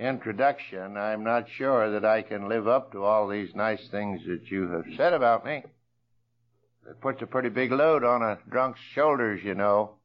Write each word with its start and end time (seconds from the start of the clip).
introduction. 0.00 0.96
I'm 0.96 1.22
not 1.22 1.46
sure 1.56 1.92
that 1.92 2.04
I 2.04 2.22
can 2.22 2.48
live 2.48 2.66
up 2.66 2.92
to 2.92 3.04
all 3.04 3.28
these 3.28 3.54
nice 3.54 3.86
things 3.90 4.22
that 4.26 4.50
you 4.50 4.68
have 4.70 4.86
said 4.96 5.12
about 5.12 5.44
me. 5.44 5.62
It 6.88 7.00
puts 7.02 7.20
a 7.22 7.26
pretty 7.26 7.50
big 7.50 7.70
load 7.70 8.02
on 8.02 8.22
a 8.22 8.38
drunk's 8.48 8.80
shoulders, 8.94 9.42
you 9.44 9.54
know. 9.54 9.96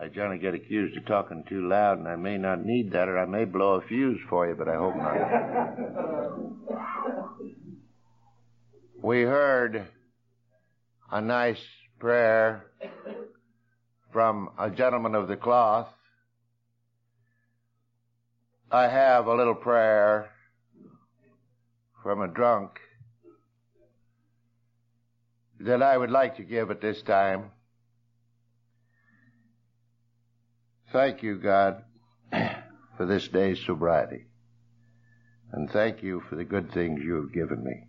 I 0.00 0.08
generally 0.08 0.38
get 0.38 0.54
accused 0.54 0.96
of 0.96 1.06
talking 1.06 1.44
too 1.48 1.68
loud, 1.68 1.98
and 1.98 2.08
I 2.08 2.16
may 2.16 2.36
not 2.36 2.64
need 2.64 2.90
that, 2.92 3.08
or 3.08 3.18
I 3.18 3.26
may 3.26 3.44
blow 3.44 3.74
a 3.74 3.82
fuse 3.82 4.20
for 4.28 4.48
you, 4.48 4.56
but 4.56 4.68
I 4.68 4.74
hope 4.74 4.96
not. 4.96 5.16
we 9.02 9.22
heard 9.22 9.86
a 11.12 11.20
nice 11.20 11.62
prayer 12.00 12.66
from 14.12 14.50
a 14.58 14.70
gentleman 14.70 15.14
of 15.14 15.28
the 15.28 15.36
cloth 15.36 15.88
I 18.72 18.88
have 18.88 19.26
a 19.26 19.34
little 19.34 19.54
prayer 19.54 20.30
from 22.02 22.22
a 22.22 22.28
drunk 22.28 22.80
that 25.60 25.82
I 25.82 25.94
would 25.94 26.10
like 26.10 26.36
to 26.36 26.42
give 26.42 26.70
at 26.70 26.80
this 26.80 27.02
time. 27.02 27.50
Thank 30.90 31.22
you, 31.22 31.36
God, 31.36 31.84
for 32.96 33.04
this 33.04 33.28
day's 33.28 33.60
sobriety. 33.60 34.24
And 35.52 35.70
thank 35.70 36.02
you 36.02 36.22
for 36.30 36.36
the 36.36 36.44
good 36.44 36.72
things 36.72 37.02
you 37.04 37.16
have 37.16 37.32
given 37.34 37.62
me. 37.62 37.88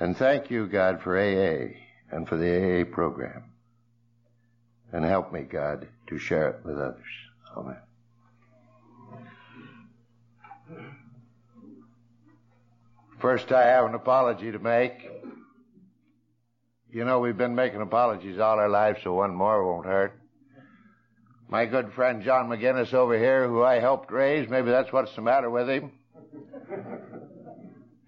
And 0.00 0.16
thank 0.16 0.50
you, 0.50 0.66
God, 0.66 1.00
for 1.00 1.16
AA 1.16 1.76
and 2.10 2.28
for 2.28 2.36
the 2.36 2.82
AA 2.82 2.84
program. 2.92 3.52
And 4.92 5.04
help 5.04 5.32
me, 5.32 5.42
God, 5.42 5.86
to 6.08 6.18
share 6.18 6.48
it 6.48 6.64
with 6.64 6.76
others. 6.76 7.04
Amen. 7.56 7.76
First, 13.20 13.50
I 13.50 13.64
have 13.64 13.86
an 13.86 13.94
apology 13.94 14.52
to 14.52 14.58
make. 14.58 14.92
You 16.90 17.04
know, 17.04 17.18
we've 17.18 17.36
been 17.36 17.54
making 17.54 17.80
apologies 17.80 18.38
all 18.38 18.58
our 18.58 18.68
lives, 18.68 19.00
so 19.02 19.14
one 19.14 19.34
more 19.34 19.64
won't 19.64 19.86
hurt. 19.86 20.20
My 21.48 21.64
good 21.64 21.92
friend 21.92 22.22
John 22.22 22.48
McGinnis 22.48 22.92
over 22.92 23.16
here, 23.18 23.48
who 23.48 23.62
I 23.62 23.80
helped 23.80 24.10
raise, 24.10 24.48
maybe 24.50 24.70
that's 24.70 24.92
what's 24.92 25.14
the 25.14 25.22
matter 25.22 25.48
with 25.48 25.68
him. 25.68 25.92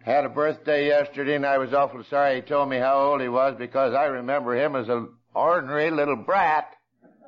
Had 0.05 0.25
a 0.25 0.29
birthday 0.29 0.89
yesterday, 0.89 1.37
and 1.37 1.47
I 1.47 1.59
was 1.59 1.73
awful 1.73 2.05
sorry 2.05 2.37
he 2.37 2.41
told 2.43 2.69
me 2.69 2.79
how 2.79 2.99
old 2.99 3.21
he 3.21 3.29
was 3.29 3.55
because 3.59 3.95
I 3.95 4.07
remember 4.07 4.55
him 4.55 4.77
as 4.77 4.89
an 4.89 5.09
ordinary 5.35 5.91
little 5.91 6.17
brat. 6.17 6.75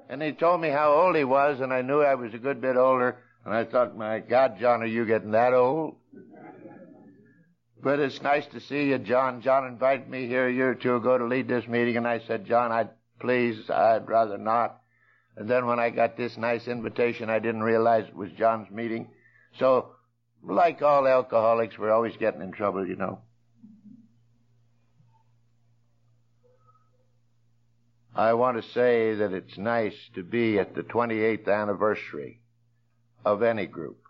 And 0.08 0.20
he 0.20 0.32
told 0.32 0.60
me 0.60 0.68
how 0.68 0.92
old 0.92 1.16
he 1.16 1.24
was, 1.24 1.60
and 1.60 1.72
I 1.72 1.82
knew 1.82 2.02
I 2.02 2.14
was 2.14 2.34
a 2.34 2.38
good 2.38 2.60
bit 2.60 2.76
older. 2.76 3.18
And 3.44 3.54
I 3.54 3.64
thought, 3.64 3.96
my 3.96 4.18
God, 4.18 4.58
John, 4.60 4.82
are 4.82 4.86
you 4.86 5.06
getting 5.06 5.30
that 5.30 5.54
old? 5.54 5.99
But 7.82 7.98
it's 7.98 8.20
nice 8.20 8.46
to 8.48 8.60
see 8.60 8.88
you, 8.88 8.98
John. 8.98 9.40
John 9.40 9.66
invited 9.66 10.08
me 10.08 10.26
here 10.26 10.46
a 10.46 10.52
year 10.52 10.70
or 10.70 10.74
two 10.74 10.96
ago 10.96 11.16
to 11.16 11.24
lead 11.24 11.48
this 11.48 11.66
meeting, 11.66 11.96
and 11.96 12.06
I 12.06 12.20
said, 12.26 12.44
John, 12.44 12.72
I'd 12.72 12.90
please, 13.20 13.70
I'd 13.70 14.08
rather 14.08 14.36
not. 14.36 14.80
And 15.36 15.48
then 15.48 15.66
when 15.66 15.78
I 15.78 15.90
got 15.90 16.16
this 16.16 16.36
nice 16.36 16.68
invitation, 16.68 17.30
I 17.30 17.38
didn't 17.38 17.62
realize 17.62 18.06
it 18.06 18.14
was 18.14 18.30
John's 18.32 18.70
meeting. 18.70 19.08
So, 19.58 19.92
like 20.42 20.82
all 20.82 21.06
alcoholics, 21.06 21.78
we're 21.78 21.92
always 21.92 22.16
getting 22.18 22.42
in 22.42 22.52
trouble, 22.52 22.86
you 22.86 22.96
know. 22.96 23.20
I 28.14 28.34
want 28.34 28.62
to 28.62 28.70
say 28.70 29.14
that 29.14 29.32
it's 29.32 29.56
nice 29.56 29.94
to 30.14 30.22
be 30.22 30.58
at 30.58 30.74
the 30.74 30.82
28th 30.82 31.48
anniversary 31.48 32.40
of 33.24 33.42
any 33.42 33.66
group. 33.66 34.02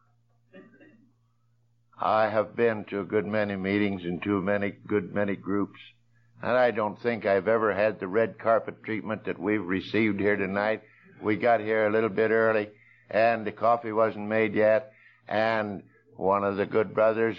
I 2.02 2.30
have 2.30 2.56
been 2.56 2.84
to 2.86 3.00
a 3.00 3.04
good 3.04 3.26
many 3.26 3.56
meetings 3.56 4.04
and 4.04 4.22
to 4.22 4.40
many 4.40 4.70
good 4.70 5.14
many 5.14 5.36
groups, 5.36 5.78
and 6.42 6.52
I 6.52 6.70
don't 6.70 6.98
think 7.02 7.26
I've 7.26 7.46
ever 7.46 7.74
had 7.74 8.00
the 8.00 8.08
red 8.08 8.38
carpet 8.38 8.82
treatment 8.82 9.24
that 9.24 9.38
we've 9.38 9.62
received 9.62 10.18
here 10.18 10.36
tonight. 10.36 10.82
We 11.22 11.36
got 11.36 11.60
here 11.60 11.86
a 11.86 11.92
little 11.92 12.08
bit 12.08 12.30
early, 12.30 12.70
and 13.10 13.46
the 13.46 13.52
coffee 13.52 13.92
wasn't 13.92 14.28
made 14.28 14.54
yet, 14.54 14.92
and 15.28 15.82
one 16.16 16.42
of 16.42 16.56
the 16.56 16.64
good 16.64 16.94
brothers 16.94 17.36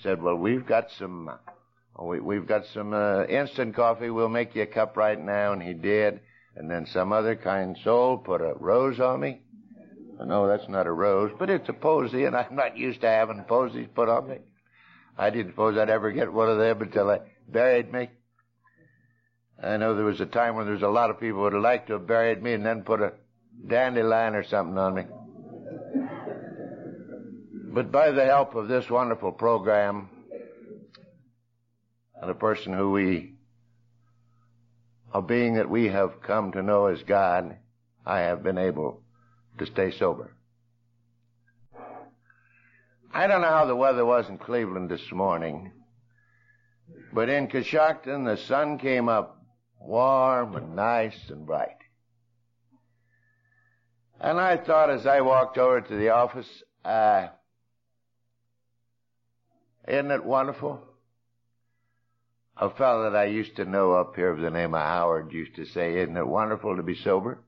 said, 0.00 0.22
"Well, 0.22 0.36
we've 0.36 0.64
got 0.64 0.92
some, 0.92 1.28
we, 2.00 2.20
we've 2.20 2.46
got 2.46 2.66
some 2.66 2.94
uh, 2.94 3.24
instant 3.24 3.74
coffee. 3.74 4.10
We'll 4.10 4.28
make 4.28 4.54
you 4.54 4.62
a 4.62 4.66
cup 4.66 4.96
right 4.96 5.20
now," 5.20 5.52
and 5.52 5.62
he 5.62 5.74
did. 5.74 6.20
And 6.54 6.70
then 6.70 6.86
some 6.86 7.12
other 7.12 7.36
kind 7.36 7.76
soul 7.82 8.18
put 8.18 8.40
a 8.42 8.54
rose 8.54 9.00
on 9.00 9.20
me. 9.20 9.42
No, 10.26 10.46
that's 10.46 10.68
not 10.68 10.86
a 10.86 10.92
rose, 10.92 11.32
but 11.38 11.48
it's 11.48 11.68
a 11.68 11.72
posy, 11.72 12.24
and 12.24 12.36
I'm 12.36 12.54
not 12.54 12.76
used 12.76 13.00
to 13.00 13.08
having 13.08 13.42
posies 13.44 13.88
put 13.94 14.08
on 14.08 14.28
me. 14.28 14.36
I 15.16 15.30
didn't 15.30 15.52
suppose 15.52 15.78
I'd 15.78 15.90
ever 15.90 16.12
get 16.12 16.32
one 16.32 16.48
of 16.48 16.58
them 16.58 16.82
until 16.82 17.10
I 17.10 17.20
buried 17.48 17.92
me. 17.92 18.10
I 19.62 19.76
know 19.76 19.94
there 19.94 20.04
was 20.04 20.20
a 20.20 20.26
time 20.26 20.56
when 20.56 20.66
there 20.66 20.74
was 20.74 20.82
a 20.82 20.88
lot 20.88 21.10
of 21.10 21.20
people 21.20 21.38
who 21.38 21.44
would 21.44 21.52
have 21.54 21.62
liked 21.62 21.88
to 21.88 21.94
have 21.94 22.06
buried 22.06 22.42
me 22.42 22.52
and 22.52 22.64
then 22.64 22.82
put 22.82 23.00
a 23.00 23.12
dandelion 23.66 24.34
or 24.34 24.44
something 24.44 24.78
on 24.78 24.94
me. 24.94 25.04
But 27.72 27.92
by 27.92 28.10
the 28.10 28.24
help 28.24 28.54
of 28.54 28.68
this 28.68 28.90
wonderful 28.90 29.32
program 29.32 30.08
and 32.20 32.30
a 32.30 32.34
person 32.34 32.72
who 32.72 32.90
we, 32.90 33.34
a 35.12 35.22
being 35.22 35.54
that 35.54 35.70
we 35.70 35.88
have 35.88 36.22
come 36.22 36.52
to 36.52 36.62
know 36.62 36.86
as 36.86 37.02
God, 37.02 37.56
I 38.04 38.20
have 38.20 38.42
been 38.42 38.58
able 38.58 39.02
to 39.60 39.66
stay 39.66 39.90
sober. 39.90 40.32
I 43.12 43.26
don't 43.26 43.42
know 43.42 43.48
how 43.48 43.66
the 43.66 43.76
weather 43.76 44.04
was 44.04 44.28
in 44.28 44.38
Cleveland 44.38 44.90
this 44.90 45.12
morning, 45.12 45.72
but 47.12 47.28
in 47.28 47.46
Coshocton 47.46 48.24
the 48.24 48.36
sun 48.36 48.78
came 48.78 49.08
up 49.08 49.42
warm 49.78 50.56
and 50.56 50.74
nice 50.74 51.28
and 51.28 51.46
bright. 51.46 51.76
And 54.18 54.40
I 54.40 54.56
thought 54.56 54.90
as 54.90 55.06
I 55.06 55.20
walked 55.20 55.58
over 55.58 55.80
to 55.80 55.96
the 55.96 56.10
office, 56.10 56.62
uh, 56.84 57.28
isn't 59.88 60.10
it 60.10 60.24
wonderful? 60.24 60.82
A 62.56 62.70
fellow 62.70 63.10
that 63.10 63.16
I 63.16 63.24
used 63.24 63.56
to 63.56 63.64
know 63.64 63.92
up 63.92 64.16
here 64.16 64.32
with 64.32 64.42
the 64.42 64.50
name 64.50 64.74
of 64.74 64.80
Howard 64.80 65.32
used 65.32 65.56
to 65.56 65.66
say, 65.66 65.98
isn't 65.98 66.16
it 66.16 66.26
wonderful 66.26 66.76
to 66.76 66.82
be 66.82 66.94
sober? 66.94 67.42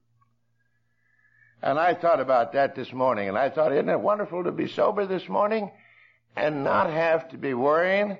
And 1.62 1.78
I 1.78 1.94
thought 1.94 2.20
about 2.20 2.54
that 2.54 2.74
this 2.74 2.92
morning, 2.92 3.28
and 3.28 3.38
I 3.38 3.48
thought, 3.48 3.72
isn't 3.72 3.88
it 3.88 4.00
wonderful 4.00 4.42
to 4.44 4.52
be 4.52 4.66
sober 4.66 5.06
this 5.06 5.28
morning 5.28 5.70
and 6.34 6.64
not 6.64 6.90
have 6.90 7.28
to 7.28 7.38
be 7.38 7.54
worrying 7.54 8.18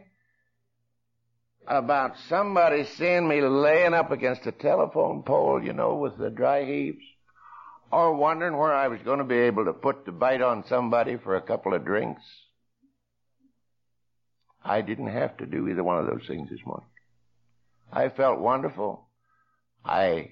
about 1.66 2.16
somebody 2.28 2.84
seeing 2.84 3.26
me 3.26 3.40
laying 3.40 3.94
up 3.94 4.12
against 4.12 4.46
a 4.46 4.52
telephone 4.52 5.22
pole, 5.24 5.62
you 5.62 5.72
know, 5.72 5.96
with 5.96 6.16
the 6.18 6.30
dry 6.30 6.64
heaves, 6.64 7.04
or 7.90 8.14
wondering 8.14 8.56
where 8.56 8.72
I 8.72 8.88
was 8.88 9.00
going 9.02 9.18
to 9.18 9.24
be 9.24 9.38
able 9.38 9.64
to 9.64 9.72
put 9.72 10.04
the 10.04 10.12
bite 10.12 10.42
on 10.42 10.64
somebody 10.68 11.16
for 11.16 11.34
a 11.34 11.42
couple 11.42 11.74
of 11.74 11.84
drinks. 11.84 12.22
I 14.64 14.82
didn't 14.82 15.08
have 15.08 15.36
to 15.38 15.46
do 15.46 15.68
either 15.68 15.82
one 15.82 15.98
of 15.98 16.06
those 16.06 16.26
things 16.28 16.48
this 16.48 16.64
morning. 16.64 16.88
I 17.92 18.08
felt 18.08 18.38
wonderful. 18.38 19.08
I 19.84 20.30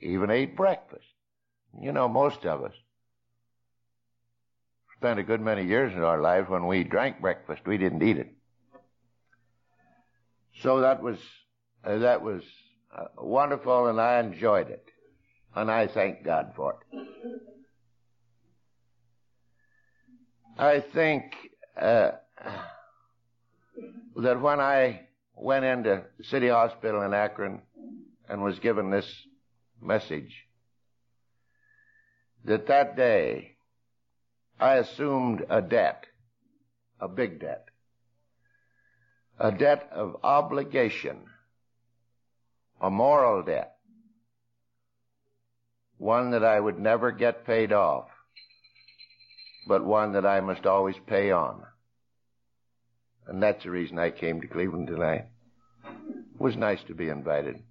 even 0.00 0.30
ate 0.30 0.56
breakfast. 0.56 1.06
You 1.78 1.92
know, 1.92 2.08
most 2.08 2.44
of 2.44 2.64
us 2.64 2.74
spent 4.96 5.18
a 5.18 5.22
good 5.22 5.40
many 5.40 5.64
years 5.64 5.92
in 5.92 6.02
our 6.02 6.20
lives 6.20 6.48
when 6.48 6.66
we 6.66 6.84
drank 6.84 7.20
breakfast, 7.20 7.62
we 7.66 7.78
didn't 7.78 8.02
eat 8.02 8.18
it. 8.18 8.34
So 10.62 10.80
that 10.80 11.02
was 11.02 11.16
uh, 11.84 11.98
that 11.98 12.22
was 12.22 12.42
uh, 12.94 13.04
wonderful, 13.16 13.86
and 13.86 13.98
I 14.00 14.20
enjoyed 14.20 14.68
it, 14.68 14.84
and 15.54 15.70
I 15.70 15.86
thank 15.86 16.22
God 16.22 16.52
for 16.54 16.74
it. 16.92 17.00
I 20.58 20.80
think 20.80 21.32
uh, 21.80 22.10
that 24.16 24.40
when 24.40 24.60
I 24.60 25.06
went 25.34 25.64
into 25.64 26.02
City 26.22 26.48
Hospital 26.48 27.00
in 27.02 27.14
Akron 27.14 27.62
and 28.28 28.42
was 28.42 28.58
given 28.58 28.90
this 28.90 29.10
message, 29.80 30.44
that 32.44 32.66
that 32.68 32.96
day 32.96 33.56
I 34.58 34.76
assumed 34.76 35.44
a 35.48 35.62
debt, 35.62 36.06
a 37.00 37.08
big 37.08 37.40
debt. 37.40 37.66
a 39.40 39.50
debt 39.50 39.88
of 39.92 40.16
obligation, 40.22 41.16
a 42.80 42.90
moral 42.90 43.42
debt, 43.42 43.76
one 45.96 46.32
that 46.32 46.44
I 46.44 46.60
would 46.60 46.78
never 46.78 47.10
get 47.10 47.46
paid 47.46 47.72
off, 47.72 48.08
but 49.66 49.82
one 49.84 50.12
that 50.12 50.26
I 50.26 50.40
must 50.40 50.66
always 50.66 50.96
pay 51.06 51.30
on. 51.30 51.62
And 53.26 53.42
that's 53.42 53.64
the 53.64 53.70
reason 53.70 53.98
I 53.98 54.10
came 54.10 54.42
to 54.42 54.46
Cleveland 54.46 54.88
tonight. 54.88 55.26
It 55.86 56.40
was 56.40 56.56
nice 56.56 56.82
to 56.84 56.94
be 56.94 57.08
invited, 57.08 57.62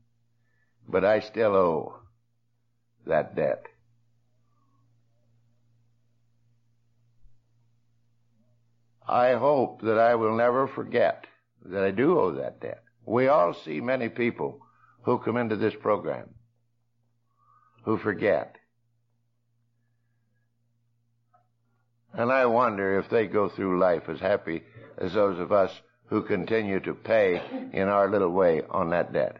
but 0.87 1.05
I 1.05 1.19
still 1.19 1.55
owe 1.55 1.99
that 3.05 3.35
debt. 3.35 3.65
I 9.09 9.33
hope 9.33 9.81
that 9.81 9.97
I 9.97 10.13
will 10.15 10.37
never 10.37 10.67
forget 10.67 11.25
that 11.65 11.83
I 11.83 11.89
do 11.89 12.19
owe 12.19 12.31
that 12.33 12.61
debt. 12.61 12.83
We 13.05 13.27
all 13.27 13.55
see 13.55 13.81
many 13.81 14.07
people 14.07 14.59
who 15.01 15.17
come 15.17 15.35
into 15.35 15.55
this 15.55 15.73
program 15.73 16.29
who 17.85 17.97
forget. 17.97 18.55
And 22.13 22.31
I 22.31 22.45
wonder 22.45 22.99
if 22.99 23.09
they 23.09 23.25
go 23.25 23.49
through 23.49 23.79
life 23.79 24.09
as 24.09 24.19
happy 24.19 24.61
as 24.99 25.13
those 25.13 25.39
of 25.39 25.51
us 25.51 25.71
who 26.05 26.21
continue 26.21 26.79
to 26.81 26.93
pay 26.93 27.41
in 27.73 27.87
our 27.87 28.09
little 28.11 28.31
way 28.31 28.61
on 28.69 28.91
that 28.91 29.11
debt. 29.11 29.37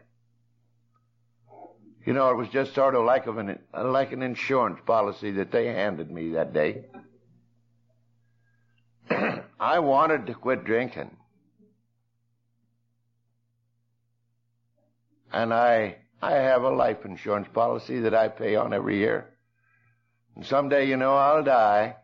You 2.04 2.12
know, 2.12 2.30
it 2.30 2.36
was 2.36 2.48
just 2.48 2.74
sort 2.74 2.96
of 2.96 3.04
like 3.04 3.26
of 3.26 3.38
an 3.38 3.58
like 3.72 4.10
an 4.10 4.22
insurance 4.22 4.80
policy 4.84 5.30
that 5.32 5.52
they 5.52 5.66
handed 5.66 6.10
me 6.10 6.32
that 6.32 6.52
day. 6.52 6.86
I 9.60 9.78
wanted 9.78 10.26
to 10.26 10.34
quit 10.34 10.64
drinking. 10.64 11.14
And 15.30 15.52
I, 15.52 15.96
I 16.22 16.32
have 16.32 16.62
a 16.62 16.70
life 16.70 17.04
insurance 17.04 17.46
policy 17.52 18.00
that 18.00 18.14
I 18.14 18.28
pay 18.28 18.56
on 18.56 18.72
every 18.72 18.96
year. 18.96 19.34
And 20.34 20.46
someday, 20.46 20.88
you 20.88 20.96
know, 20.96 21.14
I'll 21.14 21.44
die. 21.44 21.96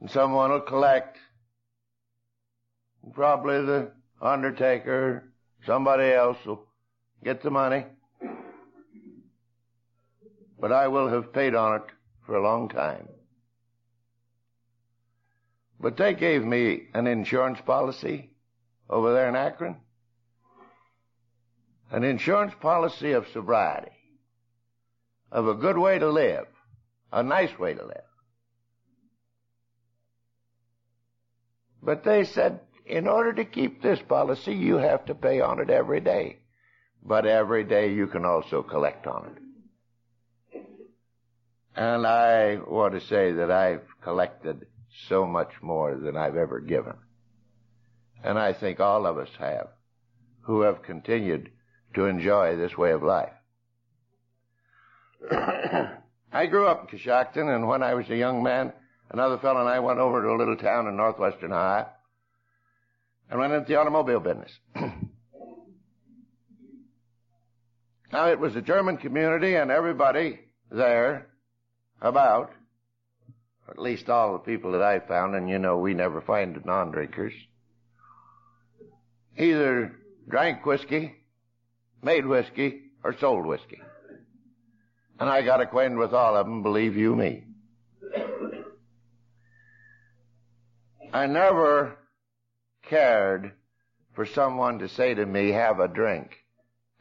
And 0.00 0.10
someone 0.10 0.50
will 0.50 0.60
collect. 0.60 1.16
Probably 3.14 3.64
the 3.64 3.92
undertaker, 4.20 5.32
somebody 5.64 6.12
else 6.12 6.36
will 6.44 6.66
get 7.24 7.42
the 7.42 7.50
money. 7.50 7.86
But 10.60 10.72
I 10.72 10.88
will 10.88 11.08
have 11.08 11.32
paid 11.32 11.54
on 11.54 11.76
it 11.76 11.86
for 12.26 12.36
a 12.36 12.42
long 12.42 12.68
time. 12.68 13.08
But 15.86 15.98
they 15.98 16.14
gave 16.14 16.42
me 16.42 16.88
an 16.94 17.06
insurance 17.06 17.60
policy 17.60 18.30
over 18.90 19.14
there 19.14 19.28
in 19.28 19.36
Akron. 19.36 19.76
An 21.92 22.02
insurance 22.02 22.54
policy 22.60 23.12
of 23.12 23.28
sobriety. 23.28 23.92
Of 25.30 25.46
a 25.46 25.54
good 25.54 25.78
way 25.78 26.00
to 26.00 26.10
live. 26.10 26.46
A 27.12 27.22
nice 27.22 27.56
way 27.56 27.74
to 27.74 27.84
live. 27.84 28.10
But 31.80 32.02
they 32.02 32.24
said, 32.24 32.58
in 32.84 33.06
order 33.06 33.32
to 33.34 33.44
keep 33.44 33.80
this 33.80 34.00
policy, 34.08 34.54
you 34.54 34.78
have 34.78 35.04
to 35.04 35.14
pay 35.14 35.40
on 35.40 35.60
it 35.60 35.70
every 35.70 36.00
day. 36.00 36.38
But 37.00 37.26
every 37.26 37.62
day 37.62 37.92
you 37.92 38.08
can 38.08 38.24
also 38.24 38.60
collect 38.60 39.06
on 39.06 39.36
it. 40.52 40.64
And 41.76 42.04
I 42.04 42.56
want 42.56 42.94
to 42.94 43.00
say 43.06 43.30
that 43.30 43.52
I've 43.52 43.86
collected 44.02 44.66
so 45.08 45.26
much 45.26 45.52
more 45.62 45.94
than 45.94 46.16
I've 46.16 46.36
ever 46.36 46.60
given. 46.60 46.94
And 48.24 48.38
I 48.38 48.52
think 48.52 48.80
all 48.80 49.06
of 49.06 49.18
us 49.18 49.28
have 49.38 49.68
who 50.42 50.62
have 50.62 50.82
continued 50.82 51.50
to 51.94 52.06
enjoy 52.06 52.56
this 52.56 52.76
way 52.76 52.92
of 52.92 53.02
life. 53.02 53.32
I 56.32 56.46
grew 56.46 56.66
up 56.66 56.82
in 56.82 56.98
Coshocton, 56.98 57.54
and 57.54 57.66
when 57.66 57.82
I 57.82 57.94
was 57.94 58.08
a 58.10 58.16
young 58.16 58.42
man, 58.42 58.72
another 59.10 59.38
fellow 59.38 59.60
and 59.60 59.68
I 59.68 59.80
went 59.80 59.98
over 59.98 60.22
to 60.22 60.28
a 60.28 60.36
little 60.38 60.56
town 60.56 60.86
in 60.86 60.96
northwestern 60.96 61.52
Ohio 61.52 61.86
and 63.30 63.40
went 63.40 63.52
into 63.52 63.66
the 63.66 63.76
automobile 63.76 64.20
business. 64.20 64.52
now, 68.12 68.28
it 68.28 68.38
was 68.38 68.54
a 68.54 68.62
German 68.62 68.98
community, 68.98 69.56
and 69.56 69.70
everybody 69.70 70.40
there 70.70 71.28
about 72.00 72.52
at 73.68 73.78
least 73.78 74.08
all 74.08 74.32
the 74.32 74.38
people 74.38 74.72
that 74.72 74.82
I 74.82 75.00
found, 75.00 75.34
and 75.34 75.48
you 75.48 75.58
know 75.58 75.78
we 75.78 75.94
never 75.94 76.20
find 76.20 76.64
non-drinkers, 76.64 77.32
either 79.36 79.96
drank 80.28 80.64
whiskey, 80.64 81.14
made 82.02 82.26
whiskey, 82.26 82.82
or 83.02 83.16
sold 83.18 83.46
whiskey. 83.46 83.80
And 85.18 85.28
I 85.28 85.42
got 85.42 85.60
acquainted 85.60 85.98
with 85.98 86.12
all 86.12 86.36
of 86.36 86.46
them, 86.46 86.62
believe 86.62 86.96
you 86.96 87.16
me. 87.16 87.44
I 91.12 91.26
never 91.26 91.96
cared 92.82 93.52
for 94.14 94.26
someone 94.26 94.78
to 94.80 94.88
say 94.88 95.14
to 95.14 95.24
me, 95.24 95.50
have 95.50 95.80
a 95.80 95.88
drink, 95.88 96.30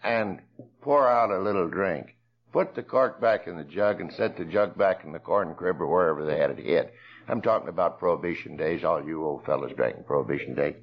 and 0.04 0.40
pour 0.82 1.08
out 1.08 1.32
a 1.32 1.40
little 1.40 1.68
drink 1.68 2.15
put 2.56 2.74
the 2.74 2.82
cork 2.82 3.20
back 3.20 3.48
in 3.48 3.58
the 3.58 3.66
jug 3.66 4.00
and 4.00 4.14
set 4.14 4.38
the 4.38 4.46
jug 4.46 4.78
back 4.78 5.04
in 5.04 5.12
the 5.12 5.20
corn 5.20 5.54
crib 5.56 5.82
or 5.82 5.88
wherever 5.88 6.26
they 6.26 6.38
had 6.38 6.52
it 6.52 6.58
hid. 6.58 6.90
I'm 7.28 7.42
talking 7.42 7.68
about 7.68 8.00
prohibition 8.00 8.56
days. 8.56 8.82
All 8.82 9.06
you 9.06 9.26
old 9.26 9.44
fellas 9.44 9.74
drank 9.76 10.06
prohibition 10.06 10.56
days. 10.56 10.76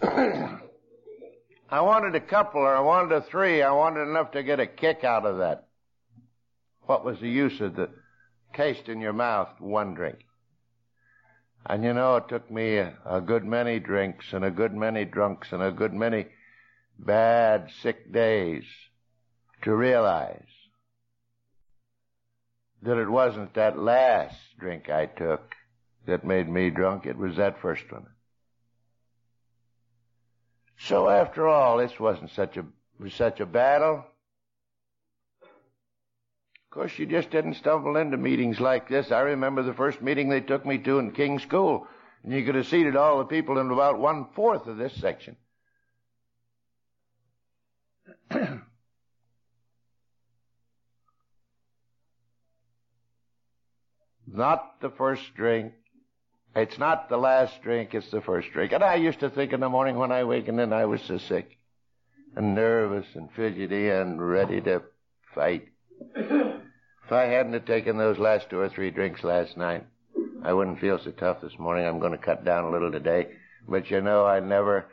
I 0.00 0.60
wanted 1.80 2.14
a 2.14 2.20
couple 2.20 2.60
or 2.60 2.72
I 2.72 2.78
wanted 2.78 3.16
a 3.16 3.22
three. 3.22 3.62
I 3.62 3.72
wanted 3.72 4.02
enough 4.02 4.30
to 4.30 4.44
get 4.44 4.60
a 4.60 4.68
kick 4.68 5.02
out 5.02 5.26
of 5.26 5.38
that. 5.38 5.66
What 6.82 7.04
was 7.04 7.18
the 7.18 7.28
use 7.28 7.60
of 7.60 7.74
the 7.74 7.90
taste 8.54 8.88
in 8.88 9.00
your 9.00 9.12
mouth 9.12 9.48
one 9.58 9.94
drink? 9.94 10.18
And 11.66 11.82
you 11.82 11.94
know, 11.94 12.14
it 12.14 12.28
took 12.28 12.48
me 12.48 12.76
a, 12.76 12.96
a 13.04 13.20
good 13.20 13.44
many 13.44 13.80
drinks 13.80 14.32
and 14.32 14.44
a 14.44 14.52
good 14.52 14.72
many 14.72 15.04
drunks 15.04 15.48
and 15.50 15.64
a 15.64 15.72
good 15.72 15.92
many 15.92 16.26
bad, 16.96 17.72
sick 17.82 18.12
days 18.12 18.62
to 19.62 19.74
realize 19.74 20.42
that 22.82 22.98
it 22.98 23.08
wasn't 23.08 23.54
that 23.54 23.78
last 23.78 24.36
drink 24.58 24.88
I 24.88 25.06
took 25.06 25.54
that 26.06 26.24
made 26.24 26.48
me 26.48 26.70
drunk, 26.70 27.06
it 27.06 27.18
was 27.18 27.36
that 27.36 27.60
first 27.60 27.90
one. 27.90 28.06
So 30.78 31.08
after 31.08 31.48
all, 31.48 31.78
this 31.78 31.98
wasn't 31.98 32.30
such 32.30 32.56
a 32.56 32.64
was 32.98 33.14
such 33.14 33.40
a 33.40 33.46
battle. 33.46 34.04
Of 35.42 36.70
course, 36.70 36.98
you 36.98 37.06
just 37.06 37.30
didn't 37.30 37.54
stumble 37.54 37.96
into 37.96 38.16
meetings 38.16 38.60
like 38.60 38.88
this. 38.88 39.10
I 39.10 39.20
remember 39.20 39.62
the 39.62 39.74
first 39.74 40.02
meeting 40.02 40.28
they 40.28 40.40
took 40.40 40.66
me 40.66 40.78
to 40.78 40.98
in 40.98 41.12
King's 41.12 41.42
School, 41.42 41.86
and 42.22 42.32
you 42.32 42.44
could 42.44 42.54
have 42.54 42.66
seated 42.66 42.96
all 42.96 43.18
the 43.18 43.24
people 43.24 43.58
in 43.58 43.70
about 43.70 43.98
one 43.98 44.26
fourth 44.34 44.66
of 44.66 44.76
this 44.76 44.94
section. 44.94 45.36
Not 54.38 54.80
the 54.80 54.90
first 54.90 55.34
drink. 55.34 55.74
It's 56.56 56.78
not 56.78 57.08
the 57.08 57.18
last 57.18 57.60
drink, 57.62 57.94
it's 57.94 58.10
the 58.10 58.22
first 58.22 58.50
drink. 58.52 58.72
And 58.72 58.82
I 58.82 58.94
used 58.94 59.20
to 59.20 59.28
think 59.28 59.52
in 59.52 59.60
the 59.60 59.68
morning 59.68 59.96
when 59.96 60.12
I 60.12 60.24
wakened 60.24 60.60
and 60.60 60.74
I 60.74 60.86
was 60.86 61.02
so 61.02 61.18
sick 61.18 61.58
and 62.34 62.54
nervous 62.54 63.06
and 63.14 63.30
fidgety 63.32 63.90
and 63.90 64.26
ready 64.26 64.60
to 64.62 64.82
fight. 65.34 65.68
if 66.16 67.12
I 67.12 67.24
hadn't 67.24 67.52
have 67.52 67.66
taken 67.66 67.98
those 67.98 68.18
last 68.18 68.48
two 68.48 68.58
or 68.58 68.68
three 68.68 68.90
drinks 68.90 69.22
last 69.22 69.56
night, 69.56 69.84
I 70.42 70.52
wouldn't 70.52 70.80
feel 70.80 70.98
so 70.98 71.10
tough 71.10 71.40
this 71.42 71.58
morning. 71.58 71.86
I'm 71.86 71.98
going 71.98 72.12
to 72.12 72.18
cut 72.18 72.44
down 72.44 72.64
a 72.64 72.70
little 72.70 72.92
today. 72.92 73.28
But 73.68 73.90
you 73.90 74.00
know, 74.00 74.24
I 74.24 74.40
never 74.40 74.86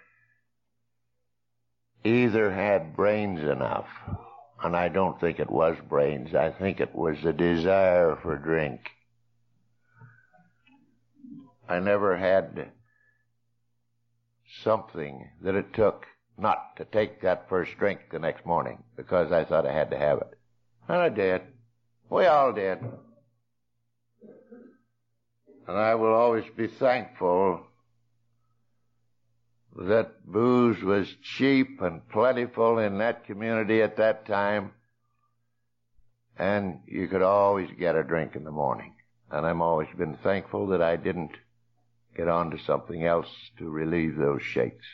either 2.04 2.52
had 2.52 2.96
brains 2.96 3.42
enough, 3.42 3.88
and 4.64 4.76
I 4.76 4.90
don't 4.90 5.20
think 5.20 5.40
it 5.40 5.50
was 5.50 5.78
brains. 5.88 6.36
I 6.36 6.52
think 6.52 6.80
it 6.80 6.94
was 6.94 7.18
the 7.24 7.34
desire 7.34 8.18
for 8.22 8.38
drink 8.38 8.82
I 11.68 11.80
never 11.80 12.16
had 12.16 12.72
something 14.64 15.30
that 15.42 15.56
it 15.56 15.74
took 15.74 16.06
not 16.38 16.76
to 16.78 16.86
take 16.86 17.22
that 17.22 17.50
first 17.50 17.78
drink 17.78 18.02
the 18.12 18.20
next 18.20 18.46
morning 18.46 18.84
because 18.96 19.32
I 19.32 19.46
thought 19.46 19.66
I 19.66 19.74
had 19.74 19.92
to 19.92 19.98
have 19.98 20.20
it. 20.20 20.38
And 20.88 20.98
I 20.98 21.10
did. 21.10 21.42
We 22.10 22.26
all 22.26 22.54
did. 22.54 22.80
And 25.68 25.78
I 25.78 25.96
will 25.96 26.14
always 26.14 26.46
be 26.56 26.68
thankful 26.68 27.66
that 29.76 30.26
booze 30.26 30.82
was 30.84 31.14
cheap 31.22 31.82
and 31.82 32.08
plentiful 32.10 32.80
in 32.80 33.00
that 33.00 33.26
community 33.26 33.82
at 33.82 33.98
that 33.98 34.26
time. 34.26 34.72
And 36.38 36.82
you 36.88 37.08
could 37.08 37.22
always 37.22 37.70
get 37.78 37.96
a 37.96 38.04
drink 38.04 38.36
in 38.36 38.44
the 38.44 38.52
morning. 38.52 38.94
And 39.32 39.46
I've 39.46 39.60
always 39.60 39.90
been 39.98 40.16
thankful 40.18 40.68
that 40.68 40.82
I 40.82 40.96
didn't 40.96 41.32
get 42.16 42.28
on 42.28 42.52
to 42.52 42.58
something 42.60 43.04
else 43.04 43.28
to 43.58 43.70
relieve 43.70 44.16
those 44.16 44.42
shakes. 44.42 44.86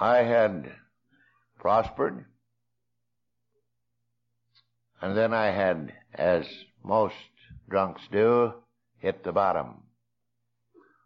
I 0.00 0.18
had 0.24 0.72
prospered, 1.60 2.24
and 5.00 5.16
then 5.16 5.32
I 5.32 5.46
had, 5.46 5.92
as 6.12 6.44
most 6.82 7.14
drunks 7.68 8.02
do, 8.10 8.52
hit 8.98 9.22
the 9.22 9.30
bottom. 9.30 9.84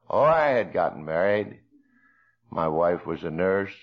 Oh, 0.09 0.23
I 0.23 0.49
had 0.49 0.73
gotten 0.73 1.05
married. 1.05 1.61
My 2.51 2.69
wife 2.69 3.05
was 3.05 3.23
a 3.23 3.31
nurse. 3.31 3.75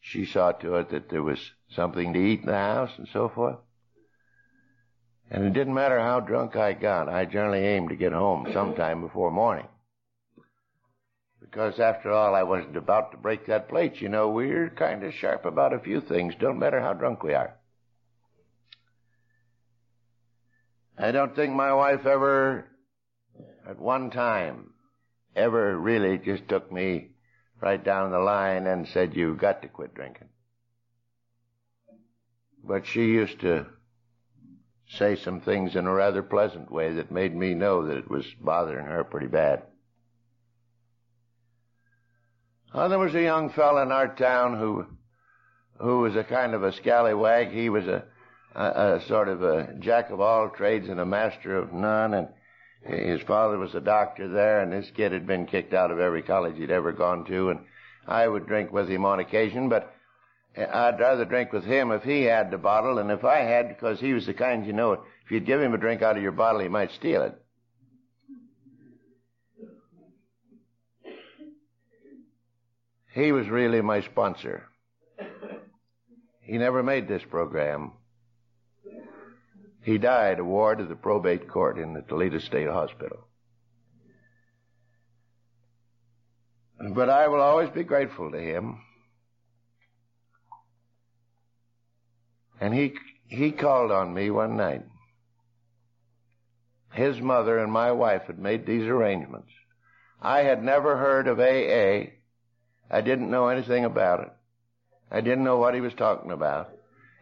She 0.00 0.24
saw 0.24 0.52
to 0.52 0.76
it 0.76 0.90
that 0.90 1.08
there 1.08 1.24
was 1.24 1.40
something 1.74 2.12
to 2.12 2.18
eat 2.18 2.40
in 2.40 2.46
the 2.46 2.54
house 2.54 2.90
and 2.98 3.08
so 3.12 3.28
forth. 3.28 3.56
And 5.30 5.44
it 5.44 5.52
didn't 5.52 5.74
matter 5.74 6.00
how 6.00 6.20
drunk 6.20 6.56
I 6.56 6.72
got, 6.72 7.08
I 7.08 7.26
generally 7.26 7.64
aimed 7.64 7.90
to 7.90 7.96
get 7.96 8.12
home 8.12 8.48
sometime 8.52 9.02
before 9.02 9.30
morning. 9.30 9.66
Because 11.40 11.78
after 11.78 12.10
all, 12.12 12.34
I 12.34 12.42
wasn't 12.42 12.76
about 12.76 13.12
to 13.12 13.16
break 13.16 13.46
that 13.46 13.68
plate. 13.68 14.00
You 14.00 14.08
know, 14.08 14.28
we're 14.28 14.70
kind 14.70 15.02
of 15.04 15.14
sharp 15.14 15.44
about 15.44 15.72
a 15.72 15.78
few 15.78 16.00
things. 16.00 16.34
Don't 16.38 16.58
matter 16.58 16.80
how 16.80 16.92
drunk 16.92 17.22
we 17.22 17.34
are. 17.34 17.54
I 20.98 21.12
don't 21.12 21.34
think 21.36 21.54
my 21.54 21.72
wife 21.72 22.06
ever, 22.06 22.66
at 23.68 23.78
one 23.78 24.10
time, 24.10 24.72
ever 25.36 25.78
really 25.78 26.18
just 26.18 26.48
took 26.48 26.72
me 26.72 27.10
right 27.60 27.82
down 27.82 28.10
the 28.10 28.18
line 28.18 28.66
and 28.66 28.88
said, 28.88 29.14
you've 29.14 29.38
got 29.38 29.62
to 29.62 29.68
quit 29.68 29.94
drinking. 29.94 30.28
But 32.68 32.84
she 32.86 33.06
used 33.06 33.40
to 33.40 33.64
say 34.90 35.16
some 35.16 35.40
things 35.40 35.74
in 35.74 35.86
a 35.86 35.92
rather 35.92 36.22
pleasant 36.22 36.70
way 36.70 36.92
that 36.92 37.10
made 37.10 37.34
me 37.34 37.54
know 37.54 37.86
that 37.86 37.96
it 37.96 38.10
was 38.10 38.26
bothering 38.38 38.84
her 38.84 39.04
pretty 39.04 39.26
bad. 39.26 39.62
Oh, 42.74 42.90
there 42.90 42.98
was 42.98 43.14
a 43.14 43.22
young 43.22 43.48
fellow 43.48 43.80
in 43.80 43.90
our 43.90 44.14
town 44.14 44.58
who, 44.58 44.86
who 45.78 46.00
was 46.00 46.14
a 46.14 46.22
kind 46.22 46.52
of 46.52 46.62
a 46.62 46.72
scallywag. 46.72 47.52
He 47.52 47.70
was 47.70 47.86
a, 47.86 48.04
a, 48.54 48.96
a 48.96 49.02
sort 49.08 49.28
of 49.28 49.42
a 49.42 49.72
jack 49.78 50.10
of 50.10 50.20
all 50.20 50.50
trades 50.50 50.90
and 50.90 51.00
a 51.00 51.06
master 51.06 51.56
of 51.56 51.72
none, 51.72 52.12
and 52.12 52.28
his 52.82 53.22
father 53.22 53.56
was 53.56 53.74
a 53.74 53.80
doctor 53.80 54.28
there, 54.28 54.60
and 54.60 54.70
this 54.70 54.90
kid 54.90 55.12
had 55.12 55.26
been 55.26 55.46
kicked 55.46 55.72
out 55.72 55.90
of 55.90 56.00
every 56.00 56.22
college 56.22 56.58
he'd 56.58 56.70
ever 56.70 56.92
gone 56.92 57.24
to, 57.24 57.48
and 57.48 57.60
I 58.06 58.28
would 58.28 58.46
drink 58.46 58.72
with 58.72 58.90
him 58.90 59.06
on 59.06 59.20
occasion, 59.20 59.70
but 59.70 59.94
I'd 60.58 60.98
rather 60.98 61.24
drink 61.24 61.52
with 61.52 61.64
him 61.64 61.92
if 61.92 62.02
he 62.02 62.22
had 62.22 62.50
the 62.50 62.58
bottle, 62.58 62.98
and 62.98 63.10
if 63.10 63.24
I 63.24 63.38
had, 63.38 63.68
because 63.68 64.00
he 64.00 64.12
was 64.12 64.26
the 64.26 64.34
kind, 64.34 64.66
you 64.66 64.72
know, 64.72 64.92
if 64.92 65.30
you'd 65.30 65.46
give 65.46 65.60
him 65.60 65.74
a 65.74 65.78
drink 65.78 66.02
out 66.02 66.16
of 66.16 66.22
your 66.22 66.32
bottle, 66.32 66.60
he 66.60 66.68
might 66.68 66.90
steal 66.92 67.22
it. 67.22 67.34
He 73.14 73.32
was 73.32 73.48
really 73.48 73.80
my 73.80 74.02
sponsor. 74.02 74.64
He 76.40 76.56
never 76.58 76.82
made 76.82 77.08
this 77.08 77.22
program. 77.28 77.92
He 79.82 79.98
died 79.98 80.38
a 80.38 80.44
ward 80.44 80.80
of 80.80 80.88
the 80.88 80.96
probate 80.96 81.48
court 81.48 81.78
in 81.78 81.94
the 81.94 82.02
Toledo 82.02 82.38
State 82.38 82.68
Hospital. 82.68 83.26
But 86.94 87.10
I 87.10 87.28
will 87.28 87.40
always 87.40 87.70
be 87.70 87.84
grateful 87.84 88.30
to 88.30 88.38
him. 88.38 88.80
And 92.60 92.74
he, 92.74 92.94
he 93.28 93.52
called 93.52 93.90
on 93.90 94.12
me 94.14 94.30
one 94.30 94.56
night. 94.56 94.84
His 96.92 97.20
mother 97.20 97.58
and 97.58 97.72
my 97.72 97.92
wife 97.92 98.22
had 98.26 98.38
made 98.38 98.66
these 98.66 98.86
arrangements. 98.86 99.50
I 100.20 100.40
had 100.40 100.62
never 100.64 100.96
heard 100.96 101.28
of 101.28 101.38
AA 101.38 102.18
I 102.90 103.00
didn't 103.00 103.30
know 103.30 103.48
anything 103.48 103.84
about 103.84 104.20
it. 104.20 104.32
I 105.10 105.20
didn't 105.20 105.44
know 105.44 105.58
what 105.58 105.74
he 105.74 105.80
was 105.80 105.94
talking 105.94 106.30
about. 106.30 106.70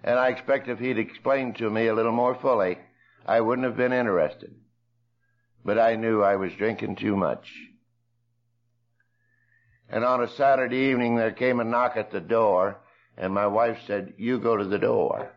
And 0.04 0.18
I 0.18 0.28
expect 0.28 0.68
if 0.68 0.78
he'd 0.78 0.98
explained 0.98 1.56
to 1.56 1.70
me 1.70 1.88
a 1.88 1.94
little 1.94 2.12
more 2.12 2.36
fully, 2.36 2.78
I 3.24 3.40
wouldn't 3.40 3.66
have 3.66 3.76
been 3.76 3.92
interested. 3.92 4.54
But 5.64 5.78
I 5.78 5.96
knew 5.96 6.22
I 6.22 6.36
was 6.36 6.52
drinking 6.52 6.96
too 6.96 7.16
much. 7.16 7.52
And 9.88 10.04
on 10.04 10.22
a 10.22 10.28
Saturday 10.28 10.90
evening 10.90 11.16
there 11.16 11.32
came 11.32 11.58
a 11.58 11.64
knock 11.64 11.96
at 11.96 12.12
the 12.12 12.20
door 12.20 12.78
and 13.16 13.32
my 13.32 13.46
wife 13.46 13.78
said, 13.86 14.14
you 14.18 14.38
go 14.38 14.56
to 14.56 14.64
the 14.64 14.78
door. 14.78 15.32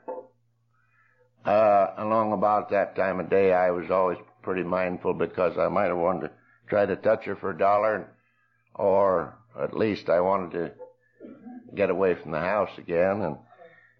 Uh, 1.45 1.93
along 1.98 2.33
about 2.33 2.69
that 2.69 2.95
time 2.95 3.19
of 3.19 3.29
day 3.29 3.53
I 3.53 3.71
was 3.71 3.89
always 3.89 4.17
pretty 4.41 4.63
mindful 4.63 5.13
because 5.13 5.57
I 5.57 5.69
might 5.69 5.88
have 5.88 5.98
wanted 5.98 6.27
to 6.27 6.31
try 6.67 6.86
to 6.86 6.95
touch 6.95 7.25
her 7.25 7.36
for 7.36 7.51
a 7.51 7.57
dollar 7.57 8.09
or 8.75 9.38
at 9.59 9.75
least 9.75 10.09
I 10.09 10.19
wanted 10.19 10.51
to 10.51 10.71
get 11.75 11.89
away 11.89 12.15
from 12.15 12.31
the 12.31 12.39
house 12.39 12.71
again. 12.77 13.21
And 13.21 13.38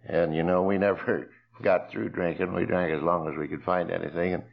and 0.05 0.36
you 0.36 0.43
know 0.43 0.63
we 0.63 0.77
never 0.77 1.29
got 1.62 1.91
through 1.91 2.09
drinking. 2.09 2.53
We 2.53 2.65
drank 2.65 2.93
as 2.93 3.01
long 3.01 3.29
as 3.29 3.38
we 3.38 3.48
could 3.48 3.63
find 3.63 3.91
anything. 3.91 4.33
And 4.33 4.43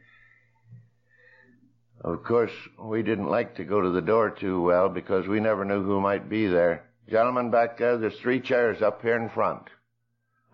of 2.01 2.23
course 2.23 2.51
we 2.79 3.03
didn't 3.03 3.29
like 3.29 3.55
to 3.55 3.63
go 3.63 3.81
to 3.81 3.89
the 3.89 4.01
door 4.01 4.29
too 4.29 4.61
well 4.61 4.89
because 4.89 5.27
we 5.27 5.39
never 5.39 5.65
knew 5.65 5.83
who 5.83 5.99
might 5.99 6.29
be 6.29 6.47
there 6.47 6.86
gentlemen 7.09 7.51
back 7.51 7.77
there 7.77 7.97
there's 7.97 8.19
three 8.19 8.39
chairs 8.39 8.81
up 8.81 9.01
here 9.01 9.15
in 9.15 9.29
front 9.29 9.63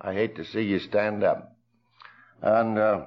i 0.02 0.14
hate 0.14 0.36
to 0.36 0.46
see 0.46 0.62
you 0.62 0.80
stand 0.80 1.24
up 1.24 1.56
and 2.42 2.78
uh 2.78 3.06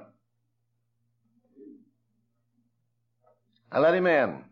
i 3.71 3.79
let 3.79 3.93
him 3.93 4.07
in 4.07 4.43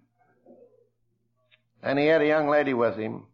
and 1.86 2.00
he 2.00 2.08
had 2.08 2.24
a 2.24 2.28
young 2.28 2.50
lady 2.50 2.74
with 2.74 2.98
him. 2.98 3.28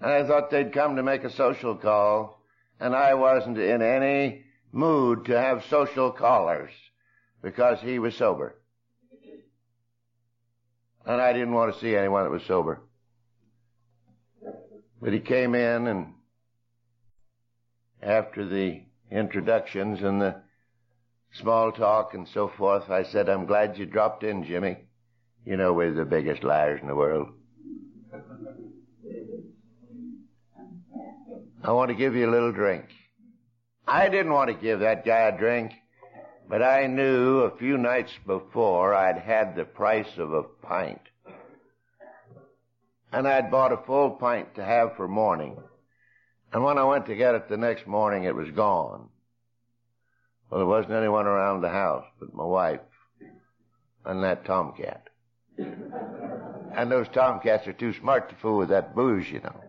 And 0.00 0.10
I 0.10 0.24
thought 0.24 0.50
they'd 0.50 0.72
come 0.72 0.96
to 0.96 1.02
make 1.02 1.24
a 1.24 1.30
social 1.30 1.74
call, 1.74 2.40
and 2.78 2.94
I 2.94 3.14
wasn't 3.14 3.58
in 3.58 3.82
any 3.82 4.44
mood 4.70 5.24
to 5.24 5.38
have 5.38 5.64
social 5.64 6.12
callers 6.12 6.70
because 7.42 7.80
he 7.80 7.98
was 7.98 8.14
sober. 8.14 8.54
And 11.04 11.20
I 11.20 11.32
didn't 11.32 11.54
want 11.54 11.74
to 11.74 11.80
see 11.80 11.96
anyone 11.96 12.22
that 12.22 12.30
was 12.30 12.44
sober. 12.44 12.82
But 15.00 15.12
he 15.12 15.20
came 15.20 15.54
in 15.54 15.86
and 15.86 16.14
after 18.02 18.46
the 18.46 18.82
introductions 19.10 20.02
and 20.02 20.20
the 20.20 20.36
small 21.32 21.72
talk 21.72 22.14
and 22.14 22.26
so 22.28 22.48
forth, 22.56 22.90
I 22.90 23.02
said, 23.04 23.28
I'm 23.28 23.46
glad 23.46 23.78
you 23.78 23.86
dropped 23.86 24.24
in, 24.24 24.44
Jimmy. 24.44 24.78
You 25.44 25.56
know 25.56 25.72
we're 25.72 25.92
the 25.92 26.04
biggest 26.04 26.42
liars 26.42 26.80
in 26.80 26.88
the 26.88 26.94
world. 26.94 27.28
I 31.62 31.72
want 31.72 31.90
to 31.90 31.96
give 31.96 32.14
you 32.14 32.28
a 32.28 32.30
little 32.30 32.52
drink. 32.52 32.84
I 33.86 34.08
didn't 34.08 34.32
want 34.32 34.48
to 34.48 34.54
give 34.54 34.80
that 34.80 35.04
guy 35.04 35.28
a 35.28 35.38
drink, 35.38 35.72
but 36.48 36.62
I 36.62 36.86
knew 36.86 37.40
a 37.40 37.56
few 37.56 37.76
nights 37.76 38.12
before 38.26 38.94
I'd 38.94 39.18
had 39.18 39.54
the 39.54 39.64
price 39.64 40.16
of 40.16 40.32
a 40.32 40.42
pint. 40.42 41.00
And 43.16 43.26
I'd 43.26 43.50
bought 43.50 43.72
a 43.72 43.78
full 43.78 44.10
pint 44.10 44.56
to 44.56 44.62
have 44.62 44.94
for 44.94 45.08
morning. 45.08 45.56
And 46.52 46.62
when 46.62 46.76
I 46.76 46.84
went 46.84 47.06
to 47.06 47.16
get 47.16 47.34
it 47.34 47.48
the 47.48 47.56
next 47.56 47.86
morning, 47.86 48.24
it 48.24 48.34
was 48.34 48.50
gone. 48.50 49.08
Well, 50.50 50.60
there 50.60 50.66
wasn't 50.66 50.92
anyone 50.92 51.26
around 51.26 51.62
the 51.62 51.70
house 51.70 52.04
but 52.20 52.34
my 52.34 52.44
wife 52.44 52.80
and 54.04 54.22
that 54.22 54.44
tomcat. 54.44 55.08
And 55.56 56.92
those 56.92 57.08
tomcats 57.08 57.66
are 57.66 57.72
too 57.72 57.94
smart 57.94 58.28
to 58.28 58.34
fool 58.34 58.58
with 58.58 58.68
that 58.68 58.94
booze, 58.94 59.30
you 59.30 59.40
know. 59.40 59.64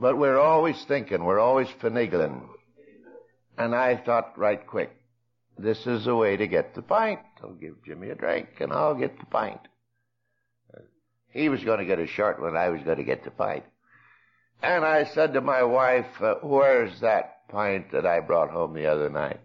But 0.00 0.16
we're 0.16 0.40
always 0.40 0.82
thinking, 0.84 1.22
we're 1.22 1.38
always 1.38 1.68
finagling. 1.82 2.48
And 3.58 3.74
I 3.74 3.98
thought 3.98 4.38
right 4.38 4.66
quick, 4.66 4.96
this 5.58 5.86
is 5.86 6.06
the 6.06 6.16
way 6.16 6.38
to 6.38 6.46
get 6.46 6.74
the 6.74 6.80
pint. 6.80 7.20
I'll 7.42 7.52
give 7.52 7.84
Jimmy 7.84 8.08
a 8.08 8.14
drink 8.14 8.48
and 8.60 8.72
I'll 8.72 8.94
get 8.94 9.18
the 9.18 9.26
pint. 9.26 9.60
He 11.32 11.48
was 11.48 11.64
going 11.64 11.78
to 11.78 11.84
get 11.84 11.98
a 11.98 12.06
short 12.06 12.40
one, 12.40 12.56
I 12.56 12.68
was 12.68 12.82
going 12.82 12.98
to 12.98 13.04
get 13.04 13.24
the 13.24 13.30
pint. 13.30 13.64
And 14.62 14.84
I 14.84 15.04
said 15.04 15.32
to 15.34 15.40
my 15.40 15.62
wife, 15.62 16.20
uh, 16.20 16.36
where's 16.42 17.00
that 17.00 17.48
pint 17.48 17.90
that 17.92 18.06
I 18.06 18.20
brought 18.20 18.50
home 18.50 18.74
the 18.74 18.86
other 18.86 19.10
night? 19.10 19.40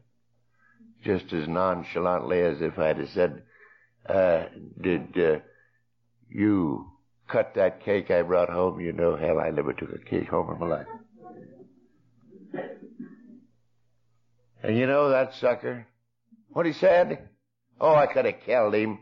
Just 1.04 1.34
as 1.34 1.48
nonchalantly 1.48 2.42
as 2.42 2.62
if 2.62 2.78
I'd 2.78 2.98
have 2.98 3.10
said, 3.10 3.44
uh, 4.08 4.46
did 4.80 5.18
uh, 5.18 5.40
you 6.30 6.92
cut 7.28 7.54
that 7.56 7.84
cake 7.84 8.12
I 8.12 8.22
brought 8.22 8.50
home. 8.50 8.80
You 8.80 8.94
know, 8.94 9.16
hell, 9.16 9.40
I 9.40 9.50
never 9.50 9.74
took 9.74 9.94
a 9.94 10.00
cake 10.00 10.30
home 10.30 10.52
in 10.52 10.60
my 10.60 10.68
life. 10.68 10.88
And 14.64 14.78
you 14.78 14.88
know 14.88 15.10
that 15.10 15.34
sucker? 15.36 15.86
What 16.50 16.66
he 16.66 16.74
said? 16.74 17.30
Oh, 17.80 17.94
I 17.94 18.08
could 18.08 18.26
have 18.26 18.42
killed 18.46 18.74
him. 18.74 19.00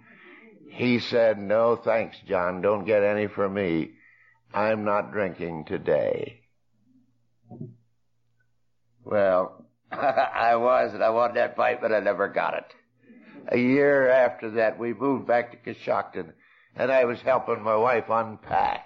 He 0.70 1.00
said, 1.00 1.40
no 1.40 1.76
thanks, 1.76 2.18
John. 2.28 2.62
Don't 2.62 2.86
get 2.86 3.04
any 3.04 3.28
for 3.28 3.48
me. 3.48 3.92
I'm 4.54 4.84
not 4.84 5.12
drinking 5.12 5.66
today. 5.66 6.42
Well, 9.04 9.66
I 9.92 10.56
was, 10.56 10.94
and 10.94 11.04
I 11.04 11.10
wanted 11.10 11.38
that 11.38 11.56
pipe, 11.56 11.80
but 11.82 11.94
I 11.94 12.00
never 12.00 12.28
got 12.28 12.56
it. 12.56 12.66
A 13.50 13.58
year 13.58 14.10
after 14.10 14.52
that, 14.52 14.80
we 14.80 14.94
moved 14.94 15.28
back 15.28 15.52
to 15.52 15.74
Coshocton, 15.74 16.34
and 16.76 16.92
I 16.92 17.06
was 17.06 17.22
helping 17.22 17.62
my 17.62 17.76
wife 17.76 18.06
unpack. 18.10 18.86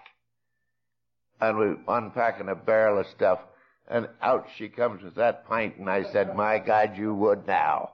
And 1.40 1.58
we 1.58 1.76
unpacking 1.88 2.50
a 2.50 2.56
barrel 2.56 3.00
of 3.00 3.08
stuff, 3.08 3.40
and 3.88 4.10
out 4.22 4.48
she 4.58 4.68
comes 4.68 5.02
with 5.02 5.16
that 5.16 5.48
pint, 5.48 5.78
and 5.78 5.90
I 5.90 6.04
said, 6.12 6.36
my 6.36 6.60
God, 6.60 6.98
you 6.98 7.14
would 7.14 7.48
now. 7.48 7.94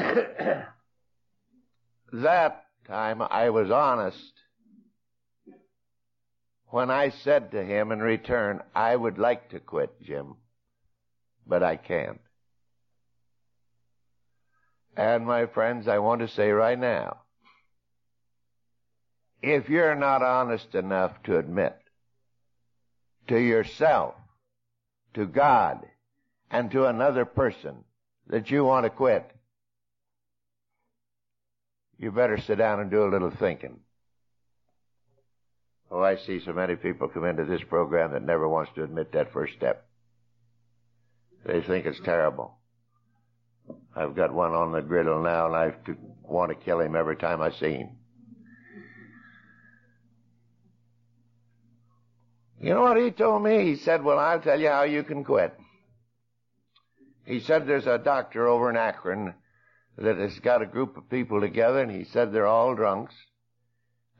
that 2.12 2.64
time 2.86 3.22
I 3.22 3.50
was 3.50 3.70
honest 3.70 4.32
when 6.68 6.90
I 6.90 7.10
said 7.10 7.50
to 7.50 7.64
him 7.64 7.92
in 7.92 8.00
return, 8.00 8.62
I 8.74 8.94
would 8.94 9.18
like 9.18 9.50
to 9.50 9.60
quit, 9.60 9.90
Jim, 10.02 10.36
but 11.46 11.62
I 11.62 11.76
can't. 11.76 12.20
And 14.96 15.26
my 15.26 15.46
friends, 15.46 15.88
I 15.88 15.98
want 15.98 16.20
to 16.20 16.28
say 16.28 16.50
right 16.50 16.78
now, 16.78 17.18
if 19.42 19.68
you're 19.68 19.96
not 19.96 20.22
honest 20.22 20.74
enough 20.74 21.12
to 21.24 21.38
admit 21.38 21.76
to 23.28 23.38
yourself, 23.38 24.14
to 25.14 25.26
God, 25.26 25.80
and 26.50 26.70
to 26.70 26.86
another 26.86 27.24
person 27.24 27.84
that 28.28 28.50
you 28.50 28.64
want 28.64 28.84
to 28.84 28.90
quit, 28.90 29.30
you 32.00 32.10
better 32.10 32.38
sit 32.40 32.56
down 32.56 32.80
and 32.80 32.90
do 32.90 33.04
a 33.04 33.12
little 33.12 33.30
thinking. 33.30 33.78
Oh, 35.90 36.00
I 36.00 36.16
see 36.16 36.40
so 36.40 36.54
many 36.54 36.74
people 36.74 37.08
come 37.08 37.26
into 37.26 37.44
this 37.44 37.60
program 37.68 38.12
that 38.12 38.22
never 38.22 38.48
wants 38.48 38.72
to 38.74 38.84
admit 38.84 39.12
that 39.12 39.34
first 39.34 39.52
step. 39.54 39.86
They 41.44 41.60
think 41.60 41.84
it's 41.84 42.00
terrible. 42.00 42.56
I've 43.94 44.16
got 44.16 44.32
one 44.32 44.52
on 44.52 44.72
the 44.72 44.80
griddle 44.80 45.22
now, 45.22 45.46
and 45.46 45.54
I 45.54 45.74
want 46.22 46.50
to 46.50 46.64
kill 46.64 46.80
him 46.80 46.96
every 46.96 47.16
time 47.16 47.42
I 47.42 47.50
see 47.50 47.72
him. 47.72 47.90
You 52.62 52.74
know 52.74 52.82
what 52.82 52.96
he 52.96 53.10
told 53.10 53.42
me? 53.42 53.64
He 53.64 53.76
said, 53.76 54.02
Well, 54.02 54.18
I'll 54.18 54.40
tell 54.40 54.58
you 54.58 54.68
how 54.68 54.84
you 54.84 55.02
can 55.02 55.22
quit. 55.22 55.54
He 57.26 57.40
said 57.40 57.66
there's 57.66 57.86
a 57.86 57.98
doctor 57.98 58.46
over 58.46 58.70
in 58.70 58.76
Akron 58.76 59.34
that 60.00 60.16
has 60.16 60.38
got 60.38 60.62
a 60.62 60.66
group 60.66 60.96
of 60.96 61.10
people 61.10 61.40
together, 61.40 61.80
and 61.80 61.90
he 61.90 62.04
said 62.04 62.32
they're 62.32 62.46
all 62.46 62.74
drunks, 62.74 63.14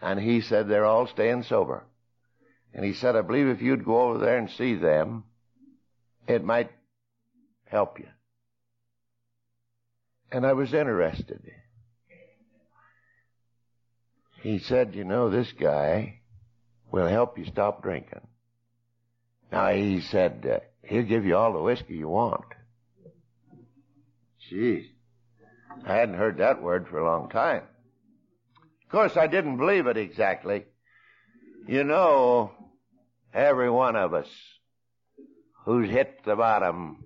and 0.00 0.20
he 0.20 0.40
said 0.40 0.68
they're 0.68 0.84
all 0.84 1.06
staying 1.06 1.42
sober. 1.44 1.84
And 2.72 2.84
he 2.84 2.92
said, 2.92 3.16
I 3.16 3.22
believe 3.22 3.48
if 3.48 3.62
you'd 3.62 3.84
go 3.84 4.02
over 4.02 4.18
there 4.18 4.38
and 4.38 4.50
see 4.50 4.74
them, 4.74 5.24
it 6.28 6.44
might 6.44 6.70
help 7.64 7.98
you. 7.98 8.06
And 10.30 10.46
I 10.46 10.52
was 10.52 10.72
interested. 10.72 11.42
He 14.42 14.58
said, 14.58 14.94
you 14.94 15.04
know, 15.04 15.28
this 15.28 15.52
guy 15.52 16.20
will 16.92 17.08
help 17.08 17.38
you 17.38 17.44
stop 17.46 17.82
drinking. 17.82 18.26
Now 19.50 19.70
he 19.70 20.00
said, 20.00 20.46
uh, 20.50 20.60
he'll 20.86 21.02
give 21.02 21.26
you 21.26 21.36
all 21.36 21.52
the 21.52 21.60
whiskey 21.60 21.96
you 21.96 22.08
want. 22.08 22.44
Jeez. 24.50 24.86
I 25.86 25.94
hadn't 25.94 26.16
heard 26.16 26.38
that 26.38 26.62
word 26.62 26.88
for 26.88 26.98
a 26.98 27.04
long 27.04 27.28
time. 27.28 27.62
Of 28.84 28.90
course, 28.90 29.16
I 29.16 29.26
didn't 29.26 29.56
believe 29.56 29.86
it 29.86 29.96
exactly. 29.96 30.64
You 31.66 31.84
know, 31.84 32.52
every 33.32 33.70
one 33.70 33.96
of 33.96 34.14
us 34.14 34.28
who's 35.64 35.90
hit 35.90 36.24
the 36.24 36.36
bottom 36.36 37.04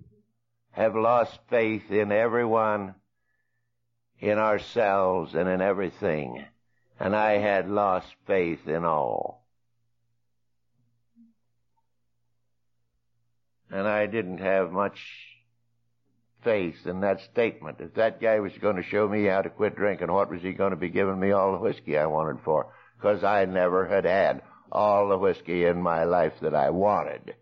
have 0.70 0.96
lost 0.96 1.38
faith 1.48 1.90
in 1.90 2.10
everyone, 2.10 2.94
in 4.18 4.38
ourselves, 4.38 5.34
and 5.34 5.48
in 5.48 5.60
everything. 5.60 6.44
And 6.98 7.14
I 7.14 7.38
had 7.38 7.68
lost 7.68 8.08
faith 8.26 8.66
in 8.66 8.84
all. 8.84 9.46
And 13.70 13.86
I 13.86 14.06
didn't 14.06 14.38
have 14.38 14.70
much 14.70 15.33
faith 16.44 16.86
in 16.86 17.00
that 17.00 17.20
statement. 17.32 17.78
If 17.80 17.94
that 17.94 18.20
guy 18.20 18.38
was 18.38 18.52
going 18.60 18.76
to 18.76 18.82
show 18.82 19.08
me 19.08 19.24
how 19.24 19.42
to 19.42 19.50
quit 19.50 19.74
drinking, 19.74 20.12
what 20.12 20.30
was 20.30 20.42
he 20.42 20.52
going 20.52 20.70
to 20.70 20.76
be 20.76 20.90
giving 20.90 21.18
me 21.18 21.32
all 21.32 21.52
the 21.52 21.58
whiskey 21.58 21.98
I 21.98 22.06
wanted 22.06 22.42
for? 22.44 22.72
Because 22.96 23.24
I 23.24 23.44
never 23.46 23.88
had 23.88 24.04
had 24.04 24.42
all 24.70 25.08
the 25.08 25.18
whiskey 25.18 25.64
in 25.64 25.82
my 25.82 26.04
life 26.04 26.34
that 26.40 26.54
I 26.54 26.70
wanted. 26.70 27.34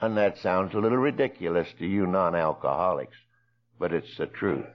And 0.00 0.16
that 0.16 0.38
sounds 0.38 0.74
a 0.74 0.78
little 0.78 0.98
ridiculous 0.98 1.68
to 1.78 1.86
you 1.86 2.06
non-alcoholics, 2.06 3.16
but 3.78 3.92
it's 3.92 4.16
the 4.16 4.26
truth. 4.26 4.66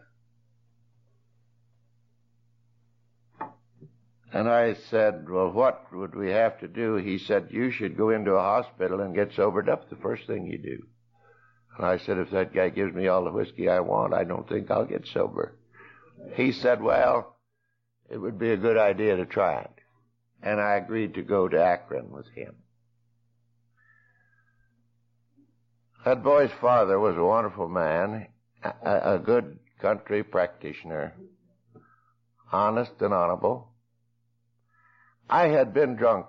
And 4.33 4.47
I 4.47 4.75
said, 4.89 5.29
well, 5.29 5.51
what 5.51 5.93
would 5.93 6.15
we 6.15 6.31
have 6.31 6.59
to 6.61 6.67
do? 6.67 6.95
He 6.95 7.17
said, 7.19 7.49
you 7.51 7.69
should 7.69 7.97
go 7.97 8.11
into 8.11 8.31
a 8.33 8.41
hospital 8.41 9.01
and 9.01 9.13
get 9.13 9.33
sobered 9.33 9.67
up 9.67 9.89
the 9.89 9.97
first 9.97 10.25
thing 10.25 10.47
you 10.47 10.57
do. 10.57 10.87
And 11.77 11.85
I 11.85 11.97
said, 11.97 12.17
if 12.17 12.31
that 12.31 12.53
guy 12.53 12.69
gives 12.69 12.93
me 12.93 13.07
all 13.07 13.23
the 13.23 13.31
whiskey 13.31 13.69
I 13.69 13.79
want, 13.79 14.13
I 14.13 14.23
don't 14.23 14.47
think 14.47 14.69
I'll 14.69 14.85
get 14.85 15.07
sober. 15.07 15.55
He 16.35 16.51
said, 16.51 16.81
well, 16.81 17.37
it 18.09 18.17
would 18.17 18.37
be 18.37 18.51
a 18.51 18.57
good 18.57 18.77
idea 18.77 19.15
to 19.17 19.25
try 19.25 19.61
it. 19.61 19.71
And 20.43 20.59
I 20.59 20.75
agreed 20.75 21.15
to 21.15 21.21
go 21.21 21.47
to 21.47 21.63
Akron 21.63 22.11
with 22.11 22.27
him. 22.35 22.55
That 26.03 26.23
boy's 26.23 26.51
father 26.59 26.99
was 26.99 27.15
a 27.15 27.23
wonderful 27.23 27.69
man, 27.69 28.27
a, 28.63 29.15
a 29.15 29.19
good 29.19 29.59
country 29.79 30.23
practitioner, 30.23 31.13
honest 32.51 32.91
and 32.99 33.13
honorable. 33.13 33.69
I 35.29 35.47
had 35.47 35.73
been 35.73 35.95
drunk 35.95 36.25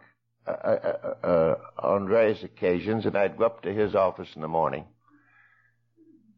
uh, 0.46 0.50
uh, 0.50 1.14
uh, 1.26 1.55
on 1.78 2.09
various 2.09 2.42
occasions, 2.42 3.07
and 3.07 3.16
I'd 3.16 3.38
go 3.38 3.46
up 3.46 3.62
to 3.62 3.72
his 3.72 3.94
office 3.94 4.28
in 4.37 4.42
the 4.42 4.48
morning 4.48 4.85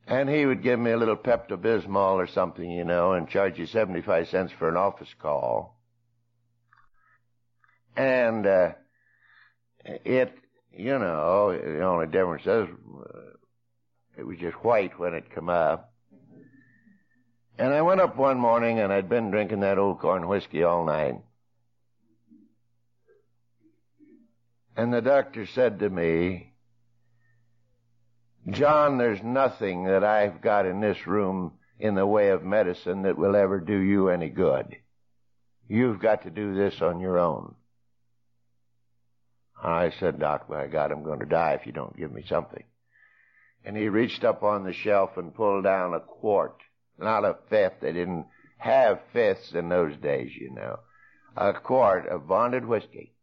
and 0.06 0.28
he 0.28 0.44
would 0.44 0.62
give 0.62 0.78
me 0.78 0.90
a 0.90 0.96
little 0.96 1.16
Pepto 1.16 1.56
Bismol 1.56 2.14
or 2.14 2.26
something, 2.26 2.70
you 2.70 2.84
know, 2.84 3.12
and 3.12 3.28
charge 3.28 3.58
you 3.58 3.66
75 3.66 4.28
cents 4.28 4.52
for 4.58 4.68
an 4.68 4.76
office 4.76 5.12
call. 5.20 5.78
And, 7.96 8.46
uh, 8.46 8.72
it, 9.84 10.32
you 10.72 10.98
know, 10.98 11.52
the 11.52 11.82
only 11.82 12.06
difference 12.06 12.42
is 12.42 12.68
uh, 12.68 13.18
it 14.18 14.26
was 14.26 14.38
just 14.38 14.56
white 14.64 14.98
when 14.98 15.14
it 15.14 15.34
come 15.34 15.48
up. 15.48 15.92
And 17.56 17.72
I 17.72 17.82
went 17.82 18.00
up 18.00 18.16
one 18.16 18.38
morning 18.38 18.80
and 18.80 18.92
I'd 18.92 19.08
been 19.08 19.30
drinking 19.30 19.60
that 19.60 19.78
old 19.78 20.00
corn 20.00 20.26
whiskey 20.26 20.64
all 20.64 20.84
night. 20.84 21.20
And 24.76 24.92
the 24.92 25.00
doctor 25.00 25.46
said 25.46 25.78
to 25.78 25.88
me, 25.88 26.53
John, 28.50 28.98
there's 28.98 29.22
nothing 29.22 29.84
that 29.84 30.04
I've 30.04 30.42
got 30.42 30.66
in 30.66 30.80
this 30.80 31.06
room 31.06 31.52
in 31.78 31.94
the 31.94 32.06
way 32.06 32.28
of 32.28 32.42
medicine 32.42 33.02
that 33.02 33.16
will 33.16 33.34
ever 33.34 33.58
do 33.58 33.76
you 33.76 34.08
any 34.08 34.28
good. 34.28 34.76
You've 35.66 35.98
got 35.98 36.22
to 36.22 36.30
do 36.30 36.54
this 36.54 36.82
on 36.82 37.00
your 37.00 37.18
own. 37.18 37.54
I 39.62 39.92
said, 39.98 40.20
Doc, 40.20 40.48
by 40.48 40.66
God, 40.66 40.92
I'm 40.92 41.04
going 41.04 41.20
to 41.20 41.26
die 41.26 41.52
if 41.58 41.66
you 41.66 41.72
don't 41.72 41.96
give 41.96 42.12
me 42.12 42.22
something. 42.28 42.64
And 43.64 43.76
he 43.76 43.88
reached 43.88 44.24
up 44.24 44.42
on 44.42 44.64
the 44.64 44.74
shelf 44.74 45.16
and 45.16 45.34
pulled 45.34 45.64
down 45.64 45.94
a 45.94 46.00
quart, 46.00 46.60
not 46.98 47.24
a 47.24 47.38
fifth. 47.48 47.80
They 47.80 47.92
didn't 47.92 48.26
have 48.58 49.00
fifths 49.14 49.54
in 49.54 49.70
those 49.70 49.96
days, 49.96 50.32
you 50.38 50.50
know. 50.50 50.80
A 51.34 51.54
quart 51.54 52.06
of 52.06 52.28
bonded 52.28 52.66
whiskey. 52.66 53.14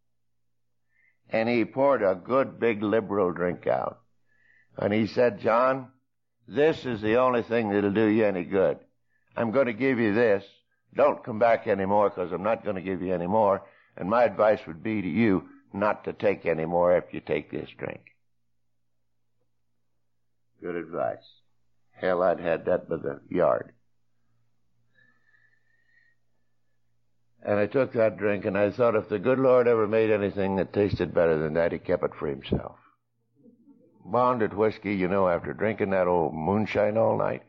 And 1.29 1.47
he 1.47 1.63
poured 1.63 2.01
a 2.01 2.15
good 2.15 2.59
big 2.59 2.81
liberal 2.81 3.31
drink 3.31 3.67
out. 3.67 3.99
And 4.77 4.93
he 4.93 5.07
said, 5.07 5.41
John, 5.41 5.87
this 6.47 6.85
is 6.85 7.01
the 7.01 7.17
only 7.17 7.43
thing 7.43 7.69
that'll 7.69 7.91
do 7.91 8.05
you 8.05 8.25
any 8.25 8.43
good. 8.43 8.79
I'm 9.35 9.51
going 9.51 9.67
to 9.67 9.73
give 9.73 9.99
you 9.99 10.13
this. 10.13 10.43
Don't 10.93 11.23
come 11.23 11.39
back 11.39 11.67
anymore 11.67 12.09
because 12.09 12.31
I'm 12.31 12.43
not 12.43 12.63
going 12.63 12.75
to 12.75 12.81
give 12.81 13.01
you 13.01 13.13
any 13.13 13.27
more. 13.27 13.63
And 13.95 14.09
my 14.09 14.23
advice 14.23 14.59
would 14.67 14.83
be 14.83 15.01
to 15.01 15.07
you 15.07 15.47
not 15.73 16.03
to 16.05 16.13
take 16.13 16.45
any 16.45 16.65
more 16.65 16.95
after 16.95 17.15
you 17.15 17.21
take 17.21 17.51
this 17.51 17.69
drink. 17.77 18.01
Good 20.61 20.75
advice. 20.75 21.25
Hell, 21.91 22.21
I'd 22.21 22.39
had 22.39 22.65
that 22.65 22.89
by 22.89 22.97
the 22.97 23.21
yard. 23.29 23.71
And 27.43 27.57
I 27.57 27.65
took 27.65 27.93
that 27.93 28.17
drink 28.17 28.45
and 28.45 28.57
I 28.57 28.69
thought 28.69 28.95
if 28.95 29.09
the 29.09 29.17
good 29.17 29.39
Lord 29.39 29.67
ever 29.67 29.87
made 29.87 30.11
anything 30.11 30.57
that 30.57 30.73
tasted 30.73 31.13
better 31.13 31.39
than 31.39 31.53
that, 31.53 31.71
he 31.71 31.79
kept 31.79 32.03
it 32.03 32.11
for 32.19 32.27
himself 32.27 32.80
bonded 34.05 34.53
whiskey, 34.53 34.93
you 34.95 35.07
know, 35.07 35.27
after 35.29 35.53
drinking 35.53 35.91
that 35.91 36.07
old 36.07 36.33
moonshine 36.33 36.97
all 36.97 37.17
night. 37.17 37.43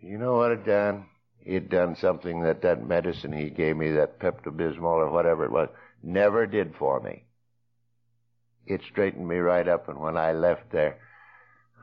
You 0.00 0.18
know 0.18 0.36
what 0.36 0.52
it 0.52 0.64
done? 0.66 1.06
It 1.44 1.68
done 1.68 1.96
something 1.96 2.42
that 2.42 2.62
that 2.62 2.86
medicine 2.86 3.32
he 3.32 3.50
gave 3.50 3.76
me, 3.76 3.92
that 3.92 4.18
Pepto 4.18 4.50
Bismol 4.50 4.84
or 4.84 5.10
whatever 5.10 5.44
it 5.44 5.52
was, 5.52 5.68
never 6.02 6.46
did 6.46 6.74
for 6.76 7.00
me. 7.00 7.24
it 8.66 8.82
straightened 8.82 9.28
me 9.28 9.36
right 9.36 9.68
up. 9.68 9.88
And 9.88 9.98
when 9.98 10.16
I 10.16 10.32
left 10.32 10.70
there, 10.72 10.98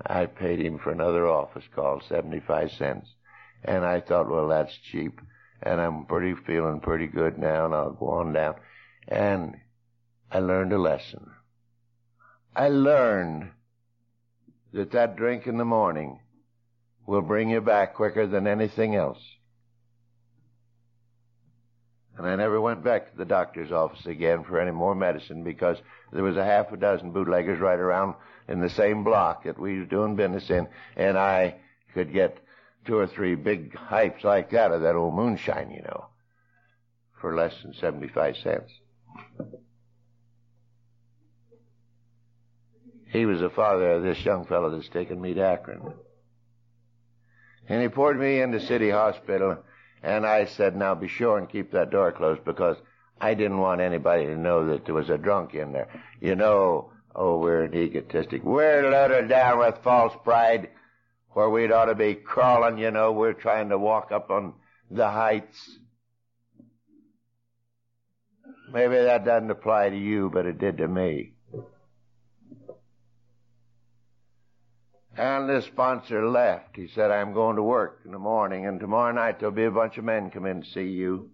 I 0.06 0.26
paid 0.26 0.60
him 0.60 0.80
for 0.80 0.92
another 0.92 1.28
office 1.28 1.66
call, 1.74 2.02
75 2.08 2.72
cents. 2.72 3.08
And 3.64 3.86
I 3.86 4.02
thought, 4.02 4.30
well, 4.30 4.48
that's 4.48 4.76
cheap. 4.92 5.22
And 5.62 5.80
I'm 5.80 6.06
pretty 6.06 6.34
feeling 6.34 6.80
pretty 6.80 7.08
good 7.08 7.38
now, 7.38 7.66
and 7.66 7.76
I'll 7.76 7.92
go 7.92 8.10
on 8.10 8.34
down. 8.34 8.56
And 9.08 9.58
I 10.32 10.40
learned 10.40 10.74
a 10.74 10.80
lesson. 10.80 11.30
I 12.56 12.68
learned 12.68 13.50
that 14.74 14.92
that 14.92 15.16
drink 15.16 15.48
in 15.48 15.58
the 15.58 15.66
morning 15.66 16.20
will 17.06 17.22
bring 17.22 17.50
you 17.50 17.62
back 17.62 17.96
quicker 17.96 18.28
than 18.28 18.48
anything 18.48 18.96
else. 18.96 19.20
And 22.18 22.28
I 22.28 22.36
never 22.36 22.60
went 22.60 22.84
back 22.84 23.10
to 23.10 23.18
the 23.18 23.26
doctor's 23.26 23.72
office 23.72 24.06
again 24.06 24.44
for 24.44 24.60
any 24.60 24.72
more 24.72 24.94
medicine 24.94 25.44
because 25.44 25.78
there 26.12 26.24
was 26.24 26.38
a 26.38 26.46
half 26.46 26.72
a 26.72 26.78
dozen 26.78 27.12
bootleggers 27.12 27.60
right 27.60 27.80
around 27.80 28.16
in 28.48 28.60
the 28.60 28.70
same 28.70 29.04
block 29.04 29.46
that 29.46 29.58
we 29.58 29.80
was 29.80 29.88
doing 29.88 30.16
business 30.16 30.50
in, 30.50 30.68
and 30.96 31.18
I 31.18 31.56
could 31.94 32.12
get 32.14 32.38
two 32.86 32.98
or 32.98 33.08
three 33.08 33.36
big 33.36 33.74
hypes 33.74 34.24
like 34.24 34.52
that 34.52 34.72
of 34.72 34.82
that 34.82 34.96
old 34.96 35.16
moonshine, 35.16 35.72
you 35.72 35.84
know, 35.84 36.08
for 37.20 37.36
less 37.36 37.54
than 37.64 37.74
75 37.74 38.38
cents. 38.38 38.72
He 43.12 43.26
was 43.26 43.42
the 43.42 43.50
father 43.50 43.92
of 43.92 44.04
this 44.04 44.24
young 44.24 44.46
fellow 44.46 44.70
that's 44.70 44.88
taken 44.88 45.20
me 45.20 45.34
to 45.34 45.42
Akron. 45.42 45.94
And 47.68 47.82
he 47.82 47.90
poured 47.90 48.18
me 48.18 48.42
into 48.42 48.60
City 48.60 48.90
Hospital, 48.90 49.58
and 50.02 50.26
I 50.26 50.46
said, 50.46 50.76
now 50.76 50.96
be 50.96 51.10
sure 51.10 51.38
and 51.38 51.50
keep 51.50 51.72
that 51.72 51.92
door 51.92 52.12
closed 52.14 52.46
because 52.46 52.78
I 53.20 53.34
didn't 53.34 53.60
want 53.60 53.82
anybody 53.82 54.26
to 54.26 54.38
know 54.38 54.66
that 54.68 54.86
there 54.86 54.96
was 54.96 55.10
a 55.10 55.18
drunk 55.18 55.54
in 55.54 55.74
there. 55.74 55.90
You 56.22 56.36
know, 56.36 56.94
oh, 57.14 57.38
we're 57.38 57.64
an 57.64 57.76
egotistic. 57.76 58.44
We're 58.44 58.90
loaded 58.90 59.28
down 59.28 59.60
with 59.60 59.84
false 59.84 60.14
pride 60.24 60.70
where 61.32 61.50
we'd 61.50 61.72
ought 61.72 61.86
to 61.86 61.96
be 61.96 62.16
crawling, 62.16 62.78
you 62.78 62.92
know, 62.92 63.12
we're 63.12 63.34
trying 63.34 63.70
to 63.70 63.78
walk 63.78 64.12
up 64.12 64.30
on 64.30 64.54
the 64.90 65.10
heights. 65.10 65.80
Maybe 68.72 68.96
that 68.96 69.26
doesn't 69.26 69.52
apply 69.52 69.90
to 69.90 69.98
you, 69.98 70.30
but 70.34 70.46
it 70.46 70.60
did 70.60 70.78
to 70.78 70.88
me. 70.88 71.34
And 75.18 75.50
the 75.50 75.62
sponsor 75.62 76.28
left. 76.28 76.76
He 76.76 76.88
said, 76.88 77.12
I'm 77.12 77.34
going 77.34 77.58
to 77.58 77.64
work 77.64 78.02
in 78.06 78.12
the 78.12 78.20
morning, 78.20 78.66
and 78.66 78.80
tomorrow 78.80 79.12
night 79.12 79.40
there'll 79.40 79.54
be 79.54 79.66
a 79.66 79.72
bunch 79.72 79.98
of 79.98 80.06
men 80.06 80.32
come 80.32 80.46
in 80.46 80.62
to 80.62 80.70
see 80.70 80.88
you. 80.88 81.32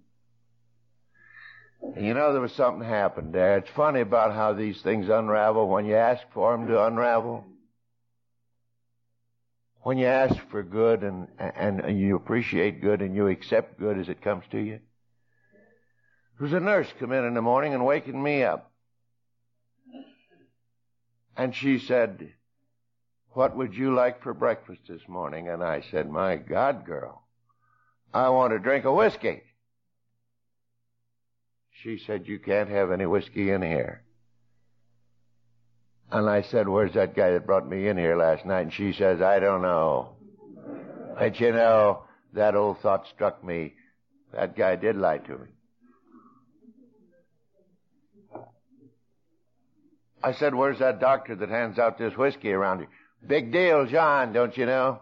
And 1.81 2.05
you 2.05 2.13
know, 2.15 2.33
there 2.33 2.41
was 2.41 2.53
something 2.53 2.87
happened 2.87 3.33
there. 3.33 3.57
It's 3.57 3.69
funny 3.69 4.01
about 4.01 4.33
how 4.33 4.53
these 4.53 4.81
things 4.81 5.09
unravel 5.09 5.67
when 5.67 5.85
you 5.85 5.95
ask 5.95 6.23
for 6.33 6.57
them 6.57 6.67
to 6.67 6.83
unravel. 6.85 7.45
When 9.83 9.99
you 9.99 10.07
ask 10.07 10.35
for 10.49 10.63
good 10.63 11.03
and, 11.03 11.27
and 11.37 11.99
you 11.99 12.15
appreciate 12.15 12.81
good 12.81 13.01
and 13.01 13.15
you 13.15 13.27
accept 13.27 13.79
good 13.79 13.99
as 13.99 14.09
it 14.09 14.21
comes 14.21 14.43
to 14.51 14.57
you. 14.57 14.79
There 16.37 16.45
was 16.45 16.53
a 16.53 16.59
nurse 16.59 16.91
come 16.99 17.11
in 17.11 17.25
in 17.25 17.35
the 17.35 17.41
morning 17.41 17.73
and 17.73 17.85
waking 17.85 18.21
me 18.21 18.43
up. 18.43 18.71
And 21.37 21.55
she 21.55 21.79
said, 21.79 22.33
what 23.37 23.55
would 23.55 23.75
you 23.75 23.93
like 23.93 24.23
for 24.23 24.33
breakfast 24.33 24.81
this 24.89 25.07
morning? 25.07 25.47
And 25.47 25.63
I 25.63 25.83
said, 25.91 26.09
My 26.09 26.37
God, 26.37 26.87
girl, 26.87 27.21
I 28.11 28.29
want 28.29 28.51
to 28.51 28.57
drink 28.57 28.83
a 28.83 28.91
whiskey. 28.91 29.43
She 31.83 31.99
said, 31.99 32.27
You 32.27 32.39
can't 32.39 32.67
have 32.67 32.89
any 32.89 33.05
whiskey 33.05 33.51
in 33.51 33.61
here. 33.61 34.01
And 36.09 36.27
I 36.27 36.41
said, 36.41 36.67
Where's 36.67 36.95
that 36.95 37.15
guy 37.15 37.29
that 37.29 37.45
brought 37.45 37.69
me 37.69 37.87
in 37.87 37.95
here 37.95 38.17
last 38.17 38.43
night? 38.43 38.61
And 38.61 38.73
she 38.73 38.91
says, 38.91 39.21
I 39.21 39.37
don't 39.37 39.61
know. 39.61 40.15
But 41.19 41.39
you 41.39 41.51
know, 41.51 42.05
that 42.33 42.55
old 42.55 42.79
thought 42.79 43.05
struck 43.13 43.43
me. 43.43 43.75
That 44.33 44.57
guy 44.57 44.77
did 44.77 44.95
lie 44.95 45.19
to 45.19 45.37
me. 45.37 45.47
I 50.23 50.33
said, 50.33 50.55
Where's 50.55 50.79
that 50.79 50.99
doctor 50.99 51.35
that 51.35 51.49
hands 51.49 51.77
out 51.77 51.99
this 51.99 52.17
whiskey 52.17 52.51
around 52.51 52.79
here? 52.79 52.89
Big 53.25 53.51
deal, 53.51 53.85
John, 53.85 54.33
don't 54.33 54.55
you 54.55 54.65
know? 54.65 55.01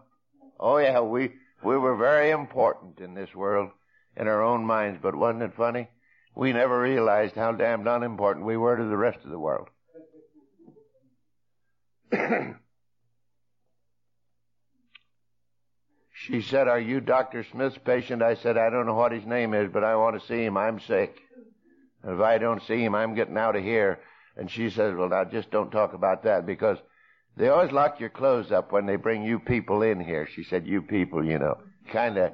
Oh 0.59 0.77
yeah, 0.77 1.01
we, 1.01 1.33
we 1.63 1.77
were 1.77 1.95
very 1.95 2.31
important 2.31 2.99
in 2.99 3.13
this 3.13 3.33
world, 3.35 3.71
in 4.15 4.27
our 4.27 4.43
own 4.43 4.65
minds, 4.65 4.99
but 5.01 5.15
wasn't 5.15 5.43
it 5.43 5.55
funny? 5.55 5.89
We 6.35 6.53
never 6.53 6.79
realized 6.79 7.35
how 7.35 7.51
damned 7.51 7.87
unimportant 7.87 8.45
we 8.45 8.57
were 8.57 8.75
to 8.75 8.83
the 8.83 8.97
rest 8.97 9.19
of 9.23 9.31
the 9.31 9.39
world. 9.39 9.69
she 16.13 16.41
said, 16.41 16.67
Are 16.67 16.79
you 16.79 16.99
Dr. 16.99 17.45
Smith's 17.51 17.77
patient? 17.77 18.21
I 18.21 18.35
said, 18.35 18.57
I 18.57 18.69
don't 18.69 18.85
know 18.85 18.95
what 18.95 19.11
his 19.11 19.25
name 19.25 19.53
is, 19.53 19.69
but 19.71 19.83
I 19.83 19.95
want 19.95 20.19
to 20.19 20.27
see 20.27 20.43
him. 20.43 20.57
I'm 20.57 20.79
sick. 20.81 21.17
If 22.03 22.19
I 22.19 22.37
don't 22.37 22.61
see 22.63 22.83
him, 22.83 22.93
I'm 22.95 23.15
getting 23.15 23.37
out 23.37 23.55
of 23.55 23.63
here. 23.63 23.99
And 24.37 24.51
she 24.51 24.69
says, 24.69 24.93
Well, 24.95 25.09
now 25.09 25.23
just 25.23 25.51
don't 25.51 25.71
talk 25.71 25.93
about 25.93 26.23
that 26.23 26.45
because 26.45 26.77
they 27.37 27.49
always 27.49 27.71
lock 27.71 27.99
your 27.99 28.09
clothes 28.09 28.51
up 28.51 28.71
when 28.71 28.85
they 28.85 28.95
bring 28.95 29.23
you 29.23 29.39
people 29.39 29.81
in 29.81 29.99
here. 29.99 30.27
She 30.33 30.43
said, 30.43 30.65
you 30.65 30.81
people, 30.81 31.25
you 31.25 31.37
know, 31.37 31.57
kind 31.91 32.17
of 32.17 32.31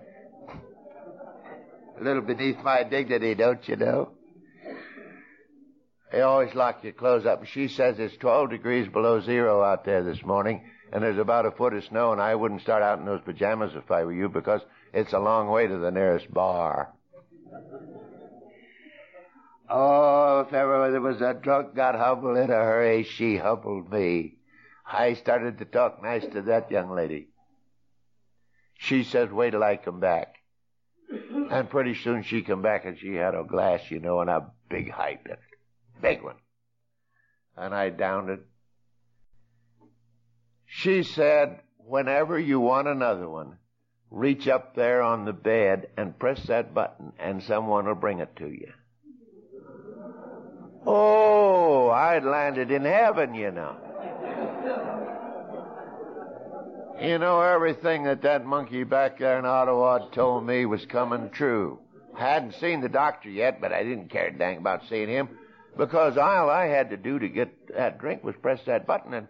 a 1.99 2.03
little 2.03 2.21
beneath 2.21 2.57
my 2.63 2.83
dignity, 2.83 3.35
don't 3.35 3.67
you 3.67 3.75
know? 3.75 4.09
They 6.11 6.21
always 6.21 6.53
lock 6.53 6.83
your 6.83 6.93
clothes 6.93 7.25
up. 7.25 7.45
She 7.45 7.67
says 7.67 7.97
it's 7.97 8.17
12 8.17 8.49
degrees 8.49 8.87
below 8.87 9.21
zero 9.21 9.63
out 9.63 9.85
there 9.85 10.03
this 10.03 10.21
morning, 10.23 10.69
and 10.91 11.01
there's 11.01 11.17
about 11.17 11.45
a 11.45 11.51
foot 11.51 11.73
of 11.73 11.85
snow, 11.85 12.11
and 12.11 12.21
I 12.21 12.35
wouldn't 12.35 12.61
start 12.61 12.83
out 12.83 12.99
in 12.99 13.05
those 13.05 13.21
pajamas 13.21 13.71
if 13.75 13.89
I 13.89 14.03
were 14.03 14.13
you 14.13 14.27
because 14.27 14.61
it's 14.93 15.13
a 15.13 15.19
long 15.19 15.49
way 15.49 15.67
to 15.67 15.77
the 15.77 15.91
nearest 15.91 16.31
bar. 16.33 16.93
Oh, 19.69 20.41
if 20.41 20.53
ever 20.53 20.91
there 20.91 20.99
was 20.99 21.21
a 21.21 21.33
drunk 21.33 21.75
got 21.75 21.95
humble 21.95 22.35
in 22.35 22.51
a 22.51 22.55
hurry, 22.55 23.03
she 23.03 23.37
humbled 23.37 23.89
me. 23.89 24.35
I 24.85 25.13
started 25.13 25.59
to 25.59 25.65
talk 25.65 26.01
nice 26.01 26.25
to 26.33 26.41
that 26.43 26.71
young 26.71 26.91
lady. 26.91 27.29
She 28.77 29.03
says, 29.03 29.29
wait 29.29 29.51
till 29.51 29.63
I 29.63 29.77
come 29.77 29.99
back. 29.99 30.35
And 31.51 31.69
pretty 31.69 31.95
soon 31.95 32.23
she 32.23 32.41
come 32.41 32.61
back 32.61 32.85
and 32.85 32.97
she 32.97 33.15
had 33.15 33.35
a 33.35 33.43
glass, 33.43 33.91
you 33.91 33.99
know, 33.99 34.21
and 34.21 34.29
a 34.29 34.51
big 34.69 34.89
hype 34.89 35.25
in 35.25 35.33
it. 35.33 35.39
Big 36.01 36.23
one. 36.23 36.37
And 37.55 37.75
I 37.75 37.89
downed 37.89 38.29
it. 38.29 38.39
She 40.65 41.03
said, 41.03 41.59
whenever 41.77 42.39
you 42.39 42.59
want 42.59 42.87
another 42.87 43.29
one, 43.29 43.57
reach 44.09 44.47
up 44.47 44.75
there 44.75 45.01
on 45.01 45.25
the 45.25 45.33
bed 45.33 45.87
and 45.97 46.17
press 46.17 46.41
that 46.47 46.73
button 46.73 47.11
and 47.19 47.43
someone 47.43 47.85
will 47.85 47.95
bring 47.95 48.19
it 48.19 48.35
to 48.37 48.47
you. 48.47 48.71
Oh, 50.85 51.89
I'd 51.89 52.23
landed 52.23 52.71
in 52.71 52.85
heaven, 52.85 53.35
you 53.35 53.51
know. 53.51 53.75
You 57.01 57.17
know, 57.17 57.41
everything 57.41 58.03
that 58.03 58.21
that 58.21 58.45
monkey 58.45 58.83
back 58.83 59.17
there 59.17 59.39
in 59.39 59.45
Ottawa 59.45 60.09
told 60.09 60.45
me 60.45 60.65
was 60.65 60.85
coming 60.85 61.31
true. 61.31 61.79
I 62.15 62.19
Hadn't 62.19 62.53
seen 62.55 62.81
the 62.81 62.89
doctor 62.89 63.29
yet, 63.29 63.59
but 63.59 63.73
I 63.73 63.83
didn't 63.83 64.09
care 64.09 64.27
a 64.27 64.37
dang 64.37 64.57
about 64.57 64.83
seeing 64.87 65.09
him 65.09 65.29
because 65.77 66.17
all 66.17 66.49
I 66.49 66.67
had 66.67 66.91
to 66.91 66.97
do 66.97 67.17
to 67.17 67.27
get 67.27 67.49
that 67.75 67.99
drink 67.99 68.23
was 68.23 68.35
press 68.41 68.59
that 68.67 68.85
button 68.85 69.13
and 69.15 69.27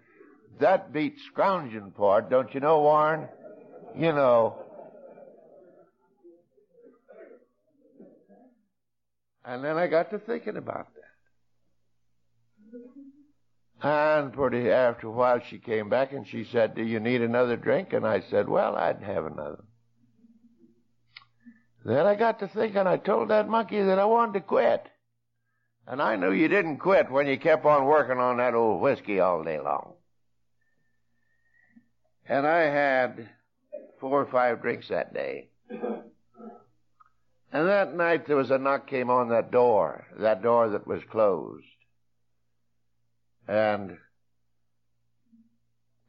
that 0.60 0.91
beat 0.91 1.15
scrounging 1.28 1.94
it, 1.98 2.30
don't 2.30 2.54
you 2.54 2.60
know, 2.60 2.82
Warren? 2.82 3.28
You 3.96 4.12
know. 4.12 4.58
And 9.46 9.63
then 9.63 9.78
I 9.78 9.88
got 9.88 10.12
to 10.12 10.20
thinking 10.20 10.58
about 10.58 10.88
that. 10.94 11.02
And 13.84 14.32
pretty 14.32 14.70
after 14.70 15.08
a 15.08 15.12
while 15.12 15.39
she 15.39 15.58
came 15.58 15.89
back 15.89 16.12
and 16.12 16.28
she 16.28 16.44
said, 16.44 16.76
Do 16.76 16.84
you 16.84 17.00
need 17.00 17.22
another 17.22 17.58
drink? 17.58 17.94
And 17.94 18.06
I 18.06 18.22
said, 18.30 18.48
Well, 18.48 18.76
I'd 18.76 19.02
have 19.02 19.26
another. 19.26 19.63
Then 21.84 22.06
I 22.06 22.13
got 22.13 22.39
to 22.39 22.48
thinking, 22.48 22.86
I 22.86 22.98
told 22.98 23.30
that 23.30 23.50
monkey 23.50 23.82
that 23.82 23.98
I 23.98 24.06
wanted 24.06 24.34
to 24.34 24.41
quit. 24.41 24.86
And 25.88 26.00
I 26.00 26.15
knew 26.15 26.32
you 26.32 26.48
didn't 26.48 26.78
quit 26.78 27.10
when 27.10 27.26
you 27.26 27.39
kept 27.39 27.65
on 27.65 27.86
working 27.86 28.20
on 28.20 28.38
that 28.38 28.54
old 28.54 28.82
whiskey 28.82 29.20
all 29.20 29.44
day 29.44 29.60
long. 29.60 29.96
And 32.30 32.46
I 32.46 32.62
had 32.62 33.30
four 34.00 34.22
or 34.22 34.32
five 34.32 34.62
drinks 34.62 34.89
that 34.89 35.12
day. 35.12 35.50
And 37.54 37.67
that 37.67 37.96
night 37.96 38.28
there 38.28 38.38
was 38.38 38.52
a 38.52 38.60
knock 38.60 38.88
came 38.88 39.10
on 39.10 39.30
that 39.30 39.52
door, 39.52 40.06
that 40.20 40.44
door 40.44 40.70
that 40.70 40.86
was 40.86 41.02
closed. 41.10 41.65
And 43.47 43.97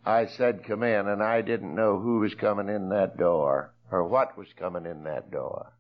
I 0.05 0.27
said, 0.27 0.65
come 0.65 0.83
in, 0.83 1.09
and 1.09 1.23
I 1.23 1.43
didn't 1.43 1.75
know 1.75 1.99
who 1.99 2.21
was 2.21 2.35
coming 2.35 2.69
in 2.69 2.89
that 2.91 3.17
door 3.17 3.75
or 3.91 4.09
what 4.09 4.37
was 4.37 4.49
coming 4.59 4.87
in 4.87 5.05
that 5.05 5.31
door. 5.31 5.73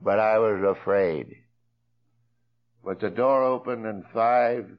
But 0.00 0.20
I 0.20 0.38
was 0.38 0.76
afraid. 0.78 1.36
But 2.84 3.00
the 3.00 3.10
door 3.10 3.42
opened 3.42 3.86
and 3.86 4.04
five 4.12 4.70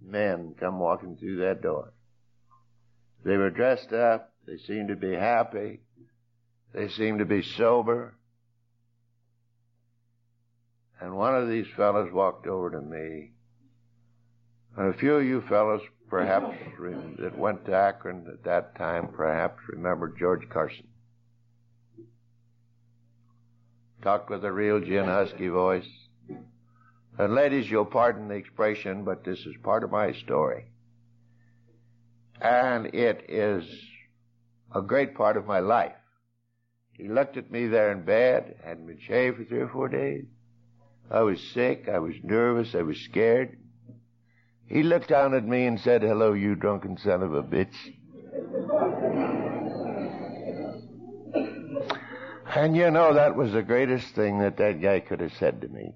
men 0.00 0.54
come 0.60 0.78
walking 0.78 1.16
through 1.16 1.38
that 1.38 1.62
door. 1.62 1.92
They 3.24 3.36
were 3.36 3.50
dressed 3.50 3.92
up. 3.92 4.32
They 4.46 4.58
seemed 4.58 4.88
to 4.88 4.96
be 4.96 5.14
happy. 5.14 5.80
They 6.72 6.88
seemed 6.88 7.18
to 7.18 7.24
be 7.24 7.42
sober. 7.42 8.14
And 11.00 11.16
one 11.16 11.34
of 11.34 11.48
these 11.48 11.66
fellows 11.76 12.12
walked 12.12 12.46
over 12.46 12.70
to 12.70 12.80
me. 12.80 13.32
A 14.78 14.92
few 14.92 15.14
of 15.14 15.24
you 15.24 15.40
fellows, 15.40 15.80
perhaps, 16.10 16.54
that 17.18 17.38
went 17.38 17.64
to 17.64 17.74
Akron 17.74 18.26
at 18.30 18.44
that 18.44 18.76
time, 18.76 19.08
perhaps 19.08 19.58
remember 19.68 20.14
George 20.18 20.46
Carson. 20.50 20.86
Talked 24.02 24.28
with 24.28 24.44
a 24.44 24.52
real 24.52 24.80
gin 24.80 25.06
husky 25.06 25.48
voice. 25.48 25.88
And 27.18 27.34
ladies, 27.34 27.70
you'll 27.70 27.86
pardon 27.86 28.28
the 28.28 28.34
expression, 28.34 29.04
but 29.04 29.24
this 29.24 29.38
is 29.38 29.54
part 29.62 29.82
of 29.82 29.90
my 29.90 30.12
story. 30.12 30.66
And 32.42 32.94
it 32.94 33.24
is 33.30 33.64
a 34.74 34.82
great 34.82 35.14
part 35.14 35.38
of 35.38 35.46
my 35.46 35.60
life. 35.60 35.96
He 36.92 37.08
looked 37.08 37.38
at 37.38 37.50
me 37.50 37.66
there 37.66 37.92
in 37.92 38.04
bed, 38.04 38.56
hadn't 38.62 38.86
been 38.86 39.00
shaved 39.00 39.38
for 39.38 39.44
three 39.44 39.60
or 39.60 39.68
four 39.68 39.88
days. 39.88 40.26
I 41.10 41.20
was 41.20 41.40
sick, 41.54 41.88
I 41.88 41.98
was 41.98 42.14
nervous, 42.22 42.74
I 42.74 42.82
was 42.82 42.98
scared. 42.98 43.56
He 44.68 44.82
looked 44.82 45.08
down 45.08 45.34
at 45.34 45.44
me 45.44 45.66
and 45.66 45.78
said, 45.78 46.02
hello, 46.02 46.32
you 46.32 46.56
drunken 46.56 46.98
son 46.98 47.22
of 47.22 47.34
a 47.34 47.42
bitch. 47.42 47.74
and 52.54 52.76
you 52.76 52.90
know, 52.90 53.14
that 53.14 53.36
was 53.36 53.52
the 53.52 53.62
greatest 53.62 54.14
thing 54.14 54.40
that 54.40 54.56
that 54.56 54.80
guy 54.82 55.00
could 55.00 55.20
have 55.20 55.34
said 55.34 55.60
to 55.60 55.68
me. 55.68 55.94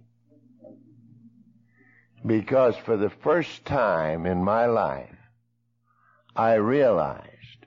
Because 2.24 2.76
for 2.84 2.96
the 2.96 3.10
first 3.10 3.64
time 3.64 4.26
in 4.26 4.44
my 4.44 4.66
life, 4.66 5.16
I 6.36 6.54
realized 6.54 7.66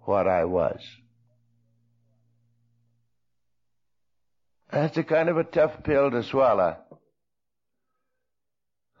what 0.00 0.26
I 0.26 0.44
was. 0.44 0.80
That's 4.70 4.96
a 4.96 5.02
kind 5.02 5.28
of 5.28 5.36
a 5.36 5.44
tough 5.44 5.84
pill 5.84 6.10
to 6.10 6.22
swallow. 6.22 6.81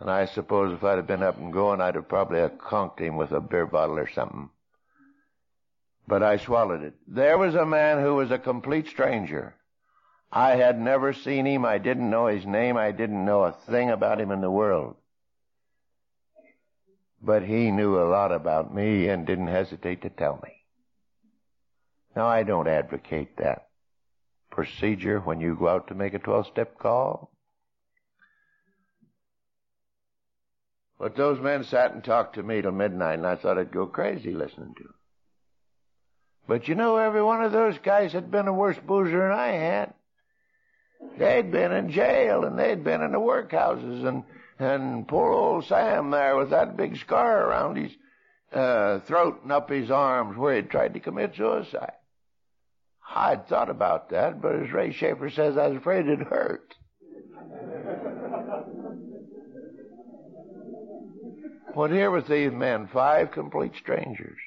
And 0.02 0.10
I 0.10 0.26
suppose 0.26 0.72
if 0.72 0.82
I'd 0.82 0.96
have 0.96 1.06
been 1.06 1.22
up 1.22 1.38
and 1.38 1.52
going, 1.52 1.80
I'd 1.80 1.94
have 1.94 2.08
probably 2.08 2.40
have 2.40 2.58
conked 2.58 2.98
him 2.98 3.16
with 3.16 3.30
a 3.30 3.40
beer 3.40 3.66
bottle 3.66 4.00
or 4.00 4.10
something. 4.10 4.50
But 6.08 6.24
I 6.24 6.38
swallowed 6.38 6.82
it. 6.82 6.94
There 7.06 7.38
was 7.38 7.54
a 7.54 7.64
man 7.64 8.02
who 8.02 8.16
was 8.16 8.32
a 8.32 8.38
complete 8.38 8.88
stranger. 8.88 9.54
I 10.32 10.56
had 10.56 10.80
never 10.80 11.12
seen 11.12 11.46
him. 11.46 11.64
I 11.64 11.78
didn't 11.78 12.10
know 12.10 12.26
his 12.26 12.44
name. 12.44 12.76
I 12.76 12.90
didn't 12.90 13.24
know 13.24 13.44
a 13.44 13.52
thing 13.52 13.90
about 13.90 14.20
him 14.20 14.32
in 14.32 14.40
the 14.40 14.50
world. 14.50 14.96
But 17.22 17.44
he 17.44 17.70
knew 17.70 17.96
a 17.96 18.10
lot 18.10 18.32
about 18.32 18.74
me 18.74 19.06
and 19.06 19.24
didn't 19.24 19.46
hesitate 19.46 20.02
to 20.02 20.10
tell 20.10 20.40
me. 20.42 20.64
Now 22.16 22.26
I 22.26 22.42
don't 22.42 22.66
advocate 22.66 23.36
that 23.36 23.68
procedure 24.50 25.20
when 25.20 25.40
you 25.40 25.54
go 25.54 25.68
out 25.68 25.86
to 25.88 25.94
make 25.94 26.14
a 26.14 26.18
12 26.18 26.48
step 26.48 26.76
call. 26.76 27.30
But 31.02 31.16
those 31.16 31.40
men 31.40 31.64
sat 31.64 31.92
and 31.92 32.04
talked 32.04 32.36
to 32.36 32.44
me 32.44 32.62
till 32.62 32.70
midnight 32.70 33.18
and 33.18 33.26
I 33.26 33.34
thought 33.34 33.58
I'd 33.58 33.72
go 33.72 33.86
crazy 33.86 34.30
listening 34.30 34.72
to 34.76 34.84
them. 34.84 34.94
But 36.46 36.68
you 36.68 36.76
know, 36.76 36.96
every 36.96 37.24
one 37.24 37.42
of 37.42 37.50
those 37.50 37.76
guys 37.78 38.12
had 38.12 38.30
been 38.30 38.46
a 38.46 38.52
worse 38.52 38.78
boozer 38.78 39.18
than 39.18 39.36
I 39.36 39.48
had. 39.48 39.94
They'd 41.18 41.50
been 41.50 41.72
in 41.72 41.90
jail 41.90 42.44
and 42.44 42.56
they'd 42.56 42.84
been 42.84 43.02
in 43.02 43.10
the 43.10 43.18
workhouses 43.18 44.06
and, 44.06 44.22
and 44.60 45.08
poor 45.08 45.32
old 45.32 45.64
Sam 45.64 46.12
there 46.12 46.36
with 46.36 46.50
that 46.50 46.76
big 46.76 46.96
scar 46.96 47.48
around 47.48 47.78
his 47.78 47.90
uh, 48.52 49.00
throat 49.00 49.40
and 49.42 49.50
up 49.50 49.70
his 49.70 49.90
arms 49.90 50.38
where 50.38 50.54
he'd 50.54 50.70
tried 50.70 50.94
to 50.94 51.00
commit 51.00 51.34
suicide. 51.34 51.94
I'd 53.12 53.48
thought 53.48 53.70
about 53.70 54.10
that, 54.10 54.40
but 54.40 54.54
as 54.54 54.70
Ray 54.70 54.92
Schaefer 54.92 55.30
says, 55.30 55.56
I 55.56 55.66
was 55.66 55.78
afraid 55.78 56.06
it 56.06 56.20
hurt. 56.20 56.76
But 61.74 61.90
here 61.90 62.10
with 62.10 62.26
these 62.26 62.52
men, 62.52 62.86
five 62.88 63.30
complete 63.30 63.74
strangers. 63.76 64.38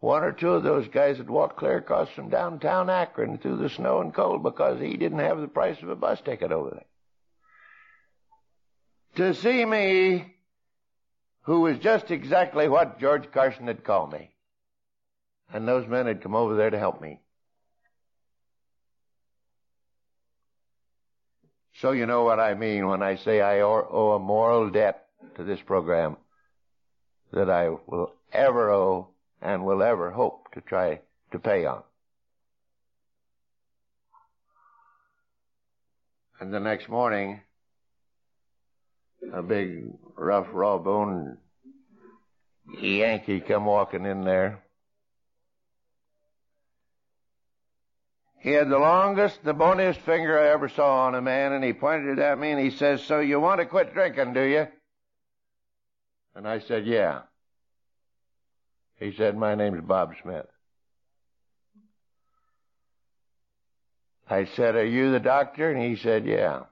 One 0.00 0.22
or 0.22 0.32
two 0.32 0.50
of 0.50 0.62
those 0.62 0.86
guys 0.88 1.16
had 1.16 1.30
walked 1.30 1.56
clear 1.56 1.78
across 1.78 2.10
from 2.10 2.28
downtown 2.28 2.90
Akron 2.90 3.38
through 3.38 3.56
the 3.56 3.70
snow 3.70 4.00
and 4.02 4.12
cold 4.12 4.42
because 4.42 4.78
he 4.78 4.96
didn't 4.96 5.20
have 5.20 5.40
the 5.40 5.48
price 5.48 5.80
of 5.82 5.88
a 5.88 5.96
bus 5.96 6.20
ticket 6.20 6.52
over 6.52 6.70
there. 6.70 6.84
To 9.16 9.34
see 9.34 9.64
me, 9.64 10.34
who 11.42 11.60
was 11.62 11.78
just 11.78 12.10
exactly 12.10 12.68
what 12.68 13.00
George 13.00 13.30
Carson 13.32 13.68
had 13.68 13.84
called 13.84 14.12
me. 14.12 14.30
And 15.52 15.66
those 15.66 15.86
men 15.86 16.06
had 16.06 16.22
come 16.22 16.34
over 16.34 16.56
there 16.56 16.70
to 16.70 16.78
help 16.78 17.00
me. 17.00 17.20
So 21.80 21.92
you 21.92 22.04
know 22.04 22.24
what 22.24 22.40
I 22.40 22.54
mean 22.54 22.86
when 22.86 23.02
I 23.02 23.16
say 23.16 23.40
I 23.40 23.60
owe 23.60 24.12
a 24.12 24.18
moral 24.18 24.70
debt 24.70 25.05
to 25.36 25.44
this 25.44 25.60
program 25.60 26.16
that 27.32 27.50
I 27.50 27.68
will 27.68 28.12
ever 28.32 28.70
owe 28.70 29.08
and 29.40 29.64
will 29.64 29.82
ever 29.82 30.10
hope 30.10 30.52
to 30.54 30.60
try 30.60 31.00
to 31.32 31.38
pay 31.38 31.66
on. 31.66 31.82
And 36.40 36.52
the 36.52 36.60
next 36.60 36.88
morning, 36.88 37.40
a 39.32 39.42
big, 39.42 39.84
rough, 40.16 40.48
raw 40.52 40.78
boned 40.78 41.38
Yankee 42.80 43.40
come 43.40 43.64
walking 43.64 44.04
in 44.04 44.24
there. 44.24 44.62
He 48.40 48.52
had 48.52 48.68
the 48.68 48.78
longest, 48.78 49.42
the 49.44 49.54
boniest 49.54 50.00
finger 50.00 50.38
I 50.38 50.48
ever 50.48 50.68
saw 50.68 51.06
on 51.06 51.14
a 51.14 51.22
man, 51.22 51.52
and 51.52 51.64
he 51.64 51.72
pointed 51.72 52.18
it 52.18 52.22
at 52.22 52.38
me 52.38 52.50
and 52.50 52.60
he 52.60 52.70
says, 52.70 53.02
So 53.02 53.18
you 53.18 53.40
want 53.40 53.60
to 53.60 53.66
quit 53.66 53.92
drinking, 53.92 54.34
do 54.34 54.42
you? 54.42 54.68
And 56.36 56.46
I 56.46 56.60
said, 56.60 56.86
Yeah. 56.86 57.22
He 59.00 59.12
said, 59.16 59.36
My 59.36 59.54
name's 59.54 59.80
Bob 59.80 60.12
Smith. 60.22 60.46
I 64.28 64.44
said, 64.44 64.76
Are 64.76 64.84
you 64.84 65.10
the 65.10 65.20
doctor? 65.20 65.70
And 65.70 65.82
he 65.82 65.96
said, 65.96 66.26
Yeah. 66.26 66.64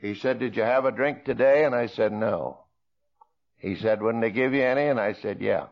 He 0.00 0.14
said, 0.14 0.38
Did 0.38 0.56
you 0.56 0.62
have 0.62 0.86
a 0.86 0.92
drink 0.92 1.26
today? 1.26 1.64
And 1.64 1.74
I 1.74 1.86
said, 1.86 2.12
No. 2.12 2.64
He 3.58 3.76
said, 3.76 4.00
Wouldn't 4.00 4.22
they 4.22 4.30
give 4.30 4.54
you 4.54 4.62
any? 4.62 4.86
And 4.86 4.98
I 4.98 5.12
said, 5.12 5.42
Yeah. 5.42 5.66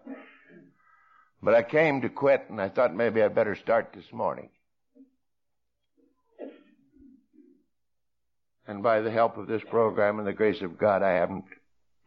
But 1.43 1.55
I 1.55 1.63
came 1.63 2.03
to 2.03 2.11
quit 2.11 2.47
and 2.51 2.61
I 2.61 2.69
thought 2.69 2.95
maybe 2.95 3.23
I'd 3.23 3.35
better 3.35 3.55
start 3.55 3.95
this 3.95 4.13
morning. 4.13 4.51
And 8.67 8.83
by 8.83 9.01
the 9.01 9.11
help 9.11 9.39
of 9.39 9.47
this 9.47 9.63
program 9.71 10.19
and 10.19 10.29
the 10.29 10.35
grace 10.35 10.61
of 10.61 10.77
God, 10.77 11.03
I 11.03 11.13
haven't 11.13 11.45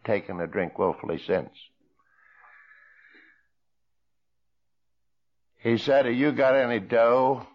taken 0.03 0.39
a 0.39 0.47
drink 0.47 0.77
willfully 0.77 1.19
since. 1.25 1.49
He 5.57 5.77
said, 5.77 6.05
Have 6.05 6.15
you 6.15 6.31
got 6.31 6.55
any 6.55 6.79
dough? 6.79 7.45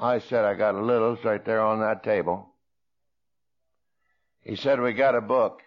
I 0.00 0.20
said, 0.20 0.44
I 0.44 0.54
got 0.54 0.76
a 0.76 0.80
little. 0.80 1.14
It's 1.14 1.24
right 1.24 1.44
there 1.44 1.60
on 1.60 1.80
that 1.80 2.04
table. 2.04 2.48
He 4.42 4.54
said, 4.54 4.80
We 4.80 4.92
got 4.92 5.16
a 5.16 5.20
book. 5.20 5.60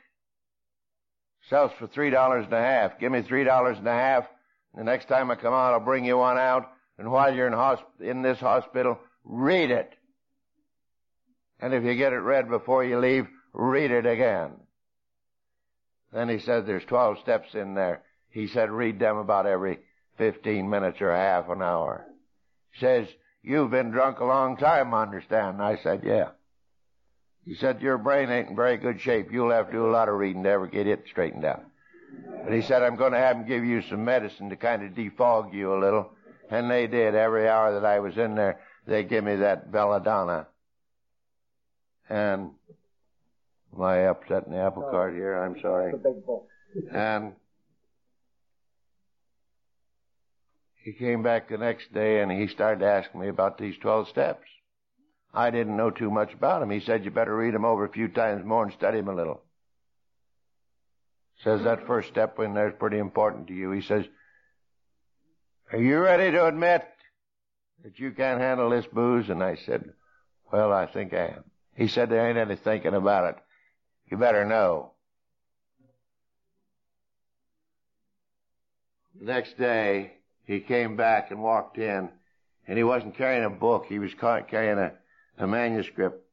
Sells 1.49 1.71
for 1.77 1.87
three 1.87 2.11
dollars 2.11 2.45
and 2.45 2.53
a 2.53 2.61
half. 2.61 2.99
Give 2.99 3.11
me 3.11 3.23
three 3.23 3.43
dollars 3.43 3.77
and 3.77 3.87
a 3.87 3.93
half. 3.93 4.25
The 4.75 4.83
next 4.85 5.09
time 5.09 5.29
I 5.29 5.35
come 5.35 5.53
out, 5.53 5.73
I'll 5.73 5.81
bring 5.81 6.05
you 6.05 6.17
one 6.17 6.37
out. 6.37 6.71
And 6.97 7.11
while 7.11 7.35
you're 7.35 7.47
in, 7.47 7.53
hosp- 7.53 7.99
in 7.99 8.21
this 8.21 8.39
hospital, 8.39 8.99
read 9.25 9.69
it. 9.69 9.91
And 11.59 11.73
if 11.73 11.83
you 11.83 11.95
get 11.95 12.13
it 12.13 12.17
read 12.17 12.47
before 12.47 12.83
you 12.85 12.99
leave, 12.99 13.27
read 13.53 13.91
it 13.91 14.05
again. 14.05 14.51
Then 16.13 16.29
he 16.29 16.39
said 16.39 16.65
there's 16.65 16.85
12 16.85 17.19
steps 17.19 17.53
in 17.53 17.73
there. 17.73 18.03
He 18.29 18.47
said 18.47 18.69
read 18.69 18.99
them 18.99 19.17
about 19.17 19.45
every 19.45 19.79
15 20.17 20.69
minutes 20.69 21.01
or 21.01 21.15
half 21.15 21.49
an 21.49 21.61
hour. 21.61 22.05
He 22.71 22.79
Says, 22.79 23.07
you've 23.43 23.71
been 23.71 23.91
drunk 23.91 24.19
a 24.19 24.25
long 24.25 24.57
time, 24.57 24.93
I 24.93 25.03
understand. 25.03 25.61
I 25.61 25.77
said, 25.77 26.01
yeah. 26.03 26.29
He 27.45 27.55
said, 27.55 27.81
your 27.81 27.97
brain 27.97 28.29
ain't 28.29 28.49
in 28.49 28.55
very 28.55 28.77
good 28.77 29.01
shape. 29.01 29.31
You'll 29.31 29.51
have 29.51 29.67
to 29.67 29.71
do 29.71 29.85
a 29.85 29.91
lot 29.91 30.09
of 30.09 30.15
reading 30.15 30.43
to 30.43 30.49
ever 30.49 30.67
get 30.67 30.87
it 30.87 31.05
straightened 31.09 31.43
out. 31.43 31.63
But 32.43 32.53
he 32.53 32.61
said, 32.61 32.83
I'm 32.83 32.97
going 32.97 33.13
to 33.13 33.17
have 33.17 33.37
him 33.37 33.47
give 33.47 33.63
you 33.65 33.81
some 33.83 34.05
medicine 34.05 34.49
to 34.49 34.55
kind 34.55 34.83
of 34.83 34.91
defog 34.91 35.53
you 35.53 35.73
a 35.73 35.79
little. 35.79 36.11
And 36.49 36.69
they 36.69 36.87
did. 36.87 37.15
Every 37.15 37.47
hour 37.47 37.73
that 37.73 37.85
I 37.85 37.99
was 37.99 38.17
in 38.17 38.35
there, 38.35 38.59
they 38.85 39.03
give 39.03 39.23
me 39.23 39.37
that 39.37 39.71
belladonna. 39.71 40.47
And 42.09 42.51
am 43.75 43.81
I 43.81 43.97
upsetting 43.97 44.53
the 44.53 44.59
apple 44.59 44.83
cart 44.83 45.13
here? 45.13 45.37
I'm 45.37 45.59
sorry. 45.61 45.93
And 46.93 47.33
he 50.83 50.93
came 50.93 51.21
back 51.21 51.49
the 51.49 51.57
next 51.57 51.93
day 51.93 52.21
and 52.21 52.31
he 52.31 52.47
started 52.47 52.83
asking 52.83 53.21
me 53.21 53.27
about 53.27 53.57
these 53.57 53.77
12 53.77 54.09
steps. 54.09 54.47
I 55.33 55.49
didn't 55.51 55.77
know 55.77 55.91
too 55.91 56.11
much 56.11 56.33
about 56.33 56.59
them. 56.59 56.69
He 56.69 56.81
said, 56.81 57.05
you 57.05 57.11
better 57.11 57.35
read 57.35 57.53
them 57.53 57.65
over 57.65 57.85
a 57.85 57.91
few 57.91 58.07
times 58.07 58.43
more 58.45 58.63
and 58.63 58.73
study 58.73 58.97
them 58.97 59.07
a 59.07 59.15
little. 59.15 59.41
Says 61.43 61.63
that 61.63 61.87
first 61.87 62.09
step 62.09 62.37
in 62.39 62.53
there 62.53 62.69
is 62.69 62.75
pretty 62.77 62.97
important 62.97 63.47
to 63.47 63.53
you. 63.53 63.71
He 63.71 63.81
says, 63.81 64.05
are 65.71 65.81
you 65.81 65.99
ready 65.99 66.31
to 66.31 66.45
admit 66.45 66.85
that 67.83 67.97
you 67.97 68.11
can't 68.11 68.41
handle 68.41 68.69
this 68.69 68.85
booze? 68.85 69.29
And 69.29 69.41
I 69.41 69.55
said, 69.55 69.93
well, 70.51 70.73
I 70.73 70.85
think 70.85 71.13
I 71.13 71.27
am. 71.27 71.43
He 71.75 71.87
said, 71.87 72.09
there 72.09 72.27
ain't 72.27 72.37
any 72.37 72.57
thinking 72.57 72.93
about 72.93 73.29
it. 73.29 73.37
You 74.11 74.17
better 74.17 74.43
know. 74.43 74.91
The 79.17 79.25
next 79.25 79.57
day, 79.57 80.11
he 80.43 80.59
came 80.59 80.97
back 80.97 81.31
and 81.31 81.41
walked 81.41 81.77
in, 81.77 82.09
and 82.67 82.77
he 82.77 82.83
wasn't 82.83 83.15
carrying 83.15 83.45
a 83.45 83.49
book. 83.49 83.85
He 83.87 83.99
was 83.99 84.11
carrying 84.13 84.79
a, 84.79 84.91
a 85.37 85.47
manuscript. 85.47 86.27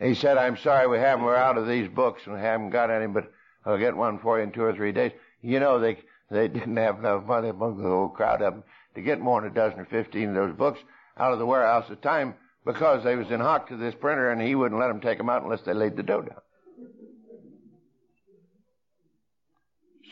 He 0.00 0.14
said, 0.14 0.36
I'm 0.36 0.58
sorry 0.58 0.86
we 0.86 0.98
haven't, 0.98 1.24
we're 1.24 1.34
out 1.34 1.56
of 1.56 1.66
these 1.66 1.88
books 1.88 2.20
and 2.26 2.34
we 2.34 2.40
haven't 2.40 2.68
got 2.68 2.90
any, 2.90 3.06
but 3.06 3.32
I'll 3.64 3.78
get 3.78 3.96
one 3.96 4.18
for 4.18 4.36
you 4.36 4.44
in 4.44 4.52
two 4.52 4.62
or 4.62 4.74
three 4.74 4.92
days. 4.92 5.12
You 5.40 5.58
know, 5.58 5.80
they, 5.80 5.96
they 6.30 6.48
didn't 6.48 6.76
have 6.76 6.98
enough 6.98 7.24
money 7.24 7.48
among 7.48 7.78
the 7.78 7.88
whole 7.88 8.10
crowd 8.10 8.42
of 8.42 8.52
them 8.52 8.64
to 8.94 9.00
get 9.00 9.20
more 9.20 9.40
than 9.40 9.50
a 9.50 9.54
dozen 9.54 9.80
or 9.80 9.86
fifteen 9.86 10.30
of 10.30 10.34
those 10.34 10.54
books 10.54 10.80
out 11.16 11.32
of 11.32 11.38
the 11.38 11.46
warehouse 11.46 11.84
at 11.84 12.02
the 12.02 12.08
time 12.08 12.34
because 12.66 13.02
they 13.02 13.16
was 13.16 13.30
in 13.30 13.40
hock 13.40 13.68
to 13.68 13.76
this 13.78 13.94
printer 13.94 14.30
and 14.30 14.42
he 14.42 14.54
wouldn't 14.54 14.78
let 14.78 14.88
them 14.88 15.00
take 15.00 15.16
them 15.16 15.30
out 15.30 15.42
unless 15.42 15.62
they 15.62 15.72
laid 15.72 15.96
the 15.96 16.02
dough 16.02 16.20
down. 16.20 16.40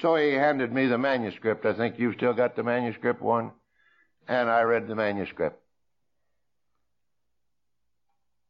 So 0.05 0.17
he 0.17 0.33
handed 0.33 0.71
me 0.71 0.87
the 0.87 0.99
manuscript. 0.99 1.64
I 1.64 1.73
think 1.73 1.99
you've 1.99 2.17
still 2.17 2.35
got 2.35 2.57
the 2.57 2.62
manuscript 2.62 3.23
one. 3.23 3.53
And 4.29 4.51
I 4.51 4.61
read 4.61 4.87
the 4.87 4.95
manuscript. 4.95 5.59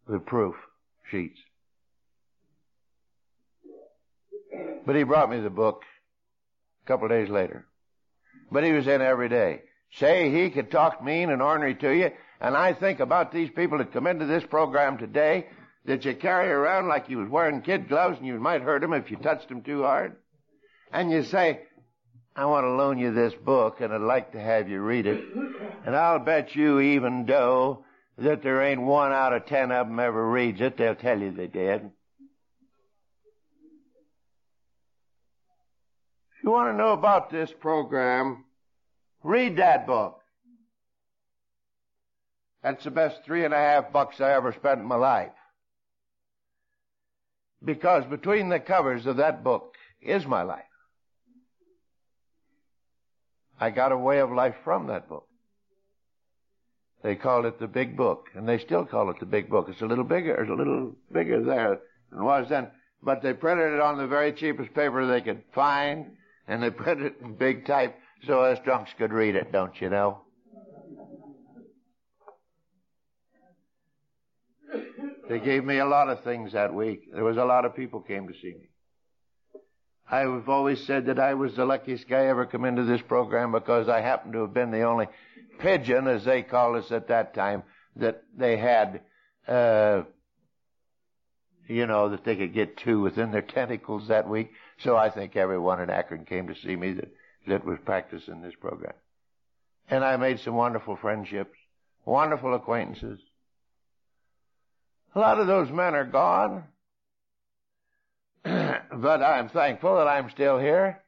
The 0.09 0.19
proof 0.19 0.57
sheets. 1.13 1.39
But 4.85 4.97
he 4.97 5.05
brought 5.05 5.31
me 5.31 5.39
the 5.39 5.49
book 5.49 5.83
a 6.85 6.89
couple 6.89 7.05
of 7.05 7.13
days 7.13 7.31
later. 7.31 7.65
But 8.51 8.65
he 8.65 8.73
was 8.73 8.89
in 8.89 9.01
every 9.01 9.29
day. 9.29 9.61
Say 10.01 10.33
he 10.33 10.51
could 10.51 10.73
talk 10.73 11.05
mean 11.05 11.31
and 11.31 11.41
ornery 11.41 11.77
to 11.77 11.91
you, 11.97 12.11
and 12.41 12.57
I 12.57 12.73
think 12.73 12.99
about 12.99 13.31
these 13.31 13.51
people 13.51 13.79
that 13.79 13.93
come 13.93 14.09
into 14.09 14.27
this 14.27 14.43
program 14.43 14.99
today 14.99 15.47
that 15.85 16.05
you 16.05 16.17
carry 16.17 16.51
around 16.51 16.89
like 16.89 17.09
you 17.09 17.19
was 17.19 17.29
wearing 17.29 17.63
kid 17.63 17.89
gloves 17.89 18.19
and 18.19 18.27
you 18.27 18.41
might 18.41 18.63
hurt 18.63 18.81
them 18.81 18.93
if 18.93 19.09
you 19.09 19.19
touched 19.19 19.49
them 19.49 19.63
too 19.63 19.85
hard. 19.85 20.17
And 20.95 21.11
you 21.11 21.25
say, 21.25 21.61
I 22.37 22.47
want 22.47 22.65
to 22.65 22.71
loan 22.71 22.99
you 22.99 23.13
this 23.13 23.35
book 23.35 23.81
and 23.81 23.93
I'd 23.93 24.01
like 24.01 24.31
to 24.33 24.41
have 24.41 24.69
you 24.69 24.81
read 24.81 25.07
it. 25.07 25.25
And 25.85 25.97
I'll 25.97 26.21
bet 26.21 26.55
you 26.55 26.79
even 26.79 27.27
though 27.27 27.85
that 28.17 28.45
there 28.45 28.63
ain't 28.63 28.81
one 28.81 29.11
out 29.13 29.33
of 29.33 29.45
ten 29.47 29.73
of 29.73 29.89
them 29.89 29.99
ever 29.99 30.31
reads 30.31 30.61
it, 30.61 30.77
they'll 30.77 30.95
tell 30.95 31.19
you 31.19 31.33
they 31.33 31.49
did. 31.49 31.91
If 36.31 36.45
you 36.45 36.53
want 36.53 36.73
to 36.73 36.79
know 36.79 36.93
about 36.93 37.29
this 37.29 37.51
program, 37.61 38.45
read 39.25 39.57
that 39.57 39.89
book. 39.89 40.21
That's 42.63 42.85
the 42.85 42.93
best 42.93 43.25
three 43.25 43.45
and 43.45 43.53
a 43.53 43.59
half 43.59 43.93
bucks 43.93 44.21
I 44.21 44.33
ever 44.35 44.53
spent 44.53 44.79
in 44.79 44.87
my 44.87 44.95
life. 44.95 45.33
Because 47.65 48.05
between 48.05 48.49
the 48.49 48.61
covers 48.61 49.07
of 49.07 49.17
that 49.17 49.43
book 49.43 49.75
is 50.01 50.25
my 50.25 50.43
life. 50.43 50.63
I 53.61 53.71
got 53.71 53.93
a 53.93 53.99
way 53.99 54.21
of 54.21 54.31
life 54.33 54.55
from 54.65 54.89
that 54.89 55.09
book. 55.09 55.27
They 57.03 57.15
called 57.15 57.45
it 57.45 57.61
the 57.61 57.67
big 57.67 57.97
book, 57.97 58.29
and 58.35 58.49
they 58.49 58.59
still 58.59 58.87
call 58.87 59.11
it 59.11 59.21
the 59.21 59.27
big 59.27 59.51
book. 59.51 59.69
It's 59.69 59.83
a 59.83 59.87
little 59.87 60.05
bigger, 60.05 60.35
it's 60.37 60.51
a 60.51 60.55
little 60.55 60.93
bigger 61.13 61.45
there 61.45 61.81
than 62.11 62.21
it 62.21 62.25
was 62.25 62.49
then. 62.49 62.71
But 63.03 63.23
they 63.23 63.35
printed 63.35 63.75
it 63.75 63.81
on 63.81 63.99
the 63.99 64.07
very 64.07 64.33
cheapest 64.33 64.73
paper 64.73 65.07
they 65.07 65.21
could 65.21 65.43
find, 65.55 66.17
and 66.49 66.63
they 66.63 66.71
printed 66.83 67.13
it 67.13 67.21
in 67.21 67.35
big 67.35 67.67
type 67.67 67.95
so 68.27 68.41
us 68.43 68.59
drunks 68.65 68.91
could 68.97 69.13
read 69.13 69.37
it, 69.37 69.53
don't 69.53 69.79
you 69.81 69.91
know? 69.91 70.23
They 75.29 75.41
gave 75.41 75.65
me 75.65 75.79
a 75.79 75.87
lot 75.87 76.09
of 76.09 76.23
things 76.23 76.53
that 76.53 76.73
week. 76.73 77.13
There 77.13 77.25
was 77.25 77.37
a 77.37 77.45
lot 77.45 77.65
of 77.65 77.75
people 77.75 78.01
came 78.01 78.29
to 78.29 78.35
see 78.35 78.55
me. 78.55 78.69
I've 80.11 80.49
always 80.49 80.85
said 80.87 81.07
that 81.07 81.19
I 81.19 81.35
was 81.35 81.57
the 81.57 81.65
luckiest 81.65 82.09
guy 82.09 82.27
ever 82.27 82.45
come 82.45 82.65
into 82.65 82.85
this 82.85 83.01
program 83.03 83.53
because 83.53 83.89
I 83.89 84.01
happened 84.01 84.35
to 84.35 84.43
have 84.43 84.55
been 84.55 84.71
the 84.71 84.83
only 84.83 85.09
pigeon, 85.59 86.07
as 86.07 86.25
they 86.25 86.43
called 86.43 86.77
us 86.77 86.93
at 86.93 87.09
that 87.09 87.35
time, 87.35 87.63
that 87.97 88.23
they 88.37 88.57
had, 88.57 89.01
uh, 89.49 90.03
you 91.67 91.87
know, 91.87 92.11
that 92.11 92.25
they 92.25 92.37
could 92.37 92.53
get 92.53 92.77
two 92.77 93.01
within 93.01 93.31
their 93.31 93.43
tentacles 93.43 94.09
that 94.09 94.29
week. 94.29 94.53
So 94.79 94.97
I 94.97 95.09
think 95.09 95.37
everyone 95.37 95.81
in 95.81 95.89
Akron 95.89 96.27
came 96.27 96.49
to 96.49 96.55
see 96.55 96.77
me 96.77 96.93
that, 96.93 97.09
that 97.47 97.65
was 97.65 97.79
practicing 97.85 98.43
this 98.43 98.55
program. 98.61 98.95
And 99.89 100.05
I 100.05 100.17
made 100.17 100.41
some 100.41 100.55
wonderful 100.55 100.97
friendships, 100.97 101.57
wonderful 102.05 102.55
acquaintances. 102.55 103.21
A 105.15 105.21
lot 105.21 105.39
of 105.41 105.47
those 105.47 105.71
men 105.71 105.95
are 105.95 106.05
gone. 106.05 106.65
but 108.45 109.23
I'm 109.23 109.49
thankful 109.49 109.97
that 109.97 110.07
I'm 110.07 110.31
still 110.31 110.59
here. 110.59 111.03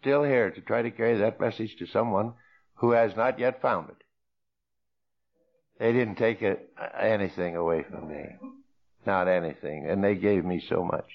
Still 0.00 0.22
here 0.22 0.50
to 0.50 0.60
try 0.60 0.82
to 0.82 0.90
carry 0.92 1.18
that 1.18 1.40
message 1.40 1.74
to 1.78 1.86
someone 1.86 2.34
who 2.76 2.92
has 2.92 3.16
not 3.16 3.40
yet 3.40 3.60
found 3.60 3.90
it. 3.90 3.96
They 5.80 5.92
didn't 5.92 6.16
take 6.16 6.42
it, 6.42 6.70
uh, 6.80 6.96
anything 7.00 7.56
away 7.56 7.84
from 7.88 8.08
me. 8.08 8.24
Not 9.06 9.26
anything. 9.26 9.88
And 9.88 10.02
they 10.02 10.14
gave 10.14 10.44
me 10.44 10.62
so 10.68 10.84
much. 10.84 11.08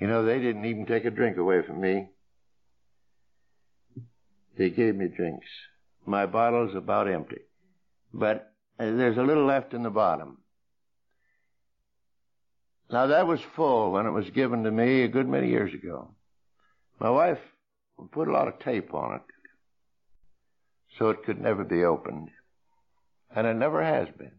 You 0.00 0.06
know, 0.06 0.24
they 0.24 0.38
didn't 0.38 0.64
even 0.64 0.86
take 0.86 1.04
a 1.04 1.10
drink 1.10 1.36
away 1.36 1.62
from 1.66 1.80
me. 1.80 2.08
They 4.56 4.70
gave 4.70 4.94
me 4.94 5.08
drinks. 5.08 5.46
My 6.06 6.26
bottle's 6.26 6.74
about 6.74 7.08
empty. 7.08 7.40
But 8.14 8.52
there's 8.78 9.18
a 9.18 9.22
little 9.22 9.44
left 9.44 9.74
in 9.74 9.82
the 9.82 9.90
bottom. 9.90 10.38
Now 12.90 13.08
that 13.08 13.26
was 13.26 13.40
full 13.54 13.92
when 13.92 14.06
it 14.06 14.12
was 14.12 14.30
given 14.30 14.64
to 14.64 14.70
me 14.70 15.02
a 15.02 15.08
good 15.08 15.28
many 15.28 15.48
years 15.48 15.74
ago. 15.74 16.08
My 17.00 17.10
wife 17.10 17.38
put 18.12 18.28
a 18.28 18.32
lot 18.32 18.48
of 18.48 18.58
tape 18.60 18.94
on 18.94 19.16
it 19.16 19.22
so 20.98 21.10
it 21.10 21.24
could 21.24 21.40
never 21.40 21.64
be 21.64 21.84
opened. 21.84 22.30
And 23.34 23.46
it 23.46 23.54
never 23.54 23.82
has 23.82 24.08
been. 24.16 24.32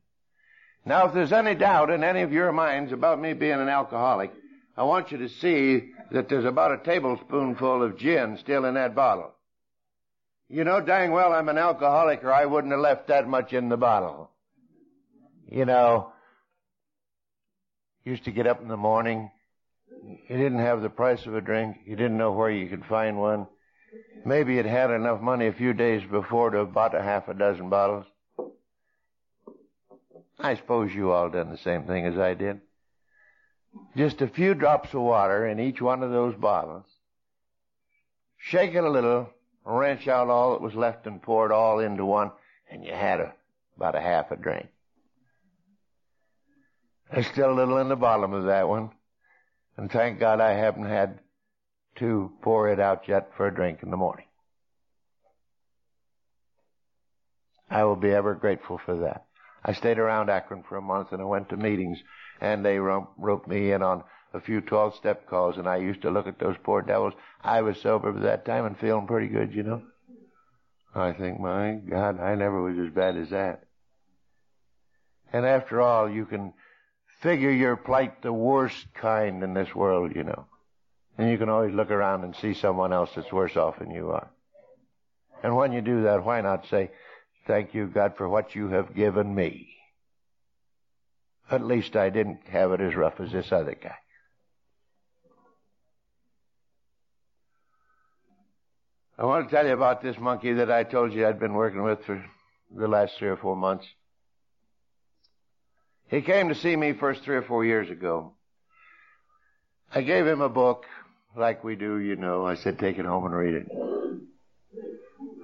Now 0.85 1.05
if 1.05 1.13
there's 1.13 1.31
any 1.31 1.53
doubt 1.55 1.89
in 1.91 2.03
any 2.03 2.21
of 2.21 2.33
your 2.33 2.51
minds 2.51 2.91
about 2.91 3.21
me 3.21 3.33
being 3.33 3.59
an 3.59 3.69
alcoholic, 3.69 4.31
I 4.75 4.83
want 4.83 5.11
you 5.11 5.19
to 5.19 5.29
see 5.29 5.91
that 6.11 6.29
there's 6.29 6.45
about 6.45 6.71
a 6.71 6.83
tablespoonful 6.83 7.83
of 7.83 7.97
gin 7.97 8.37
still 8.37 8.65
in 8.65 8.73
that 8.75 8.95
bottle. 8.95 9.33
You 10.49 10.63
know 10.63 10.81
dang 10.81 11.11
well 11.11 11.31
I'm 11.31 11.47
an 11.47 11.59
alcoholic 11.59 12.23
or 12.23 12.33
I 12.33 12.45
wouldn't 12.45 12.73
have 12.73 12.81
left 12.81 13.07
that 13.07 13.27
much 13.27 13.53
in 13.53 13.69
the 13.69 13.77
bottle. 13.77 14.31
You 15.47 15.65
know, 15.65 16.11
used 18.03 18.25
to 18.25 18.31
get 18.31 18.47
up 18.47 18.61
in 18.61 18.67
the 18.67 18.77
morning. 18.77 19.29
You 20.27 20.37
didn't 20.37 20.59
have 20.59 20.81
the 20.81 20.89
price 20.89 21.25
of 21.27 21.35
a 21.35 21.41
drink. 21.41 21.77
You 21.85 21.95
didn't 21.95 22.17
know 22.17 22.31
where 22.31 22.49
you 22.49 22.67
could 22.67 22.85
find 22.85 23.19
one. 23.19 23.47
Maybe 24.25 24.55
you'd 24.55 24.65
had 24.65 24.91
enough 24.91 25.21
money 25.21 25.47
a 25.47 25.53
few 25.53 25.73
days 25.73 26.01
before 26.09 26.49
to 26.49 26.59
have 26.59 26.73
bought 26.73 26.95
a 26.95 27.01
half 27.01 27.27
a 27.27 27.33
dozen 27.33 27.69
bottles. 27.69 28.05
I 30.39 30.55
suppose 30.55 30.93
you 30.93 31.11
all 31.11 31.29
done 31.29 31.51
the 31.51 31.57
same 31.57 31.83
thing 31.83 32.05
as 32.05 32.17
I 32.17 32.33
did. 32.33 32.61
Just 33.95 34.21
a 34.21 34.27
few 34.27 34.55
drops 34.55 34.93
of 34.93 35.01
water 35.01 35.45
in 35.45 35.59
each 35.59 35.81
one 35.81 36.01
of 36.01 36.11
those 36.11 36.35
bottles. 36.35 36.85
Shake 38.37 38.73
it 38.73 38.83
a 38.83 38.89
little, 38.89 39.29
wrench 39.65 40.07
out 40.07 40.29
all 40.29 40.53
that 40.53 40.61
was 40.61 40.75
left 40.75 41.05
and 41.07 41.21
pour 41.21 41.45
it 41.45 41.51
all 41.51 41.79
into 41.79 42.05
one, 42.05 42.31
and 42.69 42.83
you 42.83 42.91
had 42.91 43.19
a, 43.19 43.33
about 43.77 43.95
a 43.95 44.01
half 44.01 44.31
a 44.31 44.35
drink. 44.35 44.67
There's 47.11 47.27
still 47.27 47.51
a 47.51 47.55
little 47.55 47.77
in 47.77 47.89
the 47.89 47.95
bottom 47.95 48.33
of 48.33 48.45
that 48.45 48.67
one. 48.67 48.91
And 49.77 49.91
thank 49.91 50.19
God 50.19 50.41
I 50.41 50.53
haven't 50.53 50.85
had 50.85 51.19
to 51.99 52.31
pour 52.41 52.69
it 52.69 52.79
out 52.79 53.07
yet 53.07 53.31
for 53.35 53.47
a 53.47 53.53
drink 53.53 53.79
in 53.81 53.91
the 53.91 53.97
morning. 53.97 54.25
I 57.69 57.83
will 57.83 57.95
be 57.95 58.11
ever 58.11 58.35
grateful 58.35 58.79
for 58.85 58.97
that. 58.97 59.25
I 59.63 59.73
stayed 59.73 59.99
around 59.99 60.29
Akron 60.29 60.63
for 60.67 60.77
a 60.77 60.81
month 60.81 61.11
and 61.11 61.21
I 61.21 61.25
went 61.25 61.49
to 61.49 61.57
meetings 61.57 61.99
and 62.41 62.65
they 62.65 62.79
roped 62.79 63.47
me 63.47 63.71
in 63.71 63.81
on 63.81 64.03
a 64.33 64.39
few 64.39 64.61
12 64.61 64.95
step 64.95 65.27
calls 65.27 65.57
and 65.57 65.67
I 65.67 65.77
used 65.77 66.01
to 66.03 66.11
look 66.11 66.27
at 66.27 66.39
those 66.39 66.55
poor 66.63 66.81
devils. 66.81 67.13
I 67.43 67.61
was 67.61 67.79
sober 67.81 68.11
by 68.11 68.21
that 68.21 68.45
time 68.45 68.65
and 68.65 68.77
feeling 68.77 69.07
pretty 69.07 69.27
good, 69.27 69.53
you 69.53 69.63
know. 69.63 69.81
I 70.93 71.13
think, 71.13 71.39
my 71.39 71.73
God, 71.73 72.19
I 72.19 72.35
never 72.35 72.61
was 72.61 72.77
as 72.79 72.93
bad 72.93 73.15
as 73.17 73.29
that. 73.29 73.63
And 75.31 75.45
after 75.45 75.81
all, 75.81 76.09
you 76.09 76.25
can 76.25 76.53
figure 77.21 77.51
your 77.51 77.75
plight 77.75 78.21
the 78.21 78.33
worst 78.33 78.87
kind 78.93 79.43
in 79.43 79.53
this 79.53 79.75
world, 79.75 80.15
you 80.15 80.23
know. 80.23 80.45
And 81.17 81.29
you 81.29 81.37
can 81.37 81.49
always 81.49 81.73
look 81.73 81.91
around 81.91 82.23
and 82.23 82.35
see 82.35 82.53
someone 82.53 82.93
else 82.93 83.11
that's 83.15 83.31
worse 83.31 83.57
off 83.57 83.79
than 83.79 83.91
you 83.91 84.11
are. 84.11 84.29
And 85.43 85.55
when 85.55 85.71
you 85.71 85.81
do 85.81 86.03
that, 86.03 86.25
why 86.25 86.41
not 86.41 86.67
say, 86.67 86.91
Thank 87.45 87.73
you, 87.73 87.87
God, 87.87 88.15
for 88.15 88.29
what 88.29 88.53
you 88.53 88.69
have 88.69 88.95
given 88.95 89.33
me? 89.33 89.75
At 91.49 91.65
least 91.65 91.95
I 91.95 92.09
didn't 92.09 92.47
have 92.49 92.71
it 92.73 92.81
as 92.81 92.95
rough 92.95 93.19
as 93.19 93.31
this 93.31 93.51
other 93.51 93.73
guy. 93.73 93.95
I 99.19 99.25
want 99.25 99.49
to 99.49 99.53
tell 99.53 99.67
you 99.67 99.73
about 99.73 100.01
this 100.01 100.17
monkey 100.17 100.53
that 100.53 100.71
I 100.71 100.85
told 100.85 101.11
you 101.11 101.27
I'd 101.27 101.41
been 101.41 101.53
working 101.53 101.83
with 101.83 102.05
for 102.05 102.23
the 102.73 102.87
last 102.87 103.17
three 103.17 103.27
or 103.27 103.35
four 103.35 103.53
months. 103.53 103.85
He 106.07 106.21
came 106.21 106.47
to 106.47 106.55
see 106.55 106.73
me 106.73 106.93
first 106.93 107.23
three 107.23 107.35
or 107.35 107.41
four 107.41 107.65
years 107.65 107.89
ago. 107.89 108.31
I 109.93 110.03
gave 110.03 110.25
him 110.25 110.39
a 110.39 110.47
book, 110.47 110.85
like 111.35 111.65
we 111.65 111.75
do, 111.75 111.97
you 111.97 112.15
know. 112.15 112.45
I 112.45 112.55
said, 112.55 112.79
take 112.79 112.97
it 112.97 113.05
home 113.05 113.25
and 113.25 113.35
read 113.35 113.55
it. 113.55 113.67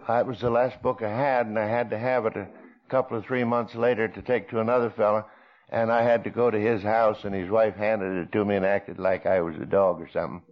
It 0.08 0.26
was 0.26 0.40
the 0.40 0.50
last 0.50 0.82
book 0.82 1.02
I 1.02 1.10
had, 1.10 1.46
and 1.46 1.60
I 1.60 1.68
had 1.68 1.90
to 1.90 1.98
have 1.98 2.26
it 2.28 2.38
a 2.38 2.48
couple 2.88 3.18
of 3.18 3.26
three 3.26 3.44
months 3.44 3.76
later 3.76 4.08
to 4.08 4.22
take 4.22 4.50
to 4.52 4.62
another 4.62 4.90
fellow, 4.90 5.26
and 5.70 5.92
I 5.92 6.02
had 6.02 6.24
to 6.24 6.30
go 6.30 6.50
to 6.50 6.58
his 6.58 6.82
house, 6.82 7.26
and 7.26 7.36
his 7.36 7.50
wife 7.50 7.76
handed 7.76 8.16
it 8.16 8.32
to 8.32 8.46
me 8.46 8.56
and 8.56 8.66
acted 8.66 9.00
like 9.00 9.26
I 9.26 9.42
was 9.42 9.58
a 9.58 9.66
dog 9.66 10.00
or 10.00 10.08
something. 10.14 10.44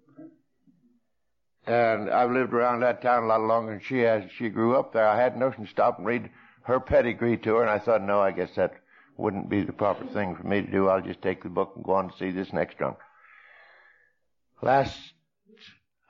And 1.66 2.10
I've 2.10 2.32
lived 2.32 2.54
around 2.54 2.82
that 2.82 3.02
town 3.02 3.24
a 3.24 3.28
lot 3.28 3.42
longer 3.42 3.72
than 3.72 3.82
she 3.82 4.00
has. 4.00 4.30
She 4.32 4.50
grew 4.50 4.76
up 4.76 4.94
there. 4.94 5.08
I 5.08 5.20
had 5.20 5.38
notion 5.38 5.66
to 5.66 5.72
stop 5.72 5.98
and 5.98 6.08
read 6.08 6.30
her 6.64 6.80
pedigree 6.80 7.38
to 7.38 7.56
her, 7.56 7.62
and 7.62 7.72
I 7.72 7.80
thought, 7.80 8.02
no, 8.02 8.20
I 8.20 8.32
guess 8.32 8.56
that 8.56 8.74
wouldn't 9.18 9.50
be 9.50 9.62
the 9.62 9.74
proper 9.74 10.06
thing 10.08 10.36
for 10.36 10.44
me 10.44 10.62
to 10.62 10.72
do. 10.72 10.90
I'll 10.90 11.02
just 11.02 11.22
take 11.22 11.44
the 11.44 11.50
book 11.50 11.74
and 11.76 11.86
go 11.86 11.94
on 11.94 12.10
to 12.10 12.18
see 12.18 12.32
this 12.32 12.52
next 12.52 12.78
drunk. 12.78 12.98
Last 14.62 14.98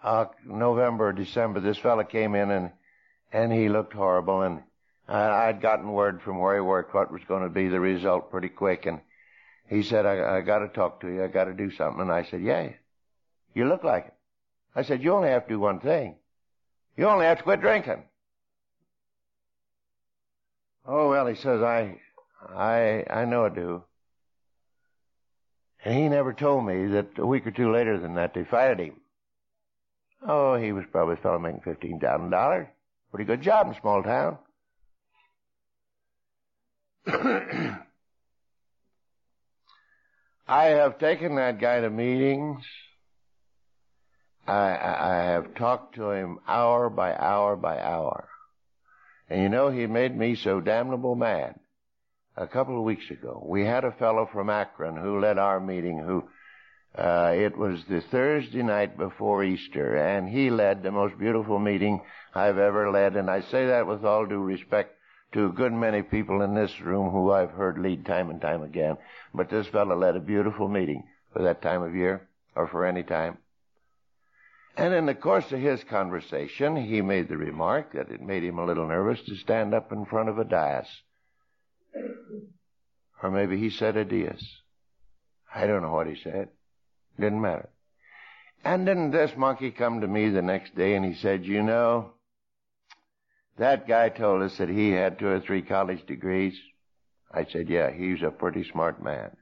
uh, 0.03 0.25
November, 0.45 1.11
December, 1.11 1.59
this 1.59 1.77
fella 1.77 2.05
came 2.05 2.35
in 2.35 2.51
and 2.51 2.71
and 3.33 3.51
he 3.51 3.67
looked 3.67 3.93
horrible. 3.93 4.43
And 4.43 4.61
I, 5.07 5.47
I'd 5.47 5.61
gotten 5.61 5.91
word 5.91 6.21
from 6.21 6.39
where 6.39 6.55
he 6.55 6.61
worked 6.61 6.93
what 6.93 7.11
was 7.11 7.23
going 7.27 7.43
to 7.43 7.49
be 7.49 7.67
the 7.67 7.79
result 7.79 8.31
pretty 8.31 8.49
quick. 8.49 8.85
And 8.85 9.01
he 9.67 9.81
said, 9.81 10.05
I, 10.05 10.37
I 10.37 10.41
got 10.41 10.59
to 10.59 10.67
talk 10.67 11.01
to 11.01 11.07
you. 11.07 11.23
I 11.23 11.27
got 11.27 11.45
to 11.45 11.53
do 11.53 11.71
something. 11.71 12.01
And 12.01 12.11
I 12.11 12.23
said, 12.23 12.43
Yeah, 12.43 12.69
you 13.55 13.65
look 13.65 13.83
like 13.83 14.05
it. 14.07 14.13
I 14.75 14.83
said, 14.83 15.03
You 15.03 15.13
only 15.13 15.29
have 15.29 15.43
to 15.43 15.53
do 15.53 15.59
one 15.59 15.79
thing. 15.79 16.15
You 16.97 17.07
only 17.07 17.25
have 17.25 17.37
to 17.37 17.43
quit 17.43 17.61
drinking. 17.61 18.03
Oh 20.85 21.09
well, 21.09 21.27
he 21.27 21.35
says, 21.35 21.61
I, 21.61 21.97
I, 22.49 23.05
I 23.09 23.25
know 23.25 23.45
I 23.45 23.49
do. 23.49 23.83
And 25.85 25.95
he 25.95 26.07
never 26.07 26.33
told 26.33 26.65
me 26.65 26.87
that 26.87 27.17
a 27.17 27.25
week 27.25 27.45
or 27.47 27.51
two 27.51 27.71
later 27.71 27.99
than 27.99 28.15
that 28.15 28.33
they 28.33 28.43
fired 28.43 28.79
him. 28.79 28.95
Oh, 30.25 30.55
he 30.55 30.71
was 30.71 30.85
probably 30.91 31.15
a 31.15 31.17
fellow 31.17 31.39
making 31.39 31.61
fifteen 31.61 31.99
thousand 31.99 32.29
dollars. 32.29 32.67
Pretty 33.11 33.25
good 33.25 33.41
job 33.41 33.67
in 33.67 33.73
a 33.73 33.79
small 33.81 34.01
town. 34.01 34.37
I 40.47 40.65
have 40.65 40.99
taken 40.99 41.35
that 41.35 41.59
guy 41.59 41.81
to 41.81 41.89
meetings. 41.89 42.63
I, 44.47 44.71
I 44.71 45.15
have 45.31 45.55
talked 45.55 45.95
to 45.95 46.11
him 46.11 46.39
hour 46.47 46.89
by 46.89 47.15
hour 47.15 47.55
by 47.55 47.79
hour. 47.79 48.27
And 49.29 49.41
you 49.41 49.49
know, 49.49 49.69
he 49.69 49.87
made 49.87 50.15
me 50.15 50.35
so 50.35 50.59
damnable 50.59 51.15
mad. 51.15 51.59
A 52.35 52.47
couple 52.47 52.77
of 52.77 52.83
weeks 52.83 53.09
ago, 53.11 53.43
we 53.47 53.63
had 53.63 53.85
a 53.85 53.91
fellow 53.91 54.27
from 54.31 54.49
Akron 54.49 54.97
who 54.97 55.19
led 55.19 55.37
our 55.37 55.59
meeting 55.59 55.99
who 55.99 56.27
uh, 56.95 57.33
it 57.35 57.57
was 57.57 57.83
the 57.85 58.01
Thursday 58.01 58.61
night 58.61 58.97
before 58.97 59.43
Easter, 59.43 59.95
and 59.95 60.29
he 60.29 60.49
led 60.51 60.83
the 60.83 60.91
most 60.91 61.17
beautiful 61.17 61.57
meeting 61.57 62.01
I've 62.35 62.59
ever 62.59 62.91
led, 62.91 63.15
and 63.15 63.29
I 63.29 63.41
say 63.41 63.67
that 63.67 63.87
with 63.87 64.05
all 64.05 64.25
due 64.27 64.41
respect 64.41 64.95
to 65.31 65.45
a 65.45 65.51
good 65.51 65.73
many 65.73 66.03
people 66.03 66.41
in 66.43 66.53
this 66.53 66.81
room 66.81 67.09
who 67.09 67.31
I've 67.31 67.49
heard 67.49 67.79
lead 67.79 68.05
time 68.05 68.29
and 68.29 68.39
time 68.39 68.61
again. 68.61 68.97
But 69.33 69.49
this 69.49 69.65
fellow 69.67 69.97
led 69.97 70.15
a 70.15 70.19
beautiful 70.19 70.67
meeting 70.67 71.03
for 71.33 71.41
that 71.43 71.63
time 71.63 71.81
of 71.81 71.95
year, 71.95 72.27
or 72.55 72.67
for 72.67 72.85
any 72.85 73.01
time. 73.01 73.39
And 74.75 74.93
in 74.93 75.05
the 75.05 75.15
course 75.15 75.51
of 75.51 75.59
his 75.59 75.83
conversation, 75.83 76.75
he 76.75 77.01
made 77.01 77.27
the 77.27 77.37
remark 77.37 77.93
that 77.93 78.09
it 78.09 78.21
made 78.21 78.43
him 78.43 78.57
a 78.57 78.65
little 78.65 78.87
nervous 78.87 79.21
to 79.23 79.35
stand 79.35 79.73
up 79.73 79.91
in 79.91 80.05
front 80.05 80.29
of 80.29 80.39
a 80.39 80.43
dais. 80.43 80.87
Or 83.21 83.29
maybe 83.29 83.57
he 83.57 83.69
said 83.69 83.97
a 83.97 84.03
dais. 84.03 84.43
I 85.53 85.67
don't 85.67 85.83
know 85.83 85.91
what 85.91 86.07
he 86.07 86.15
said. 86.15 86.49
Didn't 87.19 87.41
matter. 87.41 87.69
And 88.65 88.85
didn't 88.85 89.11
this 89.11 89.35
monkey 89.37 89.71
come 89.71 90.01
to 90.01 90.07
me 90.07 90.29
the 90.29 90.41
next 90.41 90.75
day 90.75 90.95
and 90.95 91.05
he 91.05 91.13
said, 91.13 91.45
you 91.45 91.61
know, 91.61 92.13
that 93.57 93.87
guy 93.87 94.09
told 94.09 94.41
us 94.41 94.57
that 94.57 94.69
he 94.69 94.91
had 94.91 95.19
two 95.19 95.27
or 95.27 95.39
three 95.39 95.61
college 95.61 96.05
degrees. 96.07 96.57
I 97.31 97.45
said, 97.45 97.69
yeah, 97.69 97.91
he's 97.91 98.23
a 98.23 98.31
pretty 98.31 98.63
smart 98.63 99.03
man. 99.03 99.35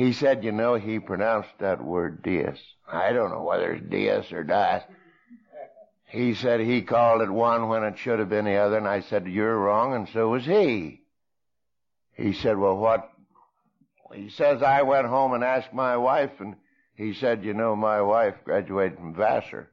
He 0.00 0.14
said, 0.14 0.44
you 0.44 0.50
know, 0.50 0.76
he 0.76 0.98
pronounced 0.98 1.50
that 1.58 1.84
word 1.84 2.22
Dias. 2.22 2.58
I 2.90 3.12
don't 3.12 3.28
know 3.28 3.42
whether 3.42 3.74
it's 3.74 3.86
Dias 3.86 4.32
or 4.32 4.42
Dias. 4.42 4.82
He 6.06 6.32
said 6.32 6.60
he 6.60 6.80
called 6.80 7.20
it 7.20 7.28
one 7.28 7.68
when 7.68 7.84
it 7.84 7.98
should 7.98 8.18
have 8.18 8.30
been 8.30 8.46
the 8.46 8.56
other, 8.56 8.78
and 8.78 8.88
I 8.88 9.02
said, 9.02 9.26
you're 9.26 9.58
wrong, 9.58 9.92
and 9.92 10.08
so 10.08 10.30
was 10.30 10.46
he. 10.46 11.02
He 12.14 12.32
said, 12.32 12.56
well, 12.56 12.78
what 12.78 13.10
he 14.14 14.30
says 14.30 14.62
I 14.62 14.80
went 14.80 15.06
home 15.06 15.34
and 15.34 15.44
asked 15.44 15.74
my 15.74 15.98
wife, 15.98 16.32
and 16.40 16.56
he 16.96 17.12
said, 17.12 17.44
you 17.44 17.52
know, 17.52 17.76
my 17.76 18.00
wife 18.00 18.36
graduated 18.42 18.96
from 18.96 19.14
Vassar. 19.14 19.70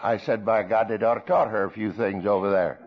I 0.00 0.18
said, 0.18 0.46
by 0.46 0.62
God, 0.62 0.86
they'd 0.86 1.02
ought 1.02 1.14
to 1.14 1.20
taught 1.26 1.50
her 1.50 1.64
a 1.64 1.70
few 1.72 1.92
things 1.92 2.26
over 2.26 2.48
there. 2.48 2.78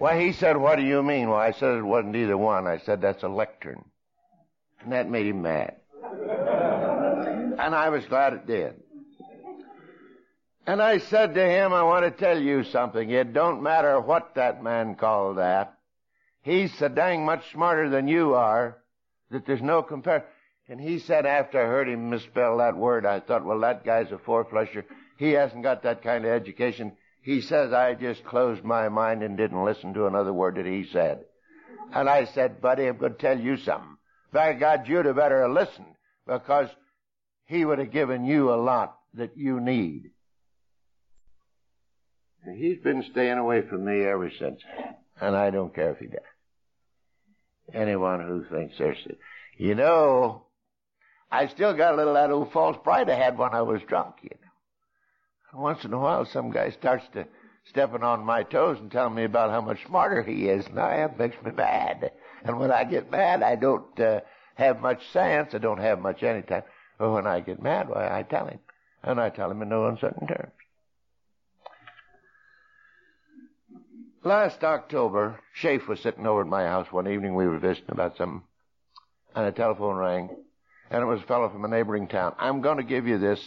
Well, 0.00 0.18
he 0.18 0.32
said, 0.32 0.56
what 0.56 0.80
do 0.80 0.82
you 0.82 1.00
mean? 1.00 1.28
Well, 1.28 1.38
I 1.38 1.52
said 1.52 1.76
it 1.76 1.82
wasn't 1.82 2.16
either 2.16 2.36
one. 2.36 2.66
I 2.66 2.78
said, 2.78 3.00
that's 3.00 3.22
a 3.22 3.28
lectern. 3.28 3.84
And 4.82 4.92
that 4.92 5.10
made 5.10 5.26
him 5.26 5.42
mad. 5.42 5.76
and 7.58 7.74
I 7.74 7.88
was 7.90 8.04
glad 8.06 8.32
it 8.34 8.46
did. 8.46 8.74
And 10.66 10.82
I 10.82 10.98
said 10.98 11.34
to 11.34 11.44
him, 11.44 11.72
I 11.72 11.82
want 11.82 12.04
to 12.04 12.10
tell 12.10 12.38
you 12.38 12.62
something. 12.64 13.10
It 13.10 13.32
don't 13.32 13.62
matter 13.62 13.98
what 14.00 14.34
that 14.34 14.62
man 14.62 14.96
called 14.96 15.38
that. 15.38 15.78
He's 16.42 16.72
so 16.78 16.88
dang 16.88 17.24
much 17.24 17.50
smarter 17.52 17.88
than 17.88 18.06
you 18.06 18.34
are 18.34 18.78
that 19.30 19.46
there's 19.46 19.62
no 19.62 19.82
comparison. 19.82 20.28
And 20.68 20.80
he 20.80 20.98
said 20.98 21.24
after 21.24 21.60
I 21.60 21.66
heard 21.66 21.88
him 21.88 22.10
misspell 22.10 22.58
that 22.58 22.76
word, 22.76 23.06
I 23.06 23.20
thought, 23.20 23.44
well, 23.44 23.60
that 23.60 23.84
guy's 23.84 24.12
a 24.12 24.18
four-flusher. 24.18 24.84
He 25.16 25.32
hasn't 25.32 25.62
got 25.62 25.82
that 25.82 26.02
kind 26.02 26.24
of 26.24 26.30
education. 26.30 26.92
He 27.22 27.40
says 27.40 27.72
I 27.72 27.94
just 27.94 28.24
closed 28.24 28.62
my 28.62 28.88
mind 28.88 29.22
and 29.22 29.36
didn't 29.36 29.64
listen 29.64 29.94
to 29.94 30.06
another 30.06 30.32
word 30.32 30.56
that 30.56 30.66
he 30.66 30.84
said. 30.92 31.24
And 31.92 32.08
I 32.08 32.24
said, 32.24 32.60
buddy, 32.60 32.86
I'm 32.86 32.98
going 32.98 33.12
to 33.12 33.18
tell 33.18 33.38
you 33.38 33.56
something. 33.56 33.97
By 34.32 34.52
God, 34.54 34.86
you'd 34.86 35.06
have 35.06 35.16
better 35.16 35.48
listened 35.48 35.94
because 36.26 36.68
he 37.46 37.64
would 37.64 37.78
have 37.78 37.90
given 37.90 38.24
you 38.24 38.52
a 38.52 38.56
lot 38.56 38.98
that 39.14 39.36
you 39.36 39.60
need. 39.60 40.10
He's 42.56 42.78
been 42.78 43.04
staying 43.10 43.38
away 43.38 43.62
from 43.62 43.84
me 43.84 44.04
ever 44.04 44.30
since. 44.38 44.60
And 45.20 45.36
I 45.36 45.50
don't 45.50 45.74
care 45.74 45.90
if 45.90 45.98
he 45.98 46.06
does 46.06 46.20
anyone 47.74 48.20
who 48.20 48.44
thinks 48.44 48.76
there's, 48.78 48.96
you 49.56 49.74
know, 49.74 50.44
I 51.30 51.48
still 51.48 51.74
got 51.74 51.94
a 51.94 51.96
little 51.96 52.16
of 52.16 52.22
that 52.22 52.32
old 52.32 52.52
false 52.52 52.76
pride 52.82 53.10
I 53.10 53.14
had 53.14 53.36
when 53.36 53.52
I 53.52 53.62
was 53.62 53.82
drunk, 53.82 54.16
you 54.22 54.30
know. 54.30 54.48
And 55.52 55.62
once 55.62 55.84
in 55.84 55.92
a 55.92 55.98
while, 55.98 56.24
some 56.24 56.50
guy 56.50 56.70
starts 56.70 57.04
to 57.12 57.26
stepping 57.68 58.02
on 58.02 58.24
my 58.24 58.42
toes 58.42 58.78
and 58.80 58.90
telling 58.90 59.14
me 59.14 59.24
about 59.24 59.50
how 59.50 59.60
much 59.60 59.84
smarter 59.86 60.22
he 60.22 60.48
is, 60.48 60.66
and 60.66 60.78
I, 60.78 60.96
that 60.96 61.18
makes 61.18 61.36
me 61.44 61.50
mad. 61.50 62.12
And 62.44 62.58
when 62.58 62.70
I 62.70 62.84
get 62.84 63.10
mad, 63.10 63.42
I 63.42 63.56
don't 63.56 63.98
uh, 64.00 64.20
have 64.54 64.80
much 64.80 65.08
sense. 65.12 65.54
I 65.54 65.58
don't 65.58 65.80
have 65.80 66.00
much 66.00 66.22
any 66.22 66.42
time. 66.42 66.62
But 66.98 67.12
when 67.12 67.26
I 67.26 67.40
get 67.40 67.62
mad, 67.62 67.88
why, 67.88 68.08
I 68.08 68.22
tell 68.22 68.46
him, 68.46 68.58
and 69.02 69.20
I 69.20 69.30
tell 69.30 69.50
him 69.50 69.62
in 69.62 69.68
no 69.68 69.86
uncertain 69.86 70.26
terms. 70.26 70.52
Last 74.24 74.64
October, 74.64 75.40
Shafe 75.54 75.86
was 75.86 76.00
sitting 76.00 76.26
over 76.26 76.40
at 76.40 76.46
my 76.48 76.64
house 76.64 76.90
one 76.90 77.08
evening. 77.08 77.34
We 77.34 77.46
were 77.46 77.58
visiting 77.58 77.92
about 77.92 78.16
something, 78.16 78.42
and 79.34 79.46
a 79.46 79.52
telephone 79.52 79.96
rang, 79.96 80.28
and 80.90 81.02
it 81.02 81.06
was 81.06 81.20
a 81.20 81.26
fellow 81.26 81.48
from 81.48 81.64
a 81.64 81.68
neighboring 81.68 82.08
town. 82.08 82.34
I'm 82.38 82.60
going 82.60 82.78
to 82.78 82.82
give 82.82 83.06
you 83.06 83.18
this 83.18 83.40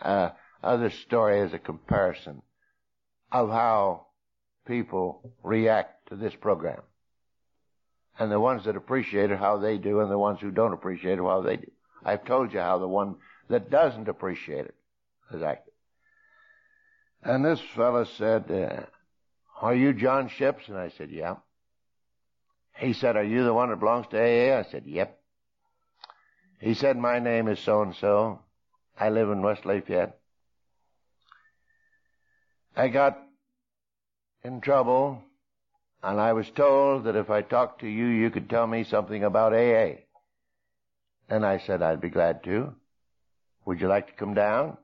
uh, 0.00 0.30
other 0.62 0.90
story 0.90 1.40
as 1.40 1.52
a 1.52 1.58
comparison 1.58 2.40
of 3.30 3.50
how 3.50 4.06
people 4.66 5.34
react 5.42 6.08
to 6.08 6.16
this 6.16 6.34
program, 6.34 6.80
and 8.18 8.30
the 8.30 8.40
ones 8.40 8.64
that 8.64 8.76
appreciate 8.76 9.30
it, 9.30 9.38
how 9.38 9.58
they 9.58 9.78
do, 9.78 10.00
and 10.00 10.10
the 10.10 10.18
ones 10.18 10.40
who 10.40 10.50
don't 10.50 10.72
appreciate 10.72 11.18
it, 11.18 11.22
how 11.22 11.42
they 11.42 11.56
do. 11.56 11.70
I've 12.04 12.24
told 12.24 12.52
you 12.52 12.60
how 12.60 12.78
the 12.78 12.88
one 12.88 13.16
that 13.48 13.70
doesn't 13.70 14.08
appreciate 14.08 14.66
it 14.66 14.74
has 15.30 15.42
acted. 15.42 15.72
And 17.22 17.44
this 17.44 17.60
fellow 17.60 18.04
said, 18.04 18.50
uh, 18.50 18.84
are 19.60 19.74
you 19.74 19.92
John 19.92 20.28
Ships? 20.28 20.68
And 20.68 20.76
I 20.76 20.90
said, 20.90 21.10
Yeah. 21.10 21.36
He 22.76 22.92
said, 22.92 23.16
Are 23.16 23.24
you 23.24 23.44
the 23.44 23.54
one 23.54 23.70
that 23.70 23.80
belongs 23.80 24.06
to 24.08 24.18
AA? 24.18 24.58
I 24.58 24.64
said, 24.64 24.84
Yep. 24.86 25.18
He 26.60 26.74
said, 26.74 26.96
My 26.96 27.18
name 27.18 27.48
is 27.48 27.60
so 27.60 27.82
and 27.82 27.94
so. 27.94 28.40
I 28.98 29.10
live 29.10 29.30
in 29.30 29.42
West 29.42 29.64
Lafayette. 29.64 30.18
I 32.76 32.88
got 32.88 33.18
in 34.42 34.60
trouble, 34.60 35.22
and 36.04 36.20
I 36.20 36.34
was 36.34 36.50
told 36.50 37.04
that 37.04 37.16
if 37.16 37.30
I 37.30 37.40
talked 37.40 37.80
to 37.80 37.88
you, 37.88 38.06
you 38.06 38.30
could 38.30 38.50
tell 38.50 38.66
me 38.66 38.84
something 38.84 39.24
about 39.24 39.54
AA. 39.54 40.02
And 41.30 41.46
I 41.46 41.58
said, 41.58 41.80
I'd 41.80 42.02
be 42.02 42.10
glad 42.10 42.44
to. 42.44 42.74
Would 43.64 43.80
you 43.80 43.88
like 43.88 44.08
to 44.08 44.12
come 44.12 44.34
down? 44.34 44.76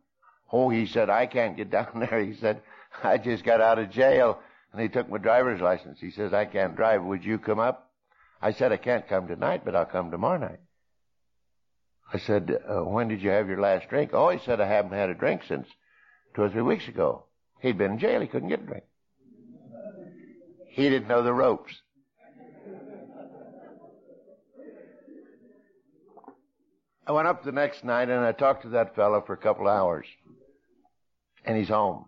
Oh, 0.51 0.71
he 0.71 0.87
said, 0.87 1.11
I 1.11 1.27
can't 1.27 1.59
get 1.59 1.71
down 1.71 1.89
there. 2.11 2.25
He 2.25 2.35
said, 2.35 2.62
I 3.05 3.18
just 3.18 3.45
got 3.45 3.61
out 3.61 3.79
of 3.79 3.91
jail 3.91 4.39
and 4.73 4.81
he 4.81 4.89
took 4.89 5.11
my 5.11 5.18
driver's 5.18 5.61
license. 5.61 5.99
He 6.01 6.11
says, 6.11 6.33
I 6.33 6.47
can't 6.47 6.75
drive. 6.75 7.05
Would 7.05 7.23
you 7.23 7.39
come 7.39 7.59
up? 7.59 7.91
I 8.41 8.53
said, 8.53 8.73
I 8.73 8.79
can't 8.79 9.07
come 9.07 9.29
tonight, 9.29 9.62
but 9.62 9.77
I'll 9.77 9.85
come 9.85 10.11
tomorrow 10.11 10.39
night. 10.39 10.61
I 12.12 12.18
said, 12.18 12.51
uh, 12.66 12.83
when 12.83 13.09
did 13.09 13.21
you 13.21 13.29
have 13.29 13.49
your 13.49 13.61
last 13.61 13.91
drink? 13.91 14.12
Oh, 14.14 14.31
he 14.31 14.39
said, 14.45 14.61
I 14.61 14.66
haven't 14.66 14.93
had 14.93 15.11
a 15.11 15.14
drink 15.14 15.43
since 15.47 15.68
two 16.35 16.43
or 16.43 16.49
three 16.49 16.62
weeks 16.62 16.89
ago. 16.89 17.27
He'd 17.61 17.77
been 17.77 17.93
in 17.93 17.99
jail. 17.99 18.23
He 18.23 18.27
couldn't 18.27 18.49
get 18.49 18.62
a 18.62 18.66
drink. 18.66 18.85
He 20.71 20.89
didn't 20.89 21.09
know 21.09 21.23
the 21.23 21.33
ropes. 21.33 21.75
I 27.07 27.12
went 27.12 27.27
up 27.27 27.43
the 27.43 27.51
next 27.51 27.85
night 27.85 28.09
and 28.09 28.25
I 28.25 28.31
talked 28.31 28.62
to 28.62 28.68
that 28.71 28.95
fellow 28.95 29.21
for 29.27 29.33
a 29.33 29.37
couple 29.37 29.66
of 29.66 29.77
hours. 29.77 30.07
And 31.45 31.57
he's 31.57 31.68
home. 31.68 32.05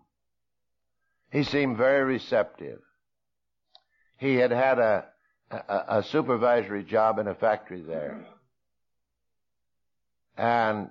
He 1.32 1.42
seemed 1.42 1.76
very 1.76 2.04
receptive. 2.04 2.80
He 4.18 4.36
had 4.36 4.52
had 4.52 4.78
a, 4.78 5.06
a, 5.50 5.84
a 5.98 6.02
supervisory 6.04 6.84
job 6.84 7.18
in 7.18 7.26
a 7.26 7.34
factory 7.34 7.82
there. 7.82 8.24
And 10.36 10.90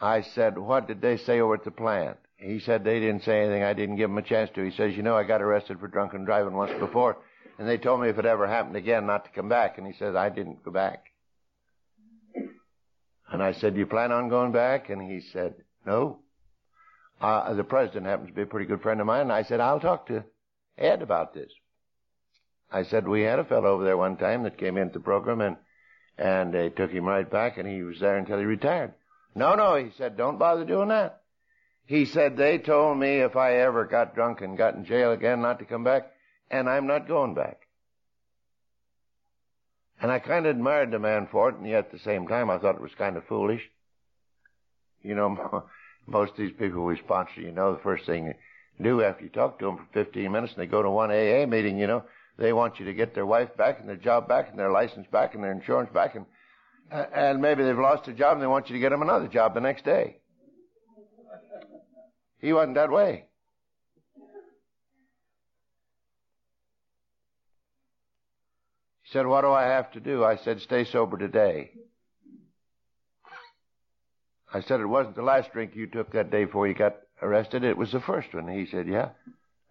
I 0.00 0.22
said, 0.22 0.58
what 0.58 0.86
did 0.86 1.00
they 1.00 1.16
say 1.16 1.40
over 1.40 1.54
at 1.54 1.64
the 1.64 1.70
plant? 1.70 2.18
He 2.42 2.58
said 2.58 2.82
they 2.82 2.98
didn't 2.98 3.22
say 3.22 3.42
anything. 3.42 3.62
I 3.62 3.72
didn't 3.72 3.96
give 3.96 4.10
him 4.10 4.18
a 4.18 4.22
chance 4.22 4.50
to. 4.54 4.64
He 4.64 4.76
says, 4.76 4.96
you 4.96 5.02
know, 5.02 5.16
I 5.16 5.22
got 5.22 5.40
arrested 5.40 5.78
for 5.78 5.86
drunken 5.86 6.24
driving 6.24 6.54
once 6.54 6.72
before, 6.80 7.18
and 7.58 7.68
they 7.68 7.78
told 7.78 8.00
me 8.00 8.08
if 8.08 8.18
it 8.18 8.26
ever 8.26 8.48
happened 8.48 8.76
again 8.76 9.06
not 9.06 9.24
to 9.24 9.30
come 9.30 9.48
back. 9.48 9.78
And 9.78 9.86
he 9.86 9.92
says, 9.92 10.16
I 10.16 10.28
didn't 10.28 10.64
go 10.64 10.72
back. 10.72 11.04
And 13.30 13.42
I 13.42 13.52
said, 13.52 13.76
you 13.76 13.86
plan 13.86 14.10
on 14.10 14.28
going 14.28 14.50
back? 14.50 14.90
And 14.90 15.00
he 15.00 15.20
said, 15.32 15.54
no. 15.86 16.18
Uh, 17.20 17.54
the 17.54 17.64
president 17.64 18.06
happens 18.06 18.30
to 18.30 18.34
be 18.34 18.42
a 18.42 18.46
pretty 18.46 18.66
good 18.66 18.82
friend 18.82 19.00
of 19.00 19.06
mine. 19.06 19.22
And 19.22 19.32
I 19.32 19.44
said, 19.44 19.60
I'll 19.60 19.80
talk 19.80 20.08
to 20.08 20.24
Ed 20.76 21.00
about 21.00 21.32
this. 21.32 21.50
I 22.72 22.82
said, 22.82 23.06
we 23.06 23.22
had 23.22 23.38
a 23.38 23.44
fellow 23.44 23.68
over 23.68 23.84
there 23.84 23.96
one 23.96 24.16
time 24.16 24.42
that 24.42 24.58
came 24.58 24.76
into 24.76 24.94
the 24.94 25.04
program 25.04 25.40
and, 25.40 25.56
and 26.18 26.52
they 26.52 26.70
took 26.70 26.90
him 26.90 27.04
right 27.04 27.30
back 27.30 27.56
and 27.56 27.68
he 27.68 27.82
was 27.82 28.00
there 28.00 28.18
until 28.18 28.38
he 28.38 28.44
retired. 28.44 28.94
No, 29.34 29.54
no, 29.54 29.76
he 29.76 29.90
said, 29.96 30.16
don't 30.16 30.38
bother 30.38 30.64
doing 30.64 30.88
that. 30.88 31.21
He 31.86 32.04
said, 32.04 32.36
they 32.36 32.58
told 32.58 32.98
me 32.98 33.18
if 33.18 33.36
I 33.36 33.56
ever 33.56 33.84
got 33.84 34.14
drunk 34.14 34.40
and 34.40 34.56
got 34.56 34.74
in 34.74 34.84
jail 34.84 35.12
again 35.12 35.42
not 35.42 35.58
to 35.58 35.64
come 35.64 35.84
back, 35.84 36.12
and 36.50 36.68
I'm 36.68 36.86
not 36.86 37.08
going 37.08 37.34
back. 37.34 37.66
And 40.00 40.10
I 40.10 40.18
kind 40.18 40.46
of 40.46 40.56
admired 40.56 40.90
the 40.90 40.98
man 40.98 41.28
for 41.30 41.48
it, 41.48 41.56
and 41.56 41.66
yet 41.66 41.86
at 41.86 41.92
the 41.92 41.98
same 41.98 42.26
time 42.26 42.50
I 42.50 42.58
thought 42.58 42.76
it 42.76 42.80
was 42.80 42.94
kind 42.96 43.16
of 43.16 43.24
foolish. 43.26 43.62
You 45.02 45.14
know, 45.14 45.64
most 46.06 46.32
of 46.32 46.38
these 46.38 46.52
people 46.52 46.84
we 46.84 46.96
sponsor, 46.96 47.40
you 47.40 47.52
know, 47.52 47.72
the 47.72 47.82
first 47.82 48.06
thing 48.06 48.26
you 48.26 48.34
do 48.82 49.02
after 49.02 49.24
you 49.24 49.30
talk 49.30 49.58
to 49.58 49.66
them 49.66 49.76
for 49.76 49.86
15 49.92 50.30
minutes 50.30 50.54
and 50.54 50.62
they 50.62 50.66
go 50.66 50.82
to 50.82 50.90
one 50.90 51.10
AA 51.10 51.46
meeting, 51.46 51.78
you 51.78 51.86
know, 51.86 52.04
they 52.38 52.52
want 52.52 52.80
you 52.80 52.86
to 52.86 52.94
get 52.94 53.14
their 53.14 53.26
wife 53.26 53.56
back 53.56 53.78
and 53.80 53.88
their 53.88 53.96
job 53.96 54.26
back 54.26 54.48
and 54.50 54.58
their 54.58 54.70
license 54.70 55.06
back 55.12 55.34
and 55.34 55.44
their 55.44 55.52
insurance 55.52 55.90
back 55.92 56.14
and, 56.14 56.26
and 56.90 57.40
maybe 57.40 57.62
they've 57.62 57.78
lost 57.78 58.04
their 58.06 58.14
job 58.14 58.34
and 58.34 58.42
they 58.42 58.46
want 58.46 58.68
you 58.68 58.74
to 58.74 58.80
get 58.80 58.90
them 58.90 59.02
another 59.02 59.28
job 59.28 59.54
the 59.54 59.60
next 59.60 59.84
day. 59.84 60.16
He 62.42 62.52
wasn't 62.52 62.74
that 62.74 62.90
way. 62.90 63.24
He 69.02 69.10
said, 69.12 69.26
what 69.26 69.42
do 69.42 69.52
I 69.52 69.64
have 69.64 69.92
to 69.92 70.00
do? 70.00 70.24
I 70.24 70.36
said, 70.36 70.60
stay 70.60 70.84
sober 70.84 71.16
today. 71.16 71.70
I 74.52 74.60
said, 74.60 74.80
it 74.80 74.86
wasn't 74.86 75.16
the 75.16 75.22
last 75.22 75.52
drink 75.52 75.72
you 75.74 75.86
took 75.86 76.12
that 76.12 76.30
day 76.30 76.44
before 76.44 76.66
you 76.66 76.74
got 76.74 76.96
arrested. 77.22 77.62
It 77.62 77.78
was 77.78 77.92
the 77.92 78.00
first 78.00 78.34
one. 78.34 78.48
He 78.48 78.66
said, 78.66 78.88
yeah, 78.88 79.10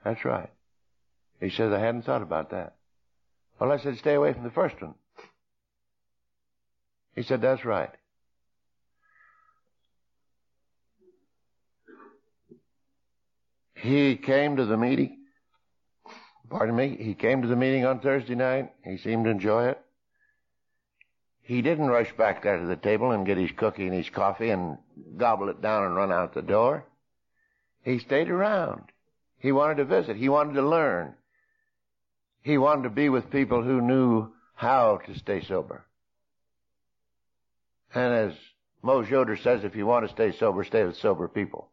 that's 0.03 0.24
right. 0.24 0.49
He 1.39 1.49
says, 1.49 1.74
I 1.74 1.80
hadn't 1.80 2.05
thought 2.05 2.22
about 2.22 2.51
that. 2.51 2.76
Well, 3.59 3.72
I 3.72 3.78
said, 3.78 3.97
stay 3.97 4.13
away 4.13 4.34
from 4.34 4.43
the 4.43 4.49
first 4.49 4.82
one. 4.82 4.95
He 7.15 7.24
said, 7.24 7.41
that's 7.41 7.65
right. 7.65 7.91
He 13.82 14.15
came 14.15 14.57
to 14.57 14.65
the 14.65 14.77
meeting. 14.77 15.17
Pardon 16.49 16.75
me. 16.75 16.95
He 16.99 17.15
came 17.15 17.41
to 17.41 17.47
the 17.47 17.55
meeting 17.55 17.84
on 17.84 17.99
Thursday 17.99 18.36
night. 18.36 18.71
He 18.86 18.97
seemed 18.97 19.25
to 19.25 19.32
enjoy 19.32 19.69
it. 19.69 19.82
He 21.41 21.63
didn't 21.63 21.88
rush 21.88 22.15
back 22.15 22.43
there 22.43 22.59
to 22.59 22.65
the 22.67 22.75
table 22.75 23.09
and 23.11 23.25
get 23.25 23.39
his 23.39 23.49
cookie 23.57 23.88
and 23.88 23.95
his 23.95 24.09
coffee 24.09 24.51
and 24.51 24.77
gobble 25.17 25.49
it 25.49 25.61
down 25.61 25.86
and 25.86 25.95
run 25.95 26.11
out 26.11 26.36
the 26.36 26.43
door. 26.43 26.86
He 27.84 27.97
stayed 27.97 28.29
around. 28.29 28.84
He 29.39 29.51
wanted 29.51 29.77
to 29.77 29.86
visit. 29.86 30.15
He 30.15 30.29
wanted 30.29 30.53
to 30.53 30.61
learn. 30.61 31.15
He 32.43 32.59
wanted 32.59 32.84
to 32.84 32.89
be 32.91 33.09
with 33.09 33.32
people 33.32 33.63
who 33.63 33.82
knew 33.82 34.32
how 34.53 34.99
to 35.07 35.17
stay 35.17 35.43
sober. 35.43 35.88
And 37.95 38.13
as 38.13 38.34
Mo 38.84 39.01
Yoder 39.01 39.38
says, 39.38 39.63
if 39.63 39.75
you 39.75 39.88
want 39.88 40.07
to 40.07 40.13
stay 40.13 40.38
sober, 40.38 40.63
stay 40.63 40.84
with 40.84 40.97
sober 40.97 41.27
people. 41.27 41.70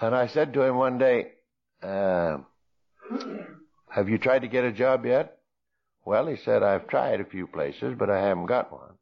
And 0.00 0.14
I 0.14 0.26
said 0.26 0.52
to 0.54 0.62
him 0.62 0.76
one 0.76 0.98
day, 0.98 1.32
uh, 1.82 2.38
have 3.88 4.08
you 4.08 4.18
tried 4.18 4.40
to 4.40 4.48
get 4.48 4.64
a 4.64 4.72
job 4.72 5.06
yet? 5.06 5.38
Well, 6.04 6.26
he 6.26 6.36
said, 6.36 6.62
I've 6.62 6.88
tried 6.88 7.20
a 7.20 7.24
few 7.24 7.46
places, 7.46 7.94
but 7.98 8.10
I 8.10 8.20
haven't 8.20 8.46
got 8.46 8.72
one. 8.72 8.94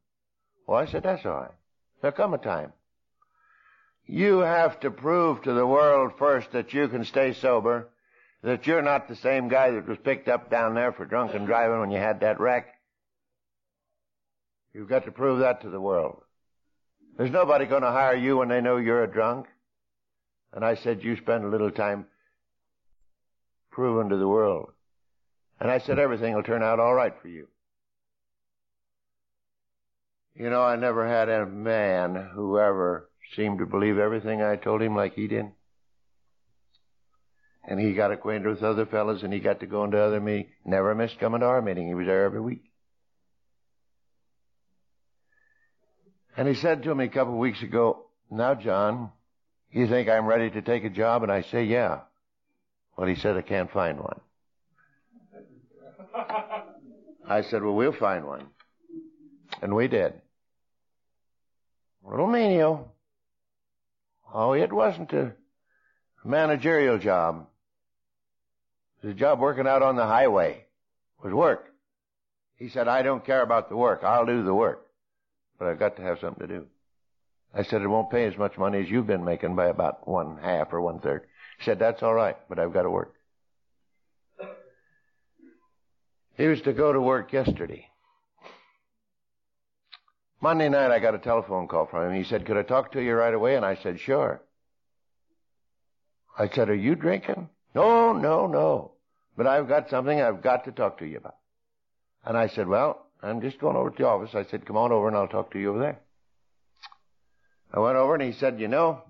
Well, 0.67 0.79
I 0.79 0.85
said, 0.85 1.03
that's 1.03 1.25
all 1.25 1.33
right. 1.33 1.51
There'll 2.01 2.15
come 2.15 2.33
a 2.33 2.37
time. 2.37 2.73
You 4.05 4.39
have 4.39 4.79
to 4.81 4.91
prove 4.91 5.41
to 5.43 5.53
the 5.53 5.67
world 5.67 6.13
first 6.17 6.51
that 6.51 6.73
you 6.73 6.87
can 6.87 7.05
stay 7.05 7.33
sober, 7.33 7.89
that 8.41 8.67
you're 8.67 8.81
not 8.81 9.07
the 9.07 9.15
same 9.15 9.47
guy 9.47 9.71
that 9.71 9.87
was 9.87 9.97
picked 10.03 10.27
up 10.27 10.49
down 10.49 10.75
there 10.75 10.91
for 10.91 11.05
drunken 11.05 11.45
driving 11.45 11.79
when 11.79 11.91
you 11.91 11.97
had 11.97 12.19
that 12.19 12.39
wreck. 12.39 12.67
You've 14.73 14.89
got 14.89 15.05
to 15.05 15.11
prove 15.11 15.39
that 15.39 15.61
to 15.61 15.69
the 15.69 15.79
world. 15.79 16.21
There's 17.17 17.31
nobody 17.31 17.65
going 17.65 17.83
to 17.83 17.91
hire 17.91 18.15
you 18.15 18.37
when 18.37 18.49
they 18.49 18.59
know 18.59 18.77
you're 18.77 19.03
a 19.03 19.11
drunk. 19.11 19.47
And 20.53 20.63
I 20.63 20.75
said, 20.75 21.03
you 21.03 21.17
spend 21.17 21.43
a 21.43 21.49
little 21.49 21.71
time 21.71 22.05
proving 23.71 24.09
to 24.09 24.17
the 24.17 24.27
world. 24.27 24.71
And 25.59 25.71
I 25.71 25.79
said, 25.79 25.97
everything 25.97 26.35
will 26.35 26.43
turn 26.43 26.61
out 26.61 26.79
all 26.79 26.93
right 26.93 27.13
for 27.21 27.27
you. 27.27 27.47
You 30.35 30.49
know, 30.49 30.63
I 30.63 30.75
never 30.75 31.07
had 31.07 31.29
a 31.29 31.45
man 31.45 32.29
who 32.33 32.59
ever 32.59 33.09
seemed 33.35 33.59
to 33.59 33.65
believe 33.65 33.97
everything 33.97 34.41
I 34.41 34.55
told 34.55 34.81
him 34.81 34.95
like 34.95 35.13
he 35.13 35.27
did. 35.27 35.45
And 37.65 37.79
he 37.79 37.93
got 37.93 38.11
acquainted 38.11 38.49
with 38.49 38.63
other 38.63 38.85
fellows 38.85 39.23
and 39.23 39.31
he 39.31 39.39
got 39.39 39.61
to 39.61 39.67
go 39.67 39.83
into 39.83 39.99
other 39.99 40.19
meetings. 40.19 40.49
Never 40.65 40.93
missed 40.93 41.19
coming 41.19 41.39
to 41.39 41.45
our 41.45 41.61
meeting. 41.61 41.87
He 41.87 41.93
was 41.93 42.07
there 42.07 42.25
every 42.25 42.41
week. 42.41 42.63
And 46.35 46.47
he 46.47 46.55
said 46.55 46.83
to 46.83 46.95
me 46.95 47.05
a 47.05 47.09
couple 47.09 47.33
of 47.33 47.39
weeks 47.39 47.61
ago, 47.61 48.07
now 48.29 48.55
John, 48.55 49.11
you 49.73 49.87
think 49.87 50.07
I'm 50.07 50.25
ready 50.25 50.49
to 50.51 50.61
take 50.61 50.83
a 50.83 50.89
job? 50.89 51.23
And 51.23 51.31
I 51.31 51.41
say, 51.41 51.63
yeah. 51.63 52.01
Well, 52.95 53.07
he 53.07 53.15
said, 53.15 53.37
I 53.37 53.41
can't 53.41 53.71
find 53.71 53.99
one. 53.99 54.19
I 57.27 57.41
said, 57.41 57.63
well, 57.63 57.73
we'll 57.73 57.91
find 57.91 58.25
one. 58.25 58.47
And 59.61 59.75
we 59.75 59.87
did. 59.87 60.13
Little 62.03 62.27
menial. 62.27 62.93
Oh, 64.33 64.53
it 64.53 64.71
wasn't 64.71 65.13
a 65.13 65.33
managerial 66.23 66.97
job. 66.97 67.47
It 69.01 69.07
was 69.07 69.15
a 69.15 69.17
job 69.17 69.39
working 69.39 69.67
out 69.67 69.81
on 69.81 69.95
the 69.95 70.05
highway. 70.05 70.51
It 70.51 71.25
was 71.25 71.33
work. 71.33 71.73
He 72.57 72.69
said, 72.69 72.87
I 72.87 73.01
don't 73.01 73.25
care 73.25 73.41
about 73.41 73.69
the 73.69 73.75
work. 73.75 74.03
I'll 74.03 74.25
do 74.25 74.43
the 74.43 74.53
work. 74.53 74.85
But 75.57 75.67
I've 75.67 75.79
got 75.79 75.95
to 75.97 76.01
have 76.01 76.19
something 76.19 76.47
to 76.47 76.53
do. 76.53 76.67
I 77.53 77.63
said, 77.63 77.81
it 77.81 77.87
won't 77.87 78.09
pay 78.09 78.25
as 78.25 78.37
much 78.37 78.57
money 78.57 78.81
as 78.81 78.89
you've 78.89 79.07
been 79.07 79.23
making 79.23 79.55
by 79.55 79.67
about 79.67 80.07
one 80.07 80.37
half 80.41 80.73
or 80.73 80.81
one 80.81 80.99
third. 80.99 81.27
He 81.59 81.65
said, 81.65 81.79
that's 81.79 82.01
all 82.01 82.13
right, 82.13 82.35
but 82.49 82.57
I've 82.57 82.73
got 82.73 82.83
to 82.83 82.89
work. 82.89 83.13
He 86.35 86.47
was 86.47 86.61
to 86.61 86.73
go 86.73 86.91
to 86.91 86.99
work 86.99 87.31
yesterday. 87.31 87.87
Monday 90.41 90.67
night 90.67 90.91
I 90.91 90.99
got 90.99 91.15
a 91.15 91.19
telephone 91.19 91.67
call 91.67 91.85
from 91.85 92.09
him. 92.09 92.15
He 92.15 92.27
said, 92.27 92.45
could 92.45 92.57
I 92.57 92.63
talk 92.63 92.91
to 92.93 93.01
you 93.01 93.13
right 93.13 93.33
away? 93.33 93.55
And 93.55 93.63
I 93.63 93.75
said, 93.75 93.99
sure. 93.99 94.41
I 96.37 96.49
said, 96.49 96.69
are 96.69 96.75
you 96.75 96.95
drinking? 96.95 97.49
No, 97.75 98.13
no, 98.13 98.47
no. 98.47 98.93
But 99.37 99.47
I've 99.47 99.67
got 99.67 99.89
something 99.89 100.19
I've 100.19 100.41
got 100.41 100.65
to 100.65 100.71
talk 100.71 100.97
to 100.99 101.05
you 101.05 101.17
about. 101.17 101.37
And 102.25 102.35
I 102.35 102.47
said, 102.47 102.67
well, 102.67 103.05
I'm 103.21 103.41
just 103.41 103.59
going 103.59 103.75
over 103.75 103.91
to 103.91 103.95
the 103.95 104.07
office. 104.07 104.33
I 104.33 104.43
said, 104.43 104.65
come 104.65 104.75
on 104.75 104.91
over 104.91 105.07
and 105.07 105.15
I'll 105.15 105.27
talk 105.27 105.51
to 105.51 105.59
you 105.59 105.69
over 105.69 105.79
there. 105.79 105.99
I 107.73 107.79
went 107.79 107.97
over 107.97 108.13
and 108.13 108.23
he 108.23 108.33
said, 108.33 108.59
you 108.59 108.67
know, 108.67 109.01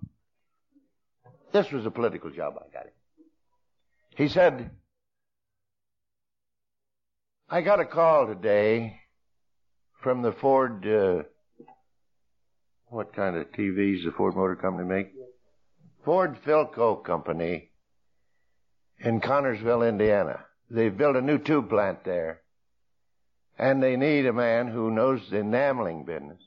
This 1.51 1.70
was 1.72 1.86
a 1.86 1.91
political 1.91 2.30
job 2.30 2.55
I 2.57 2.72
got. 2.74 2.86
He 4.16 4.30
said, 4.30 4.72
I 7.49 7.61
got 7.61 7.80
a 7.80 7.86
call 7.86 8.28
today 8.28 8.99
from 10.01 10.22
the 10.22 10.32
Ford, 10.32 10.88
uh, 10.88 11.24
what 12.88 13.14
kind 13.14 13.36
of 13.36 13.51
TVs 13.51 14.05
the 14.05 14.11
Ford 14.16 14.36
Motor 14.36 14.55
Company 14.55 14.88
make? 14.88 15.11
Ford 16.05 16.38
Philco 16.45 17.03
Company 17.03 17.70
in 18.99 19.20
Connersville, 19.20 19.88
Indiana. 19.88 20.45
They've 20.70 20.95
built 20.95 21.16
a 21.16 21.22
new 21.22 21.38
tube 21.38 21.70
plant 21.70 22.03
there. 22.03 22.41
And 23.57 23.84
they 23.84 23.97
need 23.97 24.26
a 24.26 24.34
man 24.34 24.68
who 24.68 24.89
knows 24.89 25.22
the 25.30 25.39
enameling 25.39 26.05
business 26.05 26.41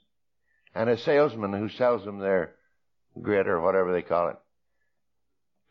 and 0.77 0.91
a 0.91 0.99
salesman 0.99 1.55
who 1.55 1.71
sells 1.71 2.05
them 2.05 2.19
their 2.19 2.55
grit 3.21 3.49
or 3.49 3.61
whatever 3.61 3.93
they 3.93 4.03
call 4.03 4.29
it. 4.29 4.37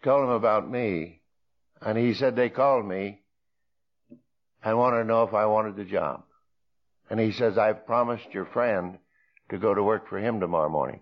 Told 0.03 0.23
him 0.23 0.31
about 0.31 0.69
me. 0.69 1.21
And 1.79 1.95
he 1.95 2.15
said 2.15 2.35
they 2.35 2.49
called 2.49 2.85
me 2.85 3.21
and 4.63 4.77
wanted 4.77 4.97
to 4.97 5.03
know 5.03 5.23
if 5.23 5.33
I 5.33 5.45
wanted 5.45 5.75
the 5.75 5.83
job. 5.83 6.23
And 7.07 7.19
he 7.19 7.31
says, 7.31 7.55
I've 7.55 7.85
promised 7.85 8.33
your 8.33 8.47
friend 8.47 8.97
to 9.51 9.59
go 9.59 9.75
to 9.75 9.83
work 9.83 10.09
for 10.09 10.17
him 10.17 10.39
tomorrow 10.39 10.69
morning. 10.69 11.01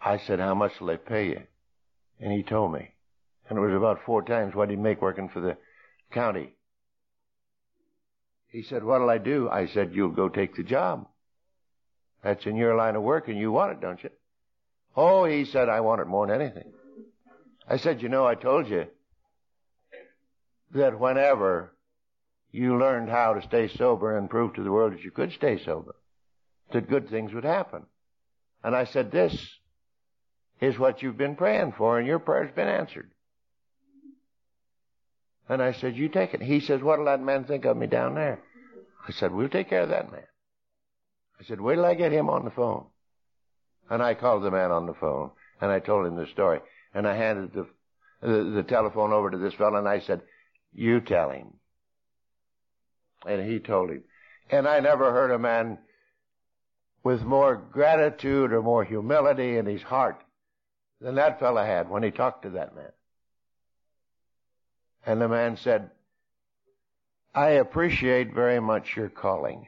I 0.00 0.16
said, 0.16 0.38
how 0.38 0.54
much 0.54 0.72
will 0.80 0.86
they 0.86 0.96
pay 0.96 1.28
you? 1.28 1.42
And 2.20 2.32
he 2.32 2.42
told 2.42 2.72
me. 2.72 2.94
And 3.50 3.58
it 3.58 3.60
was 3.60 3.74
about 3.74 4.06
four 4.06 4.22
times 4.22 4.54
what 4.54 4.70
he'd 4.70 4.78
make 4.78 5.02
working 5.02 5.28
for 5.28 5.40
the 5.40 5.58
county. 6.10 6.54
He 8.48 8.62
said, 8.62 8.82
what'll 8.82 9.10
I 9.10 9.18
do? 9.18 9.50
I 9.50 9.66
said, 9.66 9.90
you'll 9.92 10.08
go 10.08 10.30
take 10.30 10.56
the 10.56 10.62
job. 10.62 11.06
That's 12.22 12.44
in 12.46 12.56
your 12.56 12.76
line 12.76 12.96
of 12.96 13.02
work 13.02 13.28
and 13.28 13.38
you 13.38 13.50
want 13.50 13.72
it, 13.72 13.80
don't 13.80 14.02
you? 14.02 14.10
Oh, 14.96 15.24
he 15.24 15.44
said, 15.44 15.68
I 15.68 15.80
want 15.80 16.00
it 16.00 16.06
more 16.06 16.26
than 16.26 16.40
anything. 16.40 16.72
I 17.68 17.76
said, 17.76 18.02
you 18.02 18.08
know, 18.08 18.26
I 18.26 18.34
told 18.34 18.68
you 18.68 18.86
that 20.74 20.98
whenever 20.98 21.72
you 22.52 22.78
learned 22.78 23.08
how 23.08 23.34
to 23.34 23.42
stay 23.42 23.68
sober 23.68 24.16
and 24.16 24.28
prove 24.28 24.54
to 24.54 24.62
the 24.62 24.72
world 24.72 24.92
that 24.92 25.04
you 25.04 25.10
could 25.10 25.32
stay 25.32 25.62
sober, 25.64 25.94
that 26.72 26.88
good 26.88 27.08
things 27.08 27.32
would 27.32 27.44
happen. 27.44 27.86
And 28.62 28.74
I 28.74 28.84
said, 28.84 29.10
this 29.10 29.34
is 30.60 30.78
what 30.78 31.02
you've 31.02 31.16
been 31.16 31.36
praying 31.36 31.72
for 31.78 31.98
and 31.98 32.06
your 32.06 32.18
prayer's 32.18 32.54
been 32.54 32.68
answered. 32.68 33.10
And 35.48 35.62
I 35.62 35.72
said, 35.72 35.96
you 35.96 36.08
take 36.08 36.34
it. 36.34 36.42
He 36.42 36.60
says, 36.60 36.80
what'll 36.80 37.06
that 37.06 37.22
man 37.22 37.44
think 37.44 37.64
of 37.64 37.76
me 37.76 37.86
down 37.86 38.14
there? 38.14 38.40
I 39.08 39.12
said, 39.12 39.32
we'll 39.32 39.48
take 39.48 39.68
care 39.68 39.82
of 39.82 39.88
that 39.88 40.12
man. 40.12 40.22
I 41.40 41.44
said, 41.44 41.60
wait 41.60 41.76
till 41.76 41.86
I 41.86 41.94
get 41.94 42.12
him 42.12 42.28
on 42.28 42.44
the 42.44 42.50
phone. 42.50 42.86
And 43.88 44.02
I 44.02 44.14
called 44.14 44.42
the 44.42 44.50
man 44.50 44.70
on 44.70 44.86
the 44.86 44.94
phone 44.94 45.30
and 45.60 45.70
I 45.70 45.80
told 45.80 46.06
him 46.06 46.16
the 46.16 46.26
story. 46.26 46.60
And 46.94 47.08
I 47.08 47.16
handed 47.16 47.52
the, 47.52 47.66
the, 48.20 48.44
the 48.44 48.62
telephone 48.62 49.12
over 49.12 49.30
to 49.30 49.38
this 49.38 49.54
fellow 49.54 49.78
and 49.78 49.88
I 49.88 50.00
said, 50.00 50.22
you 50.72 51.00
tell 51.00 51.30
him. 51.30 51.54
And 53.26 53.50
he 53.50 53.58
told 53.58 53.90
him. 53.90 54.04
And 54.50 54.68
I 54.68 54.80
never 54.80 55.12
heard 55.12 55.30
a 55.30 55.38
man 55.38 55.78
with 57.02 57.22
more 57.22 57.56
gratitude 57.56 58.52
or 58.52 58.62
more 58.62 58.84
humility 58.84 59.56
in 59.56 59.66
his 59.66 59.82
heart 59.82 60.22
than 61.00 61.14
that 61.14 61.40
fellow 61.40 61.64
had 61.64 61.88
when 61.88 62.02
he 62.02 62.10
talked 62.10 62.42
to 62.42 62.50
that 62.50 62.74
man. 62.76 62.92
And 65.06 65.20
the 65.20 65.28
man 65.28 65.56
said, 65.56 65.90
I 67.34 67.50
appreciate 67.50 68.34
very 68.34 68.60
much 68.60 68.96
your 68.96 69.08
calling. 69.08 69.66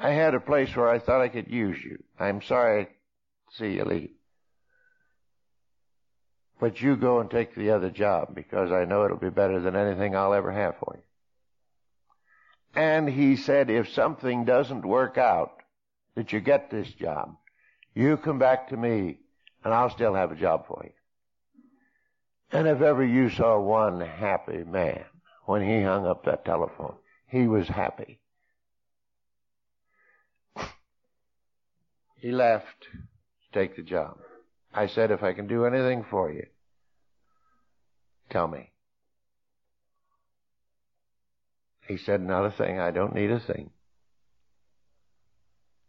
I 0.00 0.10
had 0.10 0.34
a 0.34 0.40
place 0.40 0.74
where 0.76 0.88
I 0.88 0.98
thought 0.98 1.20
I 1.20 1.28
could 1.28 1.48
use 1.48 1.82
you. 1.82 2.02
I'm 2.18 2.40
sorry 2.42 2.84
to 2.84 2.90
see 3.56 3.72
you 3.74 3.84
leave. 3.84 4.10
But 6.60 6.80
you 6.80 6.96
go 6.96 7.20
and 7.20 7.30
take 7.30 7.54
the 7.54 7.70
other 7.70 7.90
job 7.90 8.34
because 8.34 8.72
I 8.72 8.84
know 8.84 9.04
it'll 9.04 9.16
be 9.16 9.30
better 9.30 9.60
than 9.60 9.76
anything 9.76 10.14
I'll 10.14 10.34
ever 10.34 10.52
have 10.52 10.76
for 10.78 10.96
you. 10.96 11.02
And 12.80 13.08
he 13.08 13.36
said, 13.36 13.70
if 13.70 13.88
something 13.88 14.44
doesn't 14.44 14.84
work 14.84 15.18
out, 15.18 15.52
that 16.14 16.32
you 16.32 16.40
get 16.40 16.70
this 16.70 16.88
job, 16.94 17.36
you 17.94 18.16
come 18.16 18.38
back 18.38 18.68
to 18.68 18.76
me 18.76 19.18
and 19.64 19.72
I'll 19.72 19.90
still 19.90 20.14
have 20.14 20.32
a 20.32 20.36
job 20.36 20.66
for 20.66 20.82
you. 20.84 20.92
And 22.50 22.66
if 22.66 22.80
ever 22.80 23.04
you 23.04 23.30
saw 23.30 23.60
one 23.60 24.00
happy 24.00 24.64
man 24.64 25.04
when 25.44 25.62
he 25.62 25.82
hung 25.82 26.06
up 26.06 26.24
that 26.24 26.44
telephone, 26.44 26.96
he 27.26 27.46
was 27.46 27.68
happy. 27.68 28.20
He 32.20 32.32
left 32.32 32.86
to 32.92 33.58
take 33.58 33.76
the 33.76 33.82
job. 33.82 34.18
I 34.74 34.86
said, 34.86 35.10
if 35.10 35.22
I 35.22 35.32
can 35.32 35.46
do 35.46 35.64
anything 35.64 36.04
for 36.10 36.30
you, 36.30 36.46
tell 38.30 38.48
me. 38.48 38.70
He 41.86 41.96
said, 41.96 42.20
not 42.20 42.44
a 42.44 42.50
thing. 42.50 42.78
I 42.78 42.90
don't 42.90 43.14
need 43.14 43.30
a 43.30 43.40
thing. 43.40 43.70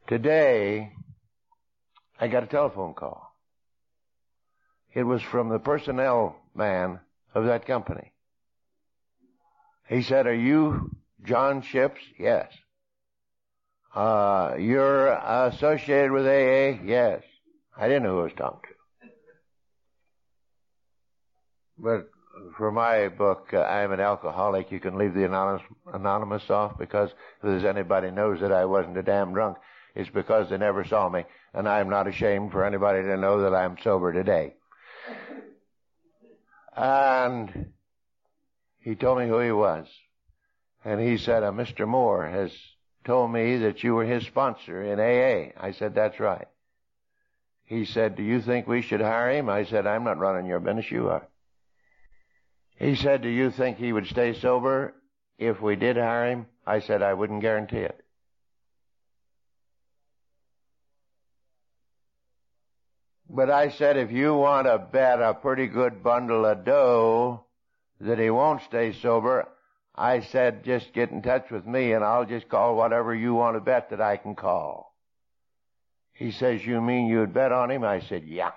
Today, 0.07 0.93
I 2.19 2.27
got 2.27 2.43
a 2.43 2.47
telephone 2.47 2.93
call. 2.93 3.35
It 4.93 5.03
was 5.03 5.21
from 5.21 5.49
the 5.49 5.59
personnel 5.59 6.35
man 6.55 6.99
of 7.35 7.45
that 7.45 7.67
company. 7.67 8.13
He 9.87 10.03
said, 10.03 10.25
are 10.25 10.33
you 10.33 10.95
John 11.23 11.61
Ships? 11.61 12.01
Yes. 12.17 12.51
Uh, 13.93 14.55
you're 14.59 15.07
associated 15.07 16.11
with 16.11 16.25
AA? 16.25 16.81
Yes. 16.83 17.23
I 17.75 17.87
didn't 17.87 18.03
know 18.03 18.15
who 18.15 18.19
I 18.19 18.23
was 18.23 18.33
talking 18.37 18.59
to. 18.69 19.07
But 21.77 22.09
for 22.57 22.71
my 22.71 23.07
book, 23.07 23.49
uh, 23.53 23.61
I'm 23.61 23.91
an 23.91 23.99
alcoholic, 23.99 24.71
you 24.71 24.79
can 24.79 24.97
leave 24.97 25.13
the 25.13 25.25
anonymous, 25.25 25.63
anonymous 25.93 26.49
off 26.49 26.77
because 26.77 27.09
if 27.09 27.43
there's 27.43 27.63
anybody 27.63 28.11
knows 28.11 28.41
that 28.41 28.51
I 28.51 28.65
wasn't 28.65 28.97
a 28.97 29.03
damn 29.03 29.33
drunk, 29.33 29.57
it's 29.95 30.09
because 30.09 30.49
they 30.49 30.57
never 30.57 30.83
saw 30.83 31.09
me. 31.09 31.25
And 31.53 31.67
I'm 31.67 31.89
not 31.89 32.07
ashamed 32.07 32.51
for 32.51 32.65
anybody 32.65 33.01
to 33.01 33.17
know 33.17 33.41
that 33.41 33.55
I'm 33.55 33.77
sober 33.81 34.13
today. 34.13 34.53
And 36.75 37.71
he 38.79 38.95
told 38.95 39.19
me 39.19 39.27
who 39.27 39.39
he 39.39 39.51
was. 39.51 39.87
And 40.85 41.01
he 41.01 41.17
said, 41.17 41.43
uh, 41.43 41.51
Mr. 41.51 41.87
Moore 41.87 42.27
has 42.27 42.51
told 43.05 43.31
me 43.31 43.57
that 43.57 43.83
you 43.83 43.95
were 43.95 44.05
his 44.05 44.25
sponsor 44.25 44.83
in 44.83 44.99
AA. 44.99 45.51
I 45.59 45.71
said, 45.71 45.95
that's 45.95 46.19
right. 46.19 46.47
He 47.65 47.85
said, 47.85 48.15
do 48.15 48.23
you 48.23 48.41
think 48.41 48.67
we 48.67 48.81
should 48.81 49.01
hire 49.01 49.31
him? 49.31 49.49
I 49.49 49.65
said, 49.65 49.85
I'm 49.85 50.03
not 50.03 50.17
running 50.17 50.45
your 50.45 50.59
business, 50.59 50.89
you 50.91 51.09
are. 51.09 51.27
He 52.77 52.95
said, 52.95 53.21
do 53.21 53.29
you 53.29 53.51
think 53.51 53.77
he 53.77 53.93
would 53.93 54.07
stay 54.07 54.33
sober 54.39 54.93
if 55.37 55.61
we 55.61 55.75
did 55.75 55.97
hire 55.97 56.31
him? 56.31 56.47
I 56.65 56.79
said, 56.79 57.01
I 57.01 57.13
wouldn't 57.13 57.41
guarantee 57.41 57.77
it. 57.77 58.03
But 63.29 63.51
I 63.51 63.69
said, 63.69 63.97
if 63.97 64.11
you 64.11 64.33
want 64.33 64.65
to 64.65 64.79
bet 64.79 65.21
a 65.21 65.35
pretty 65.35 65.67
good 65.67 66.01
bundle 66.01 66.45
of 66.45 66.65
dough 66.65 67.45
that 68.01 68.17
he 68.17 68.31
won't 68.31 68.63
stay 68.63 68.93
sober, 68.93 69.47
I 69.99 70.21
said, 70.21 70.63
just 70.63 70.93
get 70.93 71.11
in 71.11 71.21
touch 71.21 71.51
with 71.51 71.67
me 71.67 71.91
and 71.91 72.05
I'll 72.05 72.23
just 72.23 72.47
call 72.47 72.77
whatever 72.77 73.13
you 73.13 73.33
want 73.33 73.57
to 73.57 73.59
bet 73.59 73.89
that 73.89 73.99
I 73.99 74.15
can 74.15 74.33
call. 74.33 74.95
He 76.13 76.31
says, 76.31 76.65
you 76.65 76.79
mean 76.79 77.07
you'd 77.07 77.33
bet 77.33 77.51
on 77.51 77.69
him? 77.69 77.83
I 77.83 77.99
said, 77.99 78.23
yeah. 78.23 78.51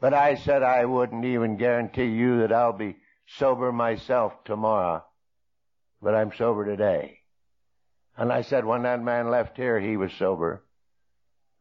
But 0.00 0.14
I 0.14 0.36
said 0.36 0.62
I 0.62 0.86
wouldn't 0.86 1.26
even 1.26 1.58
guarantee 1.58 2.06
you 2.06 2.40
that 2.40 2.52
I'll 2.52 2.72
be 2.72 2.96
sober 3.26 3.70
myself 3.70 4.32
tomorrow. 4.46 5.04
But 6.00 6.14
I'm 6.14 6.32
sober 6.32 6.64
today. 6.64 7.18
And 8.16 8.32
I 8.32 8.42
said 8.42 8.64
when 8.64 8.84
that 8.84 9.02
man 9.02 9.30
left 9.30 9.58
here, 9.58 9.78
he 9.78 9.98
was 9.98 10.12
sober. 10.14 10.64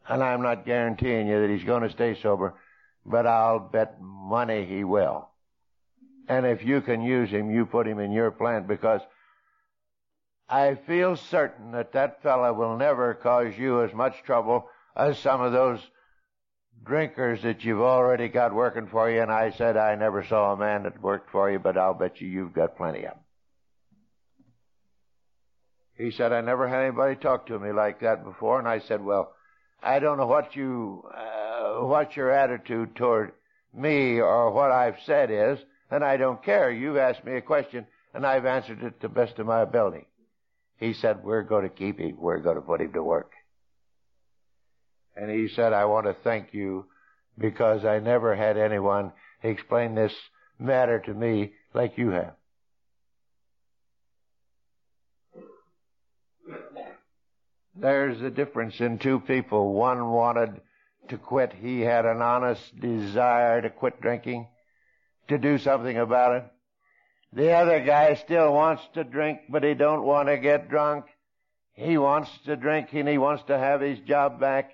And 0.07 0.24
I'm 0.24 0.41
not 0.41 0.66
guaranteeing 0.66 1.28
you 1.28 1.41
that 1.41 1.49
he's 1.49 1.66
going 1.66 1.84
to 1.84 1.89
stay 1.89 2.18
sober, 2.22 2.53
but 3.05 3.28
I'll 3.28 3.59
bet 3.59 3.99
money 3.99 4.66
he 4.66 4.86
will. 4.86 5.32
And 6.28 6.45
if 6.45 6.63
you 6.63 6.82
can 6.82 7.01
use 7.01 7.30
him, 7.30 7.51
you 7.51 7.65
put 7.65 7.88
him 7.88 7.99
in 7.99 8.11
your 8.11 8.32
plant 8.32 8.67
because 8.67 9.01
I 10.49 10.76
feel 10.88 11.15
certain 11.15 11.71
that 11.71 11.93
that 11.93 12.21
fellow 12.23 12.53
will 12.53 12.78
never 12.78 13.13
cause 13.13 13.57
you 13.57 13.84
as 13.84 13.93
much 13.93 14.23
trouble 14.23 14.67
as 14.95 15.17
some 15.19 15.41
of 15.41 15.51
those 15.51 15.80
drinkers 16.84 17.41
that 17.43 17.63
you've 17.63 17.82
already 17.82 18.28
got 18.28 18.53
working 18.53 18.88
for 18.88 19.09
you. 19.09 19.21
And 19.21 19.32
I 19.32 19.51
said 19.51 19.78
I 19.78 19.95
never 19.95 20.23
saw 20.23 20.53
a 20.53 20.57
man 20.57 20.84
that 20.84 21.01
worked 21.01 21.32
for 21.32 21.49
you, 21.51 21.59
but 21.59 21.78
I'll 21.78 21.93
bet 21.93 22.21
you 22.21 22.28
you've 22.28 22.53
got 22.53 22.78
plenty 22.78 22.99
of 22.99 23.13
them. 23.13 23.19
He 25.97 26.11
said, 26.11 26.34
I 26.34 26.41
never 26.41 26.67
had 26.67 26.82
anybody 26.82 27.15
talk 27.15 27.47
to 27.47 27.57
me 27.57 27.71
like 27.71 28.01
that 28.01 28.23
before. 28.26 28.59
And 28.59 28.67
I 28.67 28.80
said, 28.80 29.03
well, 29.03 29.34
I 29.82 29.99
don't 29.99 30.17
know 30.17 30.28
what 30.28 30.55
you, 30.55 31.03
uh, 31.15 31.86
what 31.86 32.17
your 32.17 32.32
attitude 32.32 32.95
toward 32.95 33.32
me 33.73 34.19
or 34.19 34.51
what 34.51 34.71
I've 34.71 34.99
said 35.05 35.32
is, 35.32 35.59
and 35.91 36.03
I 36.03 36.17
don't 36.17 36.43
care. 36.43 36.71
You've 36.71 36.97
asked 36.97 37.23
me 37.23 37.36
a 37.36 37.41
question, 37.41 37.86
and 38.13 38.25
I've 38.25 38.45
answered 38.45 38.83
it 38.83 39.01
to 39.01 39.07
the 39.07 39.09
best 39.09 39.39
of 39.39 39.45
my 39.45 39.61
ability. 39.61 40.07
He 40.77 40.93
said, 40.93 41.23
we're 41.23 41.43
going 41.43 41.63
to 41.63 41.69
keep 41.69 41.99
him. 41.99 42.17
We're 42.17 42.39
going 42.39 42.55
to 42.55 42.61
put 42.61 42.81
him 42.81 42.93
to 42.93 43.03
work. 43.03 43.31
And 45.15 45.31
he 45.31 45.47
said, 45.47 45.71
I 45.71 45.86
want 45.86 46.07
to 46.07 46.15
thank 46.23 46.53
you 46.53 46.86
because 47.38 47.86
I 47.86 47.99
never 47.99 48.36
had 48.36 48.57
anyone 48.57 49.13
explain 49.41 49.95
this 49.95 50.13
matter 50.59 50.99
to 50.99 51.13
me 51.13 51.53
like 51.73 51.97
you 51.97 52.09
have. 52.09 52.33
There's 57.77 58.21
a 58.21 58.29
difference 58.29 58.79
in 58.79 58.99
two 58.99 59.19
people. 59.19 59.73
One 59.73 60.09
wanted 60.09 60.61
to 61.09 61.17
quit. 61.17 61.53
He 61.53 61.81
had 61.81 62.05
an 62.05 62.21
honest 62.21 62.79
desire 62.79 63.61
to 63.61 63.69
quit 63.69 64.01
drinking, 64.01 64.47
to 65.28 65.38
do 65.38 65.57
something 65.57 65.97
about 65.97 66.36
it. 66.36 66.45
The 67.34 67.51
other 67.51 67.84
guy 67.84 68.15
still 68.15 68.53
wants 68.53 68.84
to 68.93 69.03
drink, 69.03 69.41
but 69.49 69.63
he 69.63 69.73
don't 69.73 70.03
want 70.03 70.30
to 70.30 70.38
get 70.38 70.69
drunk. 70.69 71.05
He 71.73 71.97
wants 71.97 72.30
to 72.45 72.55
drink 72.55 72.93
and 72.93 73.07
he 73.07 73.17
wants 73.17 73.43
to 73.47 73.57
have 73.57 73.82
his 73.82 73.99
job 73.99 74.39
back. 74.39 74.71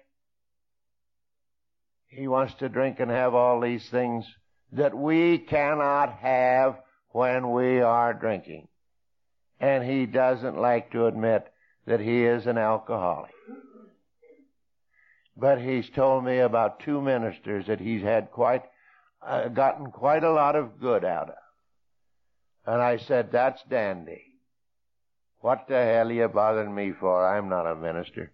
He 2.08 2.28
wants 2.28 2.54
to 2.56 2.70
drink 2.70 3.00
and 3.00 3.10
have 3.10 3.34
all 3.34 3.60
these 3.60 3.88
things 3.90 4.26
that 4.74 4.96
we 4.96 5.40
cannot 5.40 6.14
have 6.20 6.78
when 7.10 7.52
we 7.52 7.82
are 7.82 8.14
drinking. 8.14 8.68
And 9.60 9.84
he 9.84 10.06
doesn't 10.06 10.58
like 10.58 10.92
to 10.92 11.08
admit 11.08 11.48
that 11.88 12.00
he 12.00 12.24
is 12.24 12.46
an 12.46 12.58
alcoholic. 12.58 13.32
But 15.36 15.60
he's 15.62 15.90
told 15.90 16.24
me 16.24 16.40
about 16.40 16.82
two 16.82 17.02
ministers 17.02 17.68
that 17.68 17.80
he's 17.80 18.04
had 18.04 18.32
quite, 18.32 18.64
uh, 19.26 19.48
gotten 19.50 19.92
quite 19.92 20.24
a 20.24 20.32
lot 20.32 20.56
of 20.56 20.80
good 20.80 21.06
out 21.06 21.30
of. 21.30 21.36
And 22.66 22.82
I 22.82 22.98
said, 22.98 23.32
that's 23.32 23.62
dandy. 23.70 24.22
What 25.40 25.66
the 25.68 25.76
hell 25.76 26.10
are 26.10 26.14
you 26.14 26.28
bothering 26.28 26.74
me 26.74 26.94
for? 27.00 27.28
I'm 27.28 27.50
not 27.50 27.66
a 27.66 27.76
minister. 27.76 28.32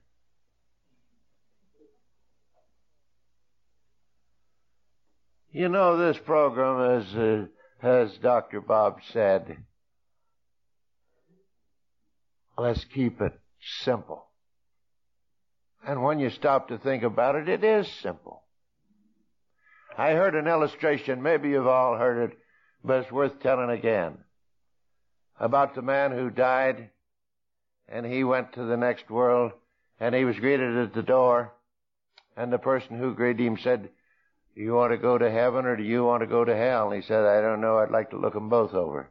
You 5.52 5.70
know, 5.70 5.98
this 5.98 6.18
program, 6.24 7.02
as, 7.02 7.16
uh, 7.16 7.46
as 7.82 8.18
Dr. 8.18 8.62
Bob 8.62 9.00
said, 9.12 9.58
let's 12.58 12.84
keep 12.94 13.22
it 13.22 13.40
simple. 13.84 14.28
And 15.88 16.04
when 16.04 16.20
you 16.20 16.30
stop 16.30 16.68
to 16.68 16.78
think 16.78 17.04
about 17.04 17.36
it, 17.36 17.48
it 17.48 17.64
is 17.64 17.88
simple. 18.02 18.44
I 19.98 20.12
heard 20.12 20.36
an 20.36 20.48
illustration, 20.48 21.24
maybe 21.24 21.50
you've 21.50 21.68
all 21.68 21.98
heard 21.98 22.30
it, 22.30 22.38
but 22.84 23.02
it's 23.02 23.12
worth 23.12 23.40
telling 23.42 23.72
again, 23.72 24.20
about 25.40 25.74
the 25.74 25.82
man 25.82 26.12
who 26.12 26.30
died 26.30 26.90
and 27.90 28.06
he 28.06 28.24
went 28.24 28.54
to 28.54 28.64
the 28.64 28.78
next 28.78 29.10
world 29.10 29.54
and 30.00 30.14
he 30.14 30.24
was 30.24 30.38
greeted 30.38 30.78
at 30.78 30.94
the 30.94 31.02
door 31.02 31.54
and 32.36 32.54
the 32.54 32.60
person 32.60 33.00
who 33.00 33.16
greeted 33.16 33.46
him 33.46 33.58
said, 33.58 33.90
do 34.56 34.62
you 34.62 34.74
want 34.74 34.92
to 34.92 34.98
go 34.98 35.18
to 35.18 35.30
heaven 35.30 35.66
or 35.66 35.76
do 35.76 35.84
you 35.84 36.04
want 36.04 36.22
to 36.22 36.28
go 36.28 36.46
to 36.46 36.56
hell? 36.56 36.92
And 36.92 37.02
he 37.02 37.08
said, 37.08 37.24
I 37.24 37.42
don't 37.42 37.62
know. 37.62 37.78
I'd 37.78 37.92
like 37.92 38.10
to 38.12 38.18
look 38.18 38.34
them 38.34 38.50
both 38.50 38.74
over. 38.74 39.10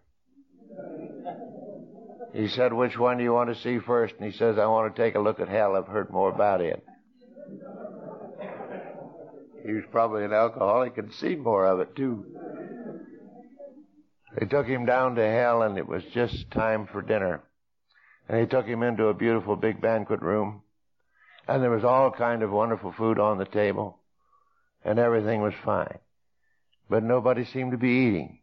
He 2.32 2.49
said, 2.49 2.72
which 2.72 2.99
one 2.99 3.18
do 3.18 3.24
you 3.24 3.32
want 3.32 3.55
to 3.55 3.61
see 3.61 3.78
first? 3.78 4.14
And 4.18 4.30
he 4.30 4.37
says, 4.37 4.59
I 4.59 4.66
want 4.66 4.95
to 4.95 5.03
take 5.03 5.14
a 5.14 5.20
look 5.20 5.41
at 5.41 5.49
hell. 5.49 5.76
I've 5.76 5.87
heard 5.87 6.11
more 6.11 6.30
about 6.30 6.61
it. 6.61 6.84
He 9.67 9.73
was 9.73 9.85
probably 9.91 10.25
an 10.25 10.33
alcoholic 10.33 10.97
and 10.97 11.12
seen 11.12 11.41
more 11.41 11.67
of 11.67 11.81
it 11.81 11.97
too. 11.97 12.25
They 14.39 14.47
took 14.47 14.67
him 14.67 14.87
down 14.87 15.17
to 15.17 15.29
hell 15.29 15.62
and 15.62 15.77
it 15.77 15.89
was 15.89 16.05
just 16.14 16.51
time 16.53 16.87
for 16.87 17.03
dinner. 17.03 17.43
And 18.29 18.39
they 18.39 18.47
took 18.47 18.67
him 18.67 18.85
into 18.85 19.07
a 19.07 19.14
beautiful 19.14 19.57
big 19.57 19.81
banquet 19.81 20.23
room. 20.23 20.62
And 21.49 21.62
there 21.62 21.71
was 21.71 21.85
all 21.85 22.12
kind 22.12 22.43
of 22.43 22.51
wonderful 22.51 22.93
food 22.93 23.19
on 23.19 23.39
the 23.39 23.45
table. 23.45 23.99
And 24.85 25.01
everything 25.01 25.43
was 25.43 25.55
fine. 25.64 25.99
But 26.89 27.03
nobody 27.03 27.45
seemed 27.45 27.73
to 27.73 27.79
be 27.79 27.89
eating. 27.89 28.41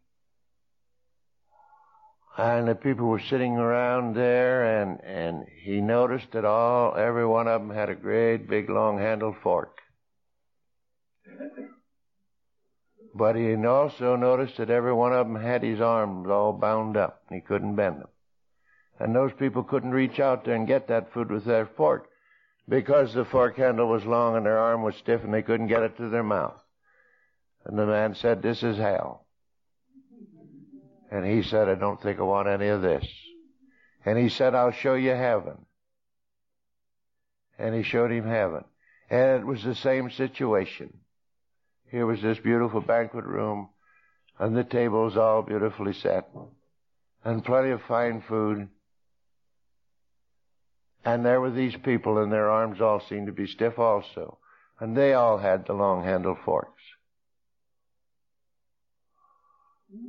And 2.37 2.67
the 2.67 2.75
people 2.75 3.07
were 3.07 3.21
sitting 3.29 3.57
around 3.57 4.15
there 4.15 4.81
and, 4.81 4.99
and 5.03 5.45
he 5.63 5.79
noticed 5.79 6.31
that 6.33 6.43
all, 6.43 6.95
every 6.97 7.25
one 7.25 7.47
of 7.47 7.61
them 7.61 7.69
had 7.69 7.89
a 7.89 7.95
great 7.95 8.49
big 8.49 8.69
long 8.69 8.97
handled 8.97 9.35
fork. 9.41 9.72
But 13.15 13.35
he 13.35 13.55
also 13.55 14.15
noticed 14.15 14.57
that 14.57 14.69
every 14.69 14.93
one 14.93 15.13
of 15.13 15.27
them 15.27 15.35
had 15.35 15.61
his 15.61 15.79
arms 15.79 16.27
all 16.29 16.53
bound 16.53 16.97
up 16.97 17.23
and 17.27 17.35
he 17.35 17.45
couldn't 17.45 17.75
bend 17.75 18.01
them. 18.01 18.07
And 18.99 19.15
those 19.15 19.33
people 19.33 19.63
couldn't 19.63 19.91
reach 19.91 20.19
out 20.19 20.45
there 20.45 20.55
and 20.55 20.67
get 20.67 20.87
that 20.87 21.13
food 21.13 21.31
with 21.31 21.45
their 21.45 21.65
fork 21.65 22.09
because 22.67 23.13
the 23.13 23.25
fork 23.25 23.57
handle 23.57 23.87
was 23.87 24.05
long 24.05 24.35
and 24.35 24.45
their 24.45 24.57
arm 24.57 24.81
was 24.81 24.95
stiff 24.95 25.23
and 25.23 25.33
they 25.33 25.41
couldn't 25.41 25.67
get 25.67 25.83
it 25.83 25.97
to 25.97 26.09
their 26.09 26.23
mouth. 26.23 26.59
And 27.65 27.77
the 27.77 27.85
man 27.85 28.15
said, 28.15 28.41
this 28.41 28.63
is 28.63 28.77
hell. 28.77 29.25
And 31.11 31.25
he 31.25 31.43
said, 31.43 31.69
I 31.69 31.75
don't 31.75 32.01
think 32.01 32.19
I 32.19 32.23
want 32.23 32.47
any 32.47 32.67
of 32.67 32.81
this. 32.81 33.05
And 34.05 34.17
he 34.17 34.29
said, 34.29 34.55
I'll 34.55 34.71
show 34.71 34.95
you 34.95 35.11
heaven. 35.11 35.65
And 37.59 37.75
he 37.75 37.83
showed 37.83 38.11
him 38.11 38.27
heaven. 38.27 38.63
And 39.09 39.39
it 39.41 39.45
was 39.45 39.63
the 39.63 39.75
same 39.75 40.09
situation. 40.09 40.93
Here 41.93 42.07
was 42.07 42.23
this 42.23 42.39
beautiful 42.39 42.81
banquet 42.81 43.23
room, 43.23 43.69
and 44.39 44.57
the 44.57 44.63
tables 44.63 45.15
all 45.15 45.43
beautifully 45.43 45.93
set, 45.93 46.27
and 47.23 47.45
plenty 47.45 47.69
of 47.69 47.83
fine 47.83 48.23
food. 48.27 48.67
And 51.05 51.23
there 51.23 51.39
were 51.39 51.51
these 51.51 51.75
people, 51.83 52.17
and 52.17 52.31
their 52.31 52.49
arms 52.49 52.81
all 52.81 52.99
seemed 52.99 53.27
to 53.27 53.31
be 53.31 53.45
stiff 53.45 53.77
also. 53.77 54.39
And 54.79 54.97
they 54.97 55.13
all 55.13 55.37
had 55.37 55.67
the 55.67 55.73
long 55.73 56.03
handled 56.03 56.39
forks. 56.43 56.81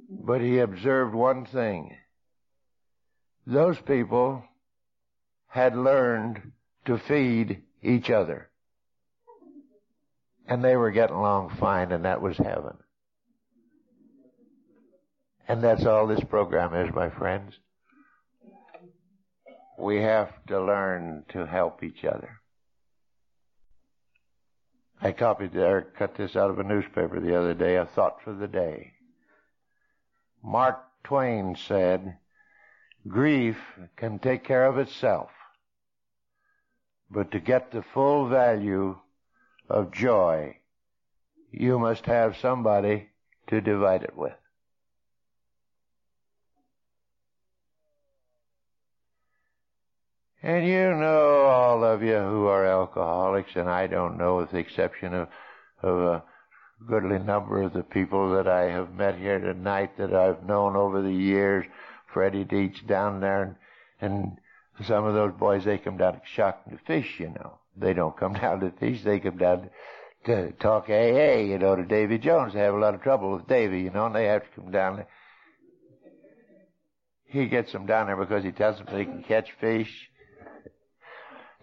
But 0.08 0.40
he 0.40 0.60
observed 0.60 1.14
one 1.14 1.44
thing. 1.44 1.94
Those 3.46 3.78
people 3.78 4.42
had 5.48 5.76
learned 5.76 6.52
to 6.86 6.96
feed 6.96 7.62
each 7.82 8.08
other. 8.08 8.48
And 10.46 10.62
they 10.62 10.76
were 10.76 10.90
getting 10.90 11.16
along 11.16 11.56
fine, 11.58 11.92
and 11.92 12.04
that 12.04 12.20
was 12.20 12.36
heaven. 12.36 12.76
And 15.48 15.62
that's 15.62 15.84
all 15.84 16.06
this 16.06 16.24
program 16.24 16.74
is, 16.74 16.94
my 16.94 17.10
friends. 17.10 17.58
We 19.78 20.02
have 20.02 20.30
to 20.48 20.62
learn 20.62 21.24
to 21.30 21.46
help 21.46 21.82
each 21.82 22.04
other. 22.04 22.40
I 25.00 25.12
copied 25.12 25.54
or 25.56 25.82
cut 25.98 26.14
this 26.14 26.36
out 26.36 26.50
of 26.50 26.58
a 26.58 26.64
newspaper 26.64 27.20
the 27.20 27.38
other 27.38 27.54
day, 27.54 27.76
a 27.76 27.84
thought 27.84 28.22
for 28.22 28.32
the 28.32 28.48
day. 28.48 28.92
Mark 30.42 30.78
Twain 31.04 31.56
said, 31.56 32.18
grief 33.06 33.58
can 33.96 34.18
take 34.18 34.44
care 34.44 34.66
of 34.66 34.78
itself, 34.78 35.30
but 37.10 37.30
to 37.32 37.40
get 37.40 37.70
the 37.70 37.82
full 37.82 38.28
value 38.28 38.96
of 39.68 39.92
joy, 39.92 40.56
you 41.50 41.78
must 41.78 42.06
have 42.06 42.36
somebody 42.36 43.08
to 43.48 43.60
divide 43.60 44.02
it 44.02 44.16
with. 44.16 44.34
And 50.42 50.66
you 50.66 50.94
know, 50.94 51.46
all 51.46 51.82
of 51.82 52.02
you 52.02 52.18
who 52.18 52.46
are 52.48 52.66
alcoholics, 52.66 53.52
and 53.56 53.68
I 53.68 53.86
don't 53.86 54.18
know, 54.18 54.36
with 54.36 54.50
the 54.50 54.58
exception 54.58 55.14
of, 55.14 55.28
of 55.82 55.98
a 55.98 56.22
goodly 56.86 57.18
number 57.18 57.62
of 57.62 57.72
the 57.72 57.82
people 57.82 58.34
that 58.34 58.46
I 58.46 58.64
have 58.64 58.92
met 58.92 59.16
here 59.16 59.38
tonight 59.38 59.96
that 59.96 60.12
I've 60.12 60.44
known 60.44 60.76
over 60.76 61.00
the 61.00 61.14
years. 61.14 61.64
Freddie 62.12 62.44
Deitch 62.44 62.86
down 62.86 63.20
there, 63.20 63.42
and, 63.42 63.56
and 64.02 64.86
some 64.86 65.06
of 65.06 65.14
those 65.14 65.32
boys, 65.32 65.64
they 65.64 65.78
come 65.78 65.96
down 65.96 66.12
to 66.12 66.20
Shocking 66.26 66.76
to 66.76 66.84
fish, 66.84 67.18
you 67.18 67.28
know. 67.28 67.58
They 67.76 67.92
don't 67.92 68.16
come 68.16 68.32
down 68.40 68.60
to 68.60 68.70
fish, 68.70 69.02
they 69.02 69.20
come 69.20 69.38
down 69.38 69.70
to 70.26 70.52
talk 70.52 70.88
AA, 70.88 71.40
you 71.40 71.58
know, 71.58 71.76
to 71.76 71.84
Davy 71.84 72.18
Jones. 72.18 72.54
They 72.54 72.60
have 72.60 72.74
a 72.74 72.78
lot 72.78 72.94
of 72.94 73.02
trouble 73.02 73.32
with 73.32 73.46
Davy, 73.46 73.82
you 73.82 73.90
know, 73.90 74.06
and 74.06 74.14
they 74.14 74.26
have 74.26 74.42
to 74.42 74.60
come 74.60 74.70
down. 74.70 75.04
He 77.26 77.46
gets 77.46 77.72
them 77.72 77.86
down 77.86 78.06
there 78.06 78.16
because 78.16 78.44
he 78.44 78.52
tells 78.52 78.78
them 78.78 78.86
they 78.90 79.04
can 79.04 79.22
catch 79.24 79.50
fish 79.60 80.08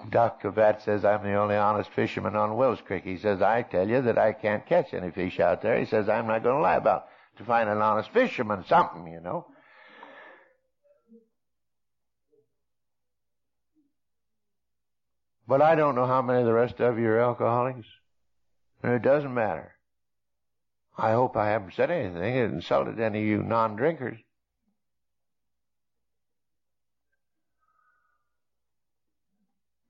Doc 0.09 0.41
Cravat 0.41 0.81
says 0.81 1.05
I'm 1.05 1.23
the 1.23 1.35
only 1.35 1.55
honest 1.55 1.89
fisherman 1.91 2.35
on 2.35 2.57
Wills 2.57 2.81
Creek. 2.81 3.03
He 3.03 3.17
says, 3.17 3.41
I 3.41 3.61
tell 3.61 3.87
you 3.87 4.01
that 4.01 4.17
I 4.17 4.33
can't 4.33 4.65
catch 4.65 4.93
any 4.93 5.11
fish 5.11 5.39
out 5.39 5.61
there. 5.61 5.77
He 5.79 5.85
says, 5.85 6.09
I'm 6.09 6.27
not 6.27 6.43
going 6.43 6.55
to 6.55 6.61
lie 6.61 6.75
about 6.75 7.07
it. 7.07 7.37
to 7.39 7.45
find 7.45 7.69
an 7.69 7.81
honest 7.81 8.09
fisherman, 8.11 8.65
something, 8.67 9.07
you 9.07 9.19
know. 9.19 9.45
But 15.51 15.61
I 15.61 15.75
don't 15.75 15.95
know 15.95 16.07
how 16.07 16.21
many 16.21 16.39
of 16.39 16.45
the 16.45 16.53
rest 16.53 16.79
of 16.79 16.97
you 16.97 17.09
are 17.09 17.19
alcoholics. 17.19 17.85
And 18.81 18.93
it 18.93 19.01
doesn't 19.01 19.33
matter. 19.33 19.73
I 20.97 21.11
hope 21.11 21.35
I 21.35 21.49
haven't 21.49 21.73
said 21.73 21.91
anything 21.91 22.13
that 22.13 22.55
insulted 22.55 23.01
any 23.01 23.19
of 23.19 23.25
you 23.25 23.43
non-drinkers. 23.43 24.17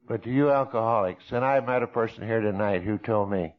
But 0.08 0.24
to 0.24 0.32
you 0.32 0.50
alcoholics, 0.50 1.26
and 1.30 1.46
I 1.46 1.60
met 1.60 1.84
a 1.84 1.88
person 1.88 2.26
here 2.26 2.42
tonight 2.42 2.82
who 2.82 2.98
told 2.98 3.30
me 3.30 3.54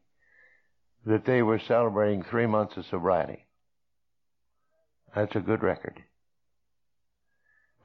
that 1.05 1.23
they 1.23 1.41
were 1.41 1.59
celebrating 1.59 2.23
three 2.23 2.47
months 2.47 2.75
of 2.75 2.85
sobriety. 2.87 3.45
That's 5.15 5.37
a 5.37 5.39
good 5.39 5.63
record. 5.63 6.03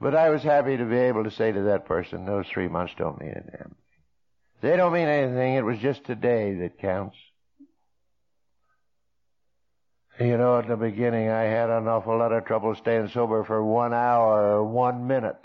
But 0.01 0.13
I 0.13 0.29
was 0.29 0.43
happy 0.43 0.75
to 0.75 0.83
be 0.83 0.97
able 0.97 1.23
to 1.23 1.31
say 1.31 1.53
to 1.53 1.61
that 1.61 1.85
person, 1.85 2.25
those 2.25 2.47
three 2.53 2.67
months 2.67 2.95
don't 2.97 3.21
mean 3.21 3.29
a 3.29 3.57
damn. 3.57 3.75
They 4.61 4.75
don't 4.75 4.93
mean 4.93 5.07
anything. 5.07 5.53
It 5.55 5.63
was 5.63 5.79
just 5.79 6.03
today 6.05 6.53
that 6.55 6.79
counts. 6.79 7.15
You 10.19 10.37
know, 10.37 10.59
at 10.59 10.67
the 10.67 10.75
beginning, 10.75 11.29
I 11.29 11.43
had 11.43 11.69
an 11.69 11.87
awful 11.87 12.17
lot 12.17 12.33
of 12.33 12.43
trouble 12.43 12.75
staying 12.75 13.07
sober 13.09 13.45
for 13.45 13.63
one 13.63 13.93
hour 13.93 14.57
or 14.57 14.65
one 14.65 15.07
minute. 15.07 15.37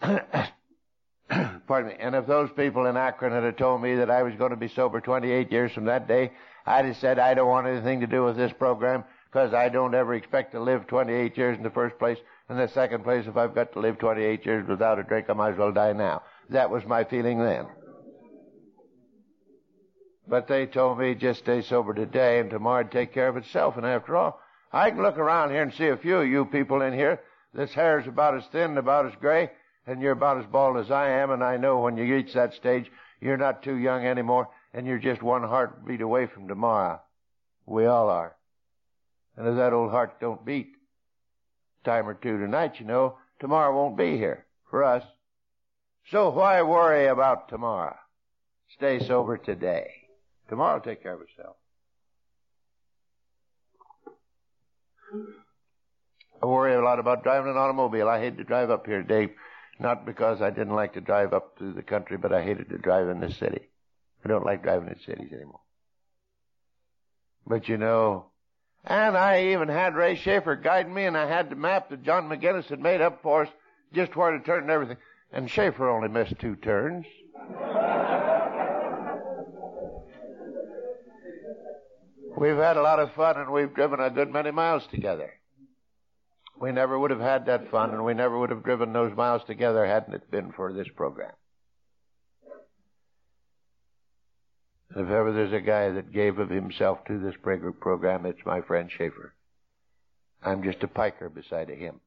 Pardon 1.66 1.88
me. 1.88 1.96
And 1.98 2.14
if 2.14 2.26
those 2.28 2.50
people 2.56 2.86
in 2.86 2.96
Akron 2.96 3.32
had 3.32 3.58
told 3.58 3.82
me 3.82 3.96
that 3.96 4.10
I 4.10 4.22
was 4.22 4.34
going 4.36 4.50
to 4.50 4.56
be 4.56 4.68
sober 4.68 5.00
28 5.00 5.50
years 5.50 5.72
from 5.72 5.86
that 5.86 6.06
day, 6.06 6.30
I'd 6.66 6.84
have 6.84 6.96
said 6.98 7.18
I 7.18 7.34
don't 7.34 7.48
want 7.48 7.66
anything 7.66 8.00
to 8.00 8.06
do 8.06 8.24
with 8.24 8.36
this 8.36 8.52
program 8.52 9.02
because 9.30 9.52
I 9.52 9.68
don't 9.68 9.94
ever 9.94 10.14
expect 10.14 10.52
to 10.52 10.60
live 10.60 10.86
28 10.86 11.36
years 11.36 11.56
in 11.56 11.64
the 11.64 11.70
first 11.70 11.98
place. 11.98 12.18
In 12.50 12.56
the 12.56 12.66
second 12.66 13.04
place, 13.04 13.28
if 13.28 13.36
I've 13.36 13.54
got 13.54 13.72
to 13.74 13.78
live 13.78 13.98
28 13.98 14.44
years 14.44 14.66
without 14.66 14.98
a 14.98 15.04
drink, 15.04 15.30
I 15.30 15.34
might 15.34 15.52
as 15.52 15.58
well 15.58 15.70
die 15.70 15.92
now. 15.92 16.22
That 16.48 16.68
was 16.68 16.84
my 16.84 17.04
feeling 17.04 17.38
then. 17.38 17.66
But 20.26 20.48
they 20.48 20.66
told 20.66 20.98
me 20.98 21.14
just 21.14 21.38
stay 21.38 21.62
sober 21.62 21.94
today 21.94 22.40
and 22.40 22.50
tomorrow 22.50 22.82
would 22.82 22.90
take 22.90 23.14
care 23.14 23.28
of 23.28 23.36
itself. 23.36 23.76
And 23.76 23.86
after 23.86 24.16
all, 24.16 24.40
I 24.72 24.90
can 24.90 25.00
look 25.00 25.16
around 25.16 25.50
here 25.50 25.62
and 25.62 25.72
see 25.72 25.86
a 25.86 25.96
few 25.96 26.16
of 26.16 26.26
you 26.26 26.44
people 26.44 26.82
in 26.82 26.92
here. 26.92 27.20
This 27.54 27.72
hair's 27.72 28.08
about 28.08 28.36
as 28.36 28.46
thin 28.46 28.70
and 28.70 28.78
about 28.78 29.06
as 29.06 29.14
gray, 29.20 29.50
and 29.86 30.02
you're 30.02 30.12
about 30.12 30.38
as 30.38 30.46
bald 30.46 30.76
as 30.76 30.90
I 30.90 31.08
am. 31.08 31.30
And 31.30 31.44
I 31.44 31.56
know 31.56 31.78
when 31.78 31.96
you 31.96 32.04
reach 32.12 32.34
that 32.34 32.54
stage, 32.54 32.90
you're 33.20 33.36
not 33.36 33.62
too 33.62 33.76
young 33.76 34.04
anymore, 34.04 34.48
and 34.74 34.88
you're 34.88 34.98
just 34.98 35.22
one 35.22 35.44
heartbeat 35.44 36.00
away 36.00 36.26
from 36.26 36.48
tomorrow. 36.48 37.00
We 37.64 37.86
all 37.86 38.10
are. 38.10 38.34
And 39.36 39.46
if 39.46 39.54
that 39.54 39.72
old 39.72 39.92
heart 39.92 40.20
don't 40.20 40.44
beat 40.44 40.74
time 41.84 42.08
or 42.08 42.14
two 42.14 42.38
tonight, 42.38 42.74
you 42.78 42.86
know, 42.86 43.16
tomorrow 43.38 43.74
won't 43.74 43.96
be 43.96 44.16
here 44.16 44.46
for 44.70 44.84
us. 44.84 45.04
So 46.10 46.30
why 46.30 46.62
worry 46.62 47.06
about 47.06 47.48
tomorrow? 47.48 47.96
Stay 48.76 49.00
sober 49.06 49.36
today. 49.36 49.90
Tomorrow 50.48 50.80
take 50.80 51.02
care 51.02 51.14
of 51.14 51.20
itself. 51.22 51.56
I 56.42 56.46
worry 56.46 56.74
a 56.74 56.82
lot 56.82 56.98
about 56.98 57.22
driving 57.22 57.50
an 57.50 57.56
automobile. 57.56 58.08
I 58.08 58.20
hate 58.20 58.38
to 58.38 58.44
drive 58.44 58.70
up 58.70 58.86
here 58.86 59.02
today, 59.02 59.34
not 59.78 60.06
because 60.06 60.40
I 60.40 60.50
didn't 60.50 60.74
like 60.74 60.94
to 60.94 61.00
drive 61.00 61.32
up 61.32 61.58
through 61.58 61.74
the 61.74 61.82
country, 61.82 62.16
but 62.16 62.32
I 62.32 62.42
hated 62.42 62.70
to 62.70 62.78
drive 62.78 63.08
in 63.08 63.20
the 63.20 63.30
city. 63.30 63.68
I 64.24 64.28
don't 64.28 64.46
like 64.46 64.62
driving 64.62 64.88
in 64.88 64.98
cities 65.00 65.32
anymore. 65.32 65.60
But 67.46 67.68
you 67.68 67.76
know, 67.76 68.29
and 68.84 69.16
I 69.16 69.52
even 69.52 69.68
had 69.68 69.94
Ray 69.94 70.16
Schaefer 70.16 70.56
guiding 70.56 70.94
me, 70.94 71.04
and 71.04 71.16
I 71.16 71.26
had 71.26 71.50
the 71.50 71.56
map 71.56 71.90
that 71.90 72.02
John 72.02 72.28
McGinnis 72.28 72.66
had 72.66 72.80
made 72.80 73.00
up 73.00 73.22
for 73.22 73.42
us, 73.42 73.48
just 73.92 74.16
where 74.16 74.30
to 74.30 74.40
turn 74.42 74.62
and 74.62 74.70
everything. 74.70 74.96
And 75.32 75.50
Schaefer 75.50 75.88
only 75.88 76.08
missed 76.08 76.38
two 76.38 76.56
turns. 76.56 77.06
we've 82.36 82.56
had 82.56 82.76
a 82.76 82.82
lot 82.82 82.98
of 82.98 83.12
fun, 83.12 83.36
and 83.38 83.52
we've 83.52 83.74
driven 83.74 84.00
a 84.00 84.10
good 84.10 84.32
many 84.32 84.50
miles 84.50 84.86
together. 84.86 85.34
We 86.60 86.72
never 86.72 86.98
would 86.98 87.10
have 87.10 87.20
had 87.20 87.46
that 87.46 87.70
fun, 87.70 87.90
and 87.90 88.04
we 88.04 88.14
never 88.14 88.38
would 88.38 88.50
have 88.50 88.64
driven 88.64 88.92
those 88.92 89.16
miles 89.16 89.44
together 89.44 89.86
hadn't 89.86 90.14
it 90.14 90.30
been 90.30 90.52
for 90.52 90.72
this 90.72 90.88
program. 90.94 91.32
If 94.90 95.08
ever 95.08 95.32
there's 95.32 95.52
a 95.52 95.60
guy 95.60 95.90
that 95.90 96.12
gave 96.12 96.38
of 96.38 96.50
himself 96.50 97.04
to 97.04 97.18
this 97.18 97.36
program, 97.40 98.26
it's 98.26 98.44
my 98.44 98.60
friend 98.60 98.90
Schaefer. 98.90 99.34
I'm 100.42 100.62
just 100.64 100.82
a 100.82 100.88
piker 100.88 101.28
beside 101.28 101.68
him. 101.68 102.00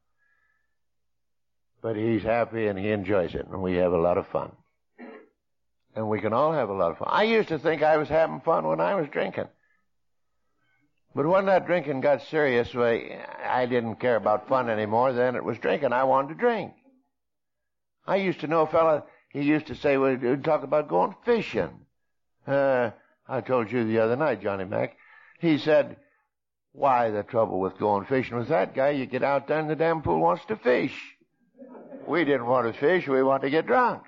But 1.81 1.95
he's 1.95 2.23
happy 2.23 2.67
and 2.67 2.77
he 2.77 2.89
enjoys 2.91 3.35
it, 3.35 3.47
and 3.47 3.61
we 3.61 3.75
have 3.75 3.93
a 3.93 3.97
lot 3.97 4.17
of 4.17 4.27
fun. 4.27 4.51
And 5.95 6.09
we 6.09 6.19
can 6.19 6.33
all 6.33 6.51
have 6.51 6.69
a 6.69 6.73
lot 6.73 6.91
of 6.91 6.97
fun. 6.97 7.07
I 7.11 7.23
used 7.23 7.49
to 7.49 7.59
think 7.59 7.83
I 7.83 7.97
was 7.97 8.09
having 8.09 8.41
fun 8.41 8.67
when 8.67 8.81
I 8.81 8.95
was 8.95 9.07
drinking. 9.09 9.47
But 11.15 11.27
when 11.27 11.45
that 11.45 11.67
drinking 11.67 12.01
got 12.01 12.23
serious, 12.23 12.73
I 12.75 13.65
didn't 13.69 13.97
care 13.97 14.15
about 14.15 14.49
fun 14.49 14.69
anymore. 14.69 15.13
Then 15.13 15.35
it 15.35 15.43
was 15.43 15.59
drinking. 15.59 15.93
I 15.93 16.03
wanted 16.05 16.29
to 16.29 16.39
drink. 16.39 16.73
I 18.07 18.15
used 18.15 18.39
to 18.41 18.47
know 18.47 18.61
a 18.61 18.67
fellow, 18.67 19.05
he 19.29 19.43
used 19.43 19.67
to 19.67 19.75
say, 19.75 19.97
we'd 19.97 20.43
talk 20.43 20.63
about 20.63 20.89
going 20.89 21.15
fishing. 21.23 21.82
Uh, 22.45 22.91
I 23.27 23.41
told 23.41 23.71
you 23.71 23.85
the 23.85 23.99
other 23.99 24.15
night, 24.15 24.41
Johnny 24.41 24.65
Mac. 24.65 24.97
He 25.39 25.57
said, 25.57 25.97
why 26.73 27.11
the 27.11 27.23
trouble 27.23 27.59
with 27.59 27.77
going 27.77 28.05
fishing 28.05 28.37
with 28.37 28.49
that 28.49 28.75
guy? 28.75 28.89
You 28.89 29.05
get 29.05 29.23
out 29.23 29.47
there 29.47 29.59
and 29.59 29.69
the 29.69 29.75
damn 29.75 30.01
fool 30.01 30.19
wants 30.19 30.43
to 30.47 30.55
fish. 30.57 30.93
We 32.07 32.25
didn't 32.25 32.47
want 32.47 32.71
to 32.71 32.79
fish, 32.79 33.07
we 33.07 33.23
want 33.23 33.43
to 33.43 33.49
get 33.49 33.67
drunk. 33.67 34.03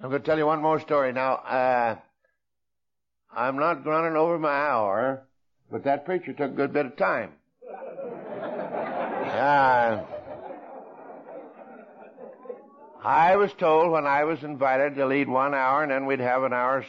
I'm 0.00 0.10
going 0.10 0.20
to 0.20 0.26
tell 0.26 0.36
you 0.36 0.46
one 0.46 0.60
more 0.60 0.80
story 0.80 1.12
now. 1.12 1.34
Uh, 1.34 1.96
I'm 3.34 3.56
not 3.56 3.86
running 3.86 4.16
over 4.16 4.38
my 4.38 4.50
hour, 4.50 5.26
but 5.70 5.84
that 5.84 6.04
preacher 6.04 6.32
took 6.32 6.50
a 6.50 6.54
good 6.54 6.72
bit 6.72 6.86
of 6.86 6.96
time. 6.96 7.32
Uh, 9.34 10.04
I 13.04 13.36
was 13.36 13.52
told 13.52 13.92
when 13.92 14.06
I 14.06 14.24
was 14.24 14.42
invited 14.42 14.94
to 14.94 15.04
lead 15.04 15.28
one 15.28 15.54
hour 15.54 15.82
and 15.82 15.92
then 15.92 16.06
we'd 16.06 16.20
have 16.20 16.42
an 16.42 16.54
hour's 16.54 16.86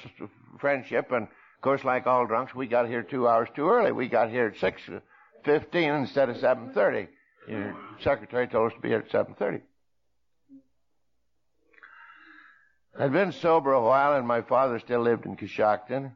friendship 0.59 1.11
and 1.11 1.23
of 1.23 1.61
course 1.61 1.83
like 1.83 2.07
all 2.07 2.25
drunks 2.25 2.55
we 2.55 2.67
got 2.67 2.87
here 2.87 3.03
two 3.03 3.27
hours 3.27 3.49
too 3.53 3.67
early. 3.67 3.91
We 3.91 4.07
got 4.07 4.29
here 4.29 4.47
at 4.47 4.57
six 4.57 4.81
fifteen 5.43 5.91
instead 5.91 6.29
of 6.29 6.37
seven 6.37 6.71
thirty. 6.71 7.09
Your 7.49 7.75
secretary 7.99 8.47
told 8.47 8.71
us 8.71 8.75
to 8.75 8.81
be 8.81 8.87
here 8.89 8.99
at 8.99 9.11
seven 9.11 9.35
thirty. 9.35 9.59
I'd 12.97 13.11
been 13.11 13.33
sober 13.33 13.73
a 13.73 13.83
while 13.83 14.13
and 14.13 14.25
my 14.25 14.41
father 14.41 14.79
still 14.79 15.01
lived 15.01 15.25
in 15.25 15.35
Coshocton 15.35 16.13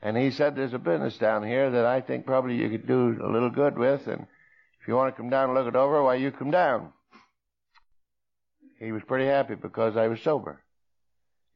and 0.00 0.16
he 0.16 0.30
said 0.30 0.54
there's 0.54 0.72
a 0.72 0.78
business 0.78 1.18
down 1.18 1.42
here 1.42 1.68
that 1.68 1.84
I 1.84 2.00
think 2.00 2.26
probably 2.26 2.54
you 2.54 2.70
could 2.70 2.86
do 2.86 3.18
a 3.20 3.26
little 3.26 3.50
good 3.50 3.76
with 3.76 4.06
and 4.06 4.28
if 4.80 4.86
you 4.86 4.94
want 4.94 5.12
to 5.12 5.20
come 5.20 5.30
down 5.30 5.50
and 5.50 5.58
look 5.58 5.66
it 5.66 5.76
over, 5.76 6.00
why 6.00 6.14
you 6.14 6.30
come 6.30 6.52
down 6.52 6.92
he 8.82 8.90
was 8.90 9.02
pretty 9.04 9.26
happy 9.26 9.54
because 9.54 9.96
I 9.96 10.08
was 10.08 10.20
sober. 10.20 10.60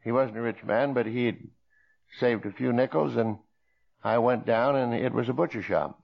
He 0.05 0.13
wasn't 0.13 0.39
a 0.39 0.43
rich 0.43 0.63
man, 0.63 0.95
but 0.95 1.07
he 1.07 1.27
had 1.27 1.39
saved 2.21 2.47
a 2.47 2.53
few 2.53 2.73
nickels 2.73 3.17
and 3.17 3.39
I 4.05 4.19
went 4.19 4.47
down 4.47 4.77
and 4.77 4.95
it 4.95 5.13
was 5.13 5.29
a 5.29 5.33
butcher 5.33 5.63
shop. 5.63 6.01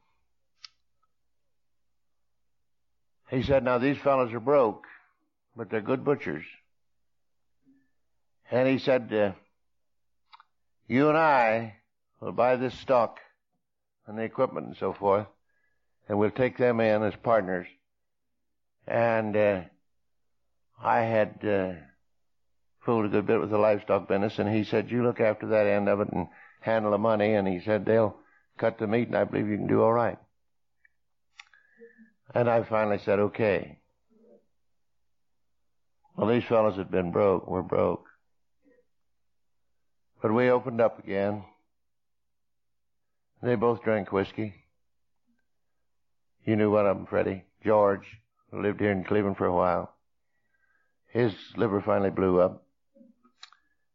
He 3.31 3.45
said, 3.45 3.63
now 3.63 3.79
these 3.79 3.99
fellows 3.99 4.33
are 4.33 4.41
broke, 4.41 4.85
but 5.57 5.71
they're 5.71 5.81
good 5.81 6.05
butchers. 6.05 6.45
And 8.51 8.69
he 8.69 8.79
said, 8.79 9.13
uh, 9.15 9.33
you 10.89 11.09
and 11.09 11.17
I 11.17 11.77
will 12.21 12.33
buy 12.33 12.57
this 12.57 12.75
stock 12.81 13.21
and 14.07 14.19
the 14.19 14.23
equipment 14.23 14.67
and 14.67 14.77
so 14.77 14.93
forth, 14.93 15.29
and 16.09 16.19
we'll 16.19 16.31
take 16.31 16.59
them 16.59 16.81
in 16.81 17.03
as 17.05 17.15
partners. 17.23 17.69
And 18.87 19.37
uh, 19.37 19.61
I 20.83 21.01
had 21.01 21.39
uh, 21.45 21.75
fooled 22.85 23.07
a 23.07 23.09
good 23.09 23.27
bit 23.27 23.41
with 23.41 23.51
the 23.51 23.59
livestock 23.59 24.09
business, 24.09 24.39
and 24.39 24.49
he 24.49 24.65
said, 24.65 24.91
"You 24.91 25.05
look 25.05 25.21
after 25.21 25.47
that 25.49 25.67
end 25.67 25.89
of 25.89 26.01
it 26.01 26.09
and 26.09 26.27
handle 26.61 26.91
the 26.91 26.99
money." 26.99 27.35
And 27.35 27.47
he 27.47 27.61
said, 27.61 27.85
"They'll 27.85 28.17
cut 28.59 28.79
the 28.79 28.89
meat, 28.89 29.07
and 29.07 29.17
I 29.17 29.25
believe 29.25 29.49
you 29.49 29.57
can 29.57 29.69
do 29.69 29.83
all 29.83 29.93
right." 29.93 30.19
And 32.35 32.51
I 32.51 32.65
finally 32.65 32.99
said, 32.99 33.21
"Okay." 33.21 33.79
Well, 36.17 36.27
these 36.27 36.45
fellows 36.45 36.77
had 36.77 36.91
been 36.91 37.13
broke. 37.13 37.47
We're 37.47 37.63
broke. 37.63 38.07
But 40.21 40.35
we 40.35 40.51
opened 40.51 40.81
up 40.81 40.99
again. 40.99 41.45
They 43.43 43.55
both 43.55 43.83
drank 43.83 44.13
whiskey. 44.13 44.55
You 46.45 46.57
knew 46.57 46.71
one 46.71 46.87
of 46.87 46.97
them, 46.97 47.07
Freddie. 47.07 47.45
George, 47.65 48.07
lived 48.53 48.81
here 48.81 48.93
in 48.93 49.05
Cleveland 49.05 49.37
for 49.37 49.47
a 49.47 49.55
while. 49.55 49.95
His 51.13 51.35
liver 51.57 51.83
finally 51.83 52.11
blew 52.11 52.41
up. 52.41 52.65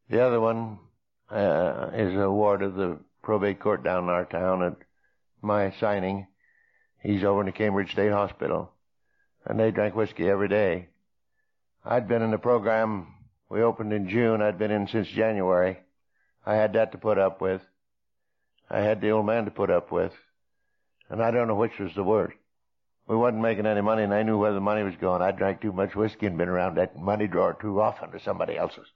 The 0.09 0.24
other 0.24 0.39
one 0.39 0.78
uh, 1.32 1.89
is 1.93 2.15
a 2.15 2.30
ward 2.30 2.61
of 2.61 2.76
the 2.76 2.99
probate 3.24 3.59
court 3.59 3.84
down 3.84 4.03
in 4.03 4.09
our 4.09 4.26
town 4.26 4.61
at 4.61 4.76
my 5.41 5.74
signing. 5.80 6.28
He's 7.01 7.24
over 7.24 7.39
in 7.39 7.47
the 7.47 7.51
Cambridge 7.51 7.91
State 7.91 8.11
Hospital. 8.11 8.72
And 9.45 9.59
they 9.59 9.72
drank 9.72 9.95
whiskey 9.95 10.30
every 10.30 10.47
day. 10.47 10.89
I'd 11.84 12.07
been 12.07 12.22
in 12.22 12.32
the 12.32 12.38
program, 12.38 13.07
we 13.49 13.63
opened 13.63 13.93
in 13.93 14.09
June, 14.09 14.41
I'd 14.41 14.59
been 14.59 14.72
in 14.72 14.88
since 14.88 15.07
January. 15.07 15.80
I 16.45 16.55
had 16.55 16.74
that 16.74 16.91
to 16.91 16.97
put 16.99 17.18
up 17.18 17.41
with. 17.41 17.61
I 18.70 18.82
had 18.82 19.01
the 19.01 19.09
old 19.09 19.26
man 19.26 19.45
to 19.45 19.51
put 19.51 19.72
up 19.72 19.91
with. 19.91 20.13
And 21.09 21.24
I 21.24 21.32
don't 21.32 21.47
know 21.47 21.55
which 21.55 21.80
was 21.80 21.95
the 21.95 22.03
worst. 22.03 22.38
We 23.08 23.16
wasn't 23.16 23.41
making 23.41 23.66
any 23.66 23.82
money, 23.82 24.03
and 24.03 24.14
I 24.14 24.24
knew 24.24 24.38
where 24.38 24.53
the 24.53 24.60
money 24.60 24.84
was 24.84 24.95
going. 24.95 25.22
I 25.22 25.32
drank 25.32 25.62
too 25.62 25.72
much 25.72 25.95
whiskey 25.95 26.26
and 26.26 26.38
been 26.38 26.49
around 26.49 26.76
that 26.76 26.97
money 26.97 27.28
drawer 27.28 27.58
too 27.60 27.80
often 27.80 28.12
to 28.12 28.20
somebody 28.20 28.58
else's. 28.58 28.88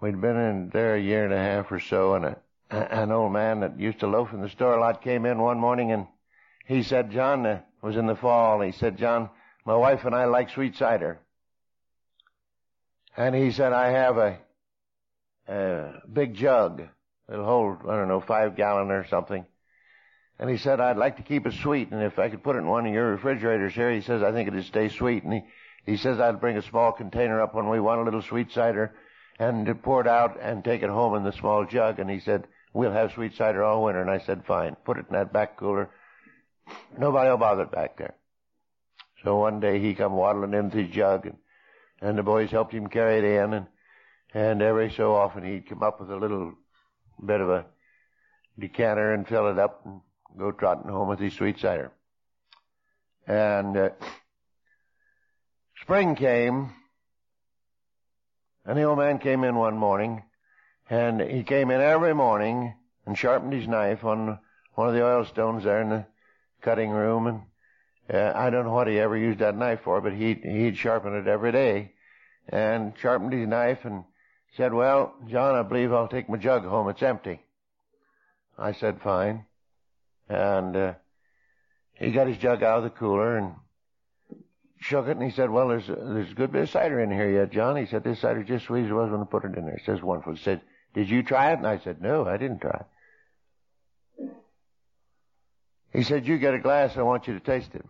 We'd 0.00 0.20
been 0.20 0.36
in 0.36 0.70
there 0.70 0.94
a 0.94 1.00
year 1.00 1.24
and 1.24 1.32
a 1.32 1.38
half 1.38 1.72
or 1.72 1.80
so, 1.80 2.14
and 2.14 2.24
a, 2.24 2.36
an 2.70 3.10
old 3.10 3.32
man 3.32 3.60
that 3.60 3.80
used 3.80 4.00
to 4.00 4.06
loaf 4.06 4.32
in 4.32 4.42
the 4.42 4.48
store 4.48 4.76
a 4.76 4.80
lot 4.80 5.02
came 5.02 5.26
in 5.26 5.38
one 5.38 5.58
morning, 5.58 5.90
and 5.90 6.06
he 6.66 6.82
said, 6.82 7.10
John, 7.10 7.44
uh, 7.46 7.60
was 7.82 7.96
in 7.96 8.06
the 8.06 8.16
fall, 8.16 8.60
he 8.60 8.72
said, 8.72 8.96
John, 8.96 9.28
my 9.66 9.76
wife 9.76 10.04
and 10.04 10.14
I 10.14 10.26
like 10.26 10.50
sweet 10.50 10.76
cider. 10.76 11.20
And 13.16 13.34
he 13.34 13.50
said, 13.50 13.72
I 13.72 13.90
have 13.90 14.18
a, 14.18 14.38
a 15.48 15.92
big 16.10 16.34
jug. 16.34 16.88
It'll 17.30 17.44
hold, 17.44 17.78
I 17.88 17.96
don't 17.96 18.08
know, 18.08 18.20
five 18.20 18.56
gallon 18.56 18.90
or 18.90 19.06
something. 19.06 19.46
And 20.38 20.50
he 20.50 20.56
said, 20.56 20.80
I'd 20.80 20.96
like 20.96 21.16
to 21.16 21.22
keep 21.22 21.46
it 21.46 21.54
sweet, 21.54 21.90
and 21.92 22.02
if 22.02 22.18
I 22.18 22.28
could 22.28 22.42
put 22.42 22.56
it 22.56 22.60
in 22.60 22.66
one 22.66 22.86
of 22.86 22.92
your 22.92 23.12
refrigerators 23.12 23.72
here, 23.74 23.92
he 23.92 24.00
says, 24.00 24.22
I 24.22 24.32
think 24.32 24.48
it'd 24.48 24.64
stay 24.64 24.88
sweet. 24.88 25.22
And 25.22 25.32
he, 25.32 25.42
he 25.86 25.96
says, 25.96 26.18
I'd 26.18 26.40
bring 26.40 26.56
a 26.56 26.62
small 26.62 26.92
container 26.92 27.40
up 27.40 27.54
when 27.54 27.68
we 27.68 27.80
want 27.80 28.00
a 28.00 28.04
little 28.04 28.22
sweet 28.22 28.50
cider 28.52 28.94
and 29.38 29.82
pour 29.82 30.00
it 30.00 30.06
out 30.06 30.38
and 30.40 30.64
take 30.64 30.82
it 30.82 30.90
home 30.90 31.14
in 31.14 31.24
the 31.24 31.32
small 31.32 31.64
jug. 31.64 31.98
And 31.98 32.10
he 32.10 32.20
said, 32.20 32.46
we'll 32.72 32.92
have 32.92 33.12
sweet 33.12 33.34
cider 33.34 33.62
all 33.62 33.84
winter. 33.84 34.00
And 34.00 34.10
I 34.10 34.18
said, 34.18 34.44
fine. 34.44 34.76
Put 34.84 34.98
it 34.98 35.06
in 35.08 35.14
that 35.14 35.32
back 35.32 35.56
cooler. 35.56 35.90
Nobody 36.98 37.30
will 37.30 37.38
bother 37.38 37.62
it 37.62 37.72
back 37.72 37.96
there. 37.96 38.14
So 39.22 39.36
one 39.36 39.60
day 39.60 39.78
he 39.78 39.94
come 39.94 40.14
waddling 40.14 40.54
in 40.54 40.66
with 40.66 40.74
his 40.74 40.90
jug 40.90 41.26
and, 41.26 41.36
and 42.00 42.18
the 42.18 42.22
boys 42.22 42.50
helped 42.50 42.74
him 42.74 42.88
carry 42.88 43.18
it 43.18 43.24
in 43.24 43.54
and, 43.54 43.66
and 44.34 44.62
every 44.62 44.90
so 44.90 45.14
often 45.14 45.44
he'd 45.44 45.68
come 45.68 45.82
up 45.82 46.00
with 46.00 46.10
a 46.10 46.16
little 46.16 46.54
bit 47.24 47.40
of 47.40 47.48
a 47.48 47.66
decanter 48.58 49.12
and 49.12 49.26
fill 49.26 49.48
it 49.50 49.58
up 49.58 49.82
and 49.84 50.00
go 50.38 50.52
trotting 50.52 50.90
home 50.90 51.08
with 51.08 51.18
his 51.18 51.34
sweet 51.34 51.58
cider. 51.58 51.92
And 53.26 53.76
uh, 53.76 53.90
spring 55.80 56.14
came, 56.14 56.72
and 58.64 58.78
the 58.78 58.82
old 58.82 58.98
man 58.98 59.18
came 59.18 59.44
in 59.44 59.56
one 59.56 59.76
morning, 59.76 60.22
and 60.90 61.20
he 61.20 61.42
came 61.42 61.70
in 61.70 61.80
every 61.80 62.14
morning 62.14 62.74
and 63.06 63.16
sharpened 63.16 63.52
his 63.52 63.68
knife 63.68 64.04
on 64.04 64.38
one 64.74 64.88
of 64.88 64.94
the 64.94 65.04
oil 65.04 65.24
stones 65.24 65.64
there 65.64 65.80
in 65.80 65.88
the 65.88 66.06
cutting 66.60 66.90
room, 66.90 67.26
and 67.26 67.42
uh, 68.12 68.32
I 68.34 68.50
don't 68.50 68.64
know 68.64 68.72
what 68.72 68.88
he 68.88 68.98
ever 68.98 69.16
used 69.16 69.38
that 69.38 69.56
knife 69.56 69.80
for, 69.82 70.00
but 70.00 70.12
he'd, 70.12 70.44
he'd 70.44 70.76
sharpen 70.76 71.14
it 71.14 71.26
every 71.26 71.52
day, 71.52 71.92
and 72.48 72.92
sharpened 72.98 73.32
his 73.32 73.48
knife 73.48 73.84
and 73.84 74.04
said, 74.56 74.72
well, 74.72 75.14
John, 75.28 75.54
I 75.54 75.62
believe 75.62 75.92
I'll 75.92 76.08
take 76.08 76.28
my 76.28 76.36
jug 76.36 76.64
home. 76.64 76.88
It's 76.88 77.02
empty. 77.02 77.40
I 78.56 78.72
said, 78.72 79.00
fine. 79.02 79.46
And, 80.28 80.76
uh, 80.76 80.94
he 81.94 82.10
got 82.10 82.26
his 82.26 82.38
jug 82.38 82.62
out 82.62 82.78
of 82.78 82.84
the 82.84 82.90
cooler 82.90 83.36
and 83.36 83.54
shook 84.80 85.06
it 85.06 85.12
and 85.16 85.22
he 85.22 85.30
said, 85.30 85.50
well, 85.50 85.68
there's, 85.68 85.86
there's 85.86 86.30
a 86.30 86.34
good 86.34 86.52
bit 86.52 86.62
of 86.62 86.70
cider 86.70 87.00
in 87.00 87.10
here 87.10 87.30
yet, 87.30 87.52
John. 87.52 87.76
He 87.76 87.86
said, 87.86 88.04
this 88.04 88.20
cider's 88.20 88.48
just 88.48 88.66
sweet 88.66 88.84
as 88.84 88.90
it 88.90 88.94
was 88.94 89.10
when 89.10 89.20
I 89.20 89.24
put 89.24 89.44
it 89.44 89.56
in 89.56 89.64
there. 89.64 89.76
He 89.76 89.84
says, 89.84 90.02
wonderful. 90.02 90.34
He 90.34 90.42
said, 90.42 90.60
did 90.92 91.08
you 91.08 91.22
try 91.22 91.52
it? 91.52 91.58
And 91.58 91.66
I 91.66 91.78
said, 91.78 92.02
no, 92.02 92.26
I 92.26 92.36
didn't 92.36 92.60
try 92.60 92.84
it. 94.20 94.30
He 95.92 96.02
said, 96.02 96.26
you 96.26 96.38
get 96.38 96.54
a 96.54 96.58
glass. 96.58 96.96
I 96.96 97.02
want 97.02 97.28
you 97.28 97.34
to 97.34 97.40
taste 97.40 97.74
it. 97.74 97.84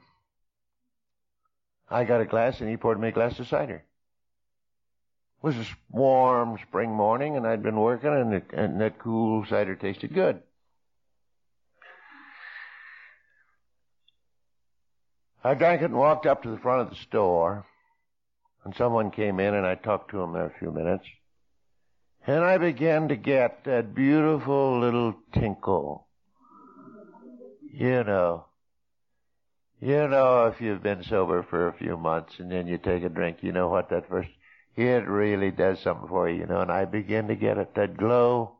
I 1.88 2.04
got 2.04 2.20
a 2.20 2.26
glass 2.26 2.60
and 2.60 2.68
he 2.68 2.76
poured 2.76 3.00
me 3.00 3.08
a 3.08 3.12
glass 3.12 3.38
of 3.38 3.48
cider. 3.48 3.84
It 5.44 5.48
was 5.48 5.56
a 5.58 5.66
warm 5.90 6.56
spring 6.66 6.90
morning 6.90 7.36
and 7.36 7.46
I'd 7.46 7.62
been 7.62 7.78
working 7.78 8.08
and, 8.08 8.42
and 8.54 8.80
that 8.80 8.98
cool 8.98 9.44
cider 9.44 9.76
tasted 9.76 10.14
good. 10.14 10.40
I 15.44 15.52
drank 15.52 15.82
it 15.82 15.90
and 15.90 15.98
walked 15.98 16.24
up 16.24 16.44
to 16.44 16.48
the 16.48 16.56
front 16.56 16.80
of 16.80 16.88
the 16.88 16.96
store 16.96 17.66
and 18.64 18.74
someone 18.74 19.10
came 19.10 19.38
in 19.38 19.52
and 19.52 19.66
I 19.66 19.74
talked 19.74 20.12
to 20.12 20.22
him 20.22 20.32
there 20.32 20.46
a 20.46 20.58
few 20.58 20.72
minutes. 20.72 21.04
And 22.26 22.42
I 22.42 22.56
began 22.56 23.08
to 23.08 23.16
get 23.16 23.64
that 23.64 23.94
beautiful 23.94 24.80
little 24.80 25.14
tinkle. 25.34 26.06
You 27.70 28.02
know, 28.02 28.46
you 29.78 30.08
know 30.08 30.46
if 30.46 30.62
you've 30.62 30.82
been 30.82 31.04
sober 31.04 31.42
for 31.42 31.68
a 31.68 31.74
few 31.74 31.98
months 31.98 32.32
and 32.38 32.50
then 32.50 32.66
you 32.66 32.78
take 32.78 33.04
a 33.04 33.10
drink, 33.10 33.42
you 33.42 33.52
know 33.52 33.68
what 33.68 33.90
that 33.90 34.08
first 34.08 34.30
it 34.76 35.06
really 35.06 35.50
does 35.50 35.80
something 35.80 36.08
for 36.08 36.28
you, 36.28 36.40
you 36.40 36.46
know, 36.46 36.60
and 36.60 36.70
I 36.70 36.84
begin 36.84 37.28
to 37.28 37.36
get 37.36 37.58
it, 37.58 37.74
that 37.74 37.96
glow, 37.96 38.56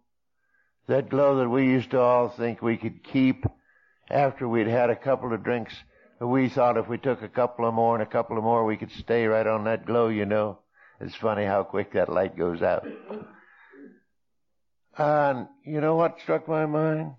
that 0.86 1.08
glow 1.08 1.38
that 1.38 1.48
we 1.48 1.64
used 1.64 1.90
to 1.90 2.00
all 2.00 2.28
think 2.28 2.62
we 2.62 2.76
could 2.76 3.02
keep 3.02 3.44
after 4.10 4.46
we'd 4.46 4.66
had 4.66 4.90
a 4.90 4.96
couple 4.96 5.32
of 5.32 5.42
drinks. 5.42 5.74
We 6.20 6.48
thought 6.48 6.76
if 6.76 6.88
we 6.88 6.98
took 6.98 7.22
a 7.22 7.28
couple 7.28 7.66
of 7.66 7.74
more 7.74 7.94
and 7.94 8.02
a 8.02 8.10
couple 8.10 8.38
of 8.38 8.44
more, 8.44 8.64
we 8.64 8.76
could 8.76 8.92
stay 8.92 9.26
right 9.26 9.46
on 9.46 9.64
that 9.64 9.86
glow, 9.86 10.08
you 10.08 10.24
know. 10.24 10.58
It's 11.00 11.16
funny 11.16 11.44
how 11.44 11.64
quick 11.64 11.92
that 11.92 12.08
light 12.08 12.36
goes 12.36 12.62
out. 12.62 12.86
And 14.96 15.48
you 15.64 15.80
know 15.80 15.96
what 15.96 16.20
struck 16.20 16.46
my 16.46 16.66
mind? 16.66 17.14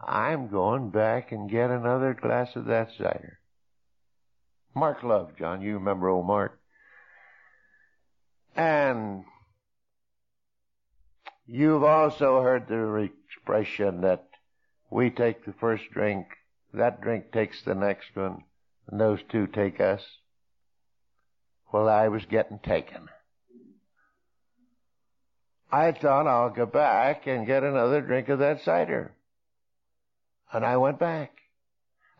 I'm 0.00 0.48
going 0.48 0.90
back 0.90 1.32
and 1.32 1.50
get 1.50 1.70
another 1.70 2.14
glass 2.14 2.56
of 2.56 2.66
that 2.66 2.90
cider. 2.96 3.38
Mark 4.74 5.02
Love, 5.02 5.36
John, 5.38 5.62
you 5.62 5.74
remember 5.74 6.08
old 6.08 6.26
Mark? 6.26 6.58
And 8.56 9.24
you've 11.46 11.82
also 11.82 12.40
heard 12.40 12.68
the 12.68 13.10
expression 13.28 14.02
that 14.02 14.26
we 14.90 15.10
take 15.10 15.44
the 15.44 15.52
first 15.54 15.84
drink, 15.92 16.26
that 16.72 17.00
drink 17.00 17.32
takes 17.32 17.62
the 17.62 17.74
next 17.74 18.14
one, 18.14 18.44
and 18.88 19.00
those 19.00 19.20
two 19.28 19.46
take 19.46 19.80
us. 19.80 20.02
Well, 21.72 21.88
I 21.88 22.08
was 22.08 22.24
getting 22.26 22.60
taken. 22.60 23.08
I 25.72 25.90
thought 25.90 26.28
I'll 26.28 26.50
go 26.50 26.66
back 26.66 27.26
and 27.26 27.48
get 27.48 27.64
another 27.64 28.00
drink 28.00 28.28
of 28.28 28.38
that 28.38 28.62
cider. 28.62 29.12
And 30.52 30.64
I 30.64 30.76
went 30.76 31.00
back. 31.00 31.32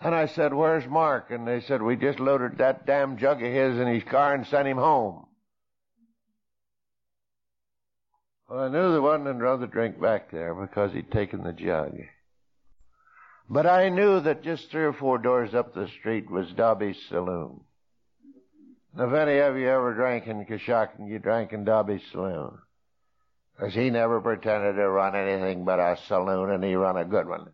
And 0.01 0.13
I 0.13 0.27
said, 0.27 0.53
where's 0.53 0.89
Mark? 0.89 1.31
And 1.31 1.47
they 1.47 1.61
said, 1.61 1.81
we 1.81 1.95
just 1.95 2.19
loaded 2.19 2.59
that 2.59 2.85
damn 2.85 3.17
jug 3.17 3.41
of 3.41 3.53
his 3.53 3.79
in 3.79 3.87
his 3.87 4.03
car 4.03 4.35
and 4.35 4.45
sent 4.45 4.67
him 4.67 4.77
home. 4.77 5.27
Well, 8.49 8.61
I 8.61 8.69
knew 8.69 8.93
there 8.93 9.01
wasn't 9.01 9.29
another 9.29 9.67
drink 9.67 10.01
back 10.01 10.31
there 10.31 10.55
because 10.55 10.93
he'd 10.93 11.11
taken 11.11 11.43
the 11.43 11.53
jug. 11.53 11.97
But 13.49 13.67
I 13.67 13.89
knew 13.89 14.21
that 14.21 14.43
just 14.43 14.71
three 14.71 14.85
or 14.85 14.93
four 14.93 15.19
doors 15.19 15.55
up 15.55 15.75
the 15.75 15.89
street 15.89 16.31
was 16.31 16.53
Dobby's 16.53 17.01
Saloon. 17.09 17.61
If 18.97 19.13
any 19.13 19.39
of 19.39 19.57
you 19.57 19.69
ever 19.69 19.95
drank 19.95 20.27
in 20.27 20.45
Coshocton, 20.45 21.09
you 21.09 21.19
drank 21.19 21.53
in 21.53 21.65
Dobby's 21.65 22.03
Saloon. 22.13 22.59
Because 23.57 23.75
he 23.75 23.91
never 23.91 24.21
pretended 24.21 24.77
to 24.77 24.89
run 24.89 25.15
anything 25.15 25.65
but 25.65 25.79
a 25.79 25.97
saloon, 26.07 26.51
and 26.51 26.63
he 26.63 26.75
run 26.75 26.97
a 26.97 27.05
good 27.05 27.29
one. 27.29 27.51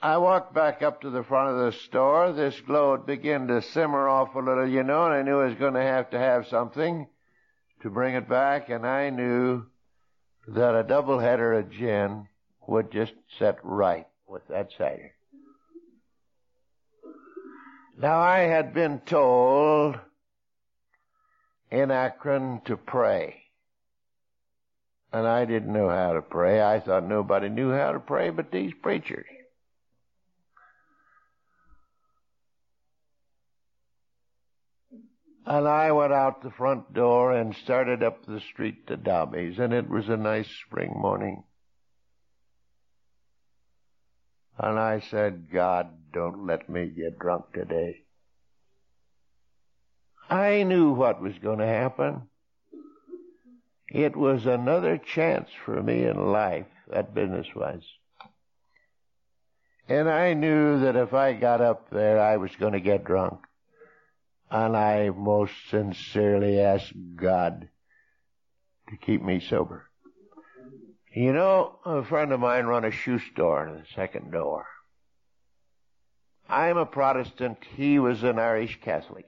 I 0.00 0.18
walked 0.18 0.52
back 0.52 0.82
up 0.82 1.02
to 1.02 1.10
the 1.10 1.22
front 1.22 1.50
of 1.50 1.58
the 1.58 1.78
store. 1.86 2.32
This 2.32 2.60
glow 2.60 2.96
had 2.96 3.06
begun 3.06 3.46
to 3.48 3.62
simmer 3.62 4.08
off 4.08 4.34
a 4.34 4.40
little, 4.40 4.68
you 4.68 4.82
know, 4.82 5.06
and 5.06 5.14
I 5.14 5.22
knew 5.22 5.40
I 5.40 5.46
was 5.46 5.54
going 5.54 5.74
to 5.74 5.82
have 5.82 6.10
to 6.10 6.18
have 6.18 6.48
something 6.48 7.06
to 7.82 7.90
bring 7.90 8.14
it 8.14 8.28
back, 8.28 8.68
and 8.68 8.86
I 8.86 9.10
knew 9.10 9.66
that 10.48 10.74
a 10.74 10.82
double 10.82 11.18
header 11.18 11.52
of 11.52 11.70
gin 11.70 12.28
would 12.66 12.90
just 12.90 13.12
set 13.38 13.58
right 13.62 14.06
with 14.26 14.46
that 14.48 14.70
cider. 14.78 15.12
Now 17.98 18.20
I 18.20 18.40
had 18.40 18.72
been 18.72 19.00
told 19.00 19.98
in 21.70 21.90
Akron 21.90 22.60
to 22.64 22.76
pray. 22.76 23.36
And 25.12 25.26
I 25.26 25.44
didn't 25.44 25.72
know 25.72 25.88
how 25.88 26.14
to 26.14 26.22
pray. 26.22 26.62
I 26.62 26.80
thought 26.80 27.04
nobody 27.04 27.48
knew 27.48 27.70
how 27.70 27.92
to 27.92 28.00
pray 28.00 28.30
but 28.30 28.50
these 28.50 28.72
preachers. 28.82 29.26
And 35.44 35.66
I 35.66 35.90
went 35.90 36.12
out 36.12 36.42
the 36.42 36.52
front 36.52 36.94
door 36.94 37.32
and 37.32 37.54
started 37.54 38.02
up 38.02 38.24
the 38.24 38.40
street 38.40 38.86
to 38.86 38.96
Dobby's, 38.96 39.58
and 39.58 39.72
it 39.72 39.88
was 39.88 40.08
a 40.08 40.16
nice 40.16 40.48
spring 40.48 40.92
morning. 40.96 41.42
And 44.56 44.78
I 44.78 45.00
said, 45.00 45.50
God, 45.52 45.88
don't 46.12 46.46
let 46.46 46.68
me 46.68 46.86
get 46.86 47.18
drunk 47.18 47.52
today. 47.52 48.02
I 50.30 50.62
knew 50.62 50.92
what 50.92 51.20
was 51.20 51.36
going 51.38 51.58
to 51.58 51.66
happen. 51.66 52.22
It 53.88 54.16
was 54.16 54.46
another 54.46 54.96
chance 54.96 55.50
for 55.64 55.82
me 55.82 56.04
in 56.04 56.30
life, 56.30 56.66
that 56.88 57.14
business 57.14 57.48
was. 57.54 57.82
And 59.88 60.08
I 60.08 60.34
knew 60.34 60.80
that 60.80 60.94
if 60.94 61.12
I 61.12 61.32
got 61.32 61.60
up 61.60 61.90
there, 61.90 62.20
I 62.20 62.36
was 62.36 62.54
going 62.56 62.74
to 62.74 62.80
get 62.80 63.04
drunk 63.04 63.40
and 64.52 64.76
I 64.76 65.08
most 65.08 65.54
sincerely 65.70 66.60
ask 66.60 66.92
God 67.16 67.70
to 68.90 68.96
keep 68.98 69.22
me 69.22 69.40
sober. 69.40 69.88
You 71.14 71.32
know, 71.32 71.78
a 71.86 72.04
friend 72.04 72.32
of 72.32 72.40
mine 72.40 72.66
run 72.66 72.84
a 72.84 72.90
shoe 72.90 73.18
store 73.18 73.66
in 73.66 73.74
the 73.76 73.84
second 73.94 74.30
door. 74.30 74.66
I'm 76.50 76.76
a 76.76 76.84
Protestant. 76.84 77.58
He 77.76 77.98
was 77.98 78.22
an 78.24 78.38
Irish 78.38 78.78
Catholic. 78.82 79.24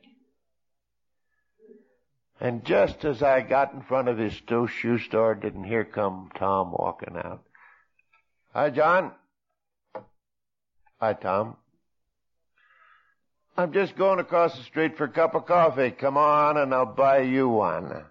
And 2.39 2.63
just 2.63 3.03
as 3.07 3.23
I 3.23 3.41
got 3.41 3.73
in 3.73 3.81
front 3.81 4.09
of 4.09 4.19
his 4.19 4.35
shoe 4.35 4.99
store, 4.99 5.35
didn't 5.35 5.65
here 5.65 5.85
come 5.85 6.31
Tom 6.39 6.73
walking 6.73 7.17
out. 7.17 7.45
Hi, 8.53 8.69
John. 8.69 9.13
Hi, 11.01 11.15
Tom. 11.15 11.57
I'm 13.57 13.73
just 13.73 13.97
going 13.97 14.19
across 14.19 14.57
the 14.57 14.65
street 14.65 14.97
for 14.97 15.05
a 15.05 15.09
cup 15.09 15.35
of 15.35 15.47
coffee. 15.47 15.93
Come 15.93 16.17
on 16.17 16.57
and 16.57 16.75
I'll 16.75 16.87
buy 16.87 17.21
you 17.21 17.49
one. 17.49 18.05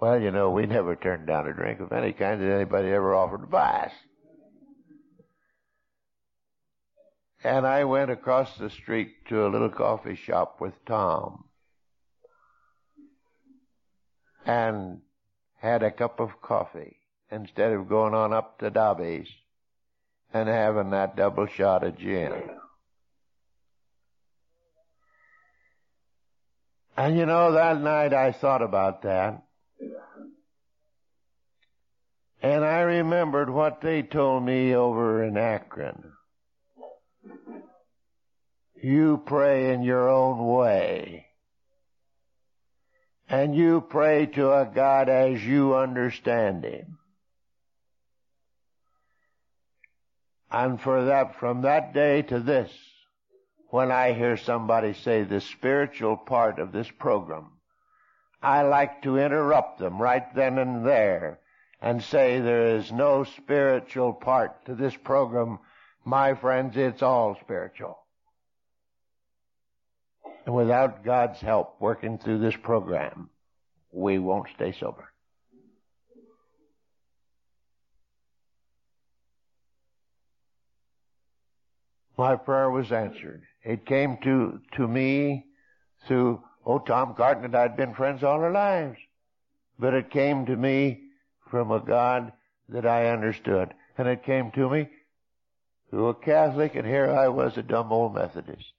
Well, 0.00 0.20
you 0.20 0.30
know, 0.30 0.50
we 0.50 0.66
never 0.66 0.94
turned 0.94 1.26
down 1.26 1.48
a 1.48 1.52
drink 1.52 1.80
of 1.80 1.92
any 1.92 2.12
kind 2.12 2.40
that 2.40 2.54
anybody 2.54 2.88
ever 2.88 3.14
offered 3.14 3.40
to 3.40 3.46
buy 3.46 3.86
us. 3.86 3.92
And 7.42 7.66
I 7.66 7.84
went 7.84 8.10
across 8.10 8.56
the 8.58 8.70
street 8.70 9.26
to 9.28 9.46
a 9.46 9.48
little 9.48 9.70
coffee 9.70 10.14
shop 10.14 10.60
with 10.60 10.74
Tom 10.86 11.44
and 14.46 15.00
had 15.58 15.82
a 15.82 15.90
cup 15.90 16.20
of 16.20 16.40
coffee 16.40 16.96
instead 17.30 17.72
of 17.72 17.88
going 17.88 18.14
on 18.14 18.32
up 18.32 18.58
to 18.58 18.70
Dobby's 18.70 19.28
and 20.32 20.48
having 20.48 20.90
that 20.90 21.16
double 21.16 21.46
shot 21.46 21.82
of 21.82 21.98
gin. 21.98 22.32
And 27.00 27.16
you 27.16 27.24
know, 27.24 27.52
that 27.52 27.80
night 27.80 28.12
I 28.12 28.30
thought 28.30 28.60
about 28.60 29.00
that. 29.04 29.42
And 32.42 32.62
I 32.62 32.80
remembered 32.80 33.48
what 33.48 33.80
they 33.80 34.02
told 34.02 34.44
me 34.44 34.74
over 34.74 35.24
in 35.24 35.38
Akron. 35.38 36.12
You 38.82 39.22
pray 39.24 39.72
in 39.72 39.82
your 39.82 40.10
own 40.10 40.46
way. 40.46 41.24
And 43.30 43.56
you 43.56 43.80
pray 43.80 44.26
to 44.34 44.52
a 44.52 44.66
God 44.66 45.08
as 45.08 45.42
you 45.42 45.74
understand 45.76 46.64
Him. 46.64 46.98
And 50.50 50.78
for 50.78 51.06
that, 51.06 51.40
from 51.40 51.62
that 51.62 51.94
day 51.94 52.20
to 52.20 52.40
this, 52.40 52.70
when 53.70 53.92
I 53.92 54.12
hear 54.12 54.36
somebody 54.36 54.94
say 54.94 55.22
the 55.22 55.40
spiritual 55.40 56.16
part 56.16 56.58
of 56.58 56.72
this 56.72 56.90
program, 56.98 57.52
I 58.42 58.62
like 58.62 59.02
to 59.02 59.18
interrupt 59.18 59.78
them 59.78 60.02
right 60.02 60.34
then 60.34 60.58
and 60.58 60.84
there 60.84 61.38
and 61.80 62.02
say 62.02 62.40
there 62.40 62.76
is 62.76 62.90
no 62.90 63.24
spiritual 63.24 64.12
part 64.12 64.66
to 64.66 64.74
this 64.74 64.96
program. 64.96 65.60
My 66.04 66.34
friends, 66.34 66.76
it's 66.76 67.02
all 67.02 67.38
spiritual. 67.40 67.98
And 70.46 70.54
without 70.54 71.04
God's 71.04 71.40
help 71.40 71.76
working 71.80 72.18
through 72.18 72.38
this 72.38 72.56
program, 72.56 73.30
we 73.92 74.18
won't 74.18 74.48
stay 74.54 74.72
sober. 74.72 75.12
My 82.16 82.36
prayer 82.36 82.70
was 82.70 82.90
answered. 82.90 83.42
It 83.62 83.86
came 83.86 84.16
to, 84.22 84.60
to 84.76 84.88
me 84.88 85.46
through, 86.06 86.42
oh, 86.64 86.78
Tom 86.78 87.14
Carton 87.14 87.44
and 87.44 87.54
I 87.54 87.62
had 87.62 87.76
been 87.76 87.94
friends 87.94 88.22
all 88.22 88.40
our 88.40 88.52
lives. 88.52 88.98
But 89.78 89.94
it 89.94 90.10
came 90.10 90.46
to 90.46 90.56
me 90.56 91.00
from 91.50 91.70
a 91.70 91.80
God 91.80 92.32
that 92.68 92.86
I 92.86 93.10
understood. 93.10 93.74
And 93.98 94.08
it 94.08 94.24
came 94.24 94.50
to 94.52 94.68
me 94.68 94.88
through 95.90 96.08
a 96.08 96.14
Catholic, 96.14 96.74
and 96.74 96.86
here 96.86 97.10
I 97.10 97.28
was 97.28 97.56
a 97.56 97.62
dumb 97.62 97.92
old 97.92 98.14
Methodist. 98.14 98.72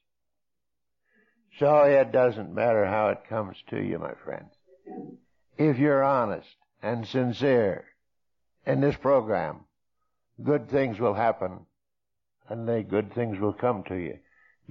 So 1.59 1.83
it 1.83 2.11
doesn't 2.11 2.55
matter 2.55 2.85
how 2.85 3.09
it 3.09 3.27
comes 3.27 3.57
to 3.69 3.79
you, 3.79 3.99
my 3.99 4.13
friends. 4.23 4.51
If 5.57 5.77
you're 5.77 6.03
honest 6.03 6.47
and 6.81 7.05
sincere 7.05 7.85
in 8.65 8.81
this 8.81 8.95
program, 8.95 9.65
good 10.41 10.69
things 10.69 10.99
will 10.99 11.13
happen 11.13 11.65
and 12.49 12.67
they 12.67 12.83
good 12.83 13.13
things 13.13 13.39
will 13.39 13.53
come 13.53 13.83
to 13.83 13.95
you. 13.95 14.17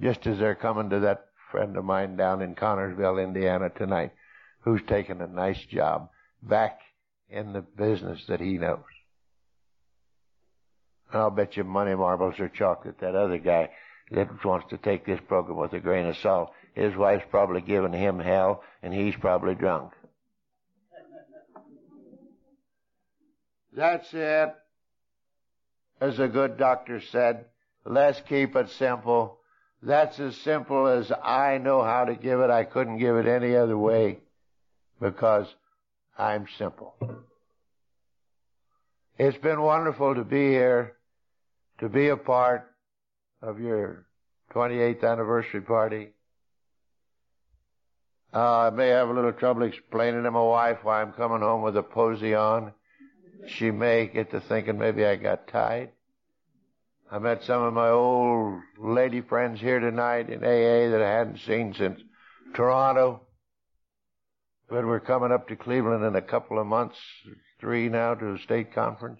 Just 0.01 0.25
as 0.25 0.39
they're 0.39 0.55
coming 0.55 0.89
to 0.89 1.01
that 1.01 1.25
friend 1.51 1.77
of 1.77 1.85
mine 1.85 2.15
down 2.15 2.41
in 2.41 2.55
Connersville, 2.55 3.23
Indiana 3.23 3.69
tonight, 3.69 4.11
who's 4.61 4.81
taken 4.87 5.21
a 5.21 5.27
nice 5.27 5.63
job 5.65 6.09
back 6.41 6.79
in 7.29 7.53
the 7.53 7.61
business 7.61 8.25
that 8.27 8.39
he 8.39 8.57
knows. 8.57 8.79
I'll 11.13 11.29
bet 11.29 11.57
you 11.57 11.63
money 11.63 11.93
marbles 11.93 12.39
or 12.39 12.49
chocolate 12.49 12.99
that 12.99 13.15
other 13.15 13.37
guy 13.37 13.69
that 14.11 14.43
wants 14.43 14.69
to 14.69 14.77
take 14.77 15.05
this 15.05 15.19
program 15.27 15.57
with 15.57 15.73
a 15.73 15.79
grain 15.79 16.05
of 16.05 16.17
salt, 16.17 16.51
his 16.73 16.95
wife's 16.95 17.25
probably 17.29 17.61
giving 17.61 17.93
him 17.93 18.19
hell 18.19 18.63
and 18.81 18.93
he's 18.93 19.15
probably 19.15 19.55
drunk. 19.55 19.91
That's 23.73 24.13
it. 24.13 24.53
As 25.99 26.19
a 26.19 26.27
good 26.27 26.57
doctor 26.57 26.99
said, 26.99 27.45
let's 27.85 28.19
keep 28.21 28.55
it 28.55 28.69
simple. 28.69 29.40
That's 29.83 30.19
as 30.19 30.35
simple 30.37 30.87
as 30.87 31.11
I 31.23 31.57
know 31.57 31.81
how 31.81 32.05
to 32.05 32.15
give 32.15 32.39
it. 32.39 32.49
I 32.51 32.65
couldn't 32.65 32.99
give 32.99 33.15
it 33.15 33.25
any 33.25 33.55
other 33.55 33.77
way 33.77 34.19
because 34.99 35.47
I'm 36.17 36.45
simple. 36.57 36.95
It's 39.17 39.37
been 39.37 39.61
wonderful 39.61 40.15
to 40.15 40.23
be 40.23 40.49
here, 40.49 40.97
to 41.79 41.89
be 41.89 42.09
a 42.09 42.17
part 42.17 42.71
of 43.41 43.59
your 43.59 44.05
28th 44.53 45.03
anniversary 45.03 45.61
party. 45.61 46.09
Uh, 48.33 48.67
I 48.67 48.69
may 48.69 48.89
have 48.89 49.09
a 49.09 49.13
little 49.13 49.33
trouble 49.33 49.63
explaining 49.63 50.23
to 50.23 50.31
my 50.31 50.41
wife 50.41 50.77
why 50.83 51.01
I'm 51.01 51.11
coming 51.13 51.41
home 51.41 51.63
with 51.63 51.75
a 51.75 51.83
posy 51.83 52.33
on. 52.33 52.71
She 53.47 53.71
may 53.71 54.07
get 54.07 54.31
to 54.31 54.41
thinking 54.41 54.77
maybe 54.77 55.05
I 55.05 55.15
got 55.15 55.47
tied. 55.47 55.89
I 57.13 57.19
met 57.19 57.43
some 57.43 57.61
of 57.61 57.73
my 57.73 57.89
old 57.89 58.61
lady 58.79 59.19
friends 59.19 59.59
here 59.59 59.81
tonight 59.81 60.29
in 60.29 60.45
AA 60.45 60.89
that 60.91 61.01
I 61.01 61.11
hadn't 61.11 61.39
seen 61.39 61.73
since 61.73 61.99
Toronto. 62.53 63.19
But 64.69 64.85
we're 64.85 65.01
coming 65.01 65.33
up 65.33 65.49
to 65.49 65.57
Cleveland 65.57 66.05
in 66.05 66.15
a 66.15 66.21
couple 66.21 66.57
of 66.57 66.67
months, 66.67 66.95
three 67.59 67.89
now, 67.89 68.15
to 68.15 68.35
a 68.35 68.39
state 68.39 68.73
conference. 68.73 69.19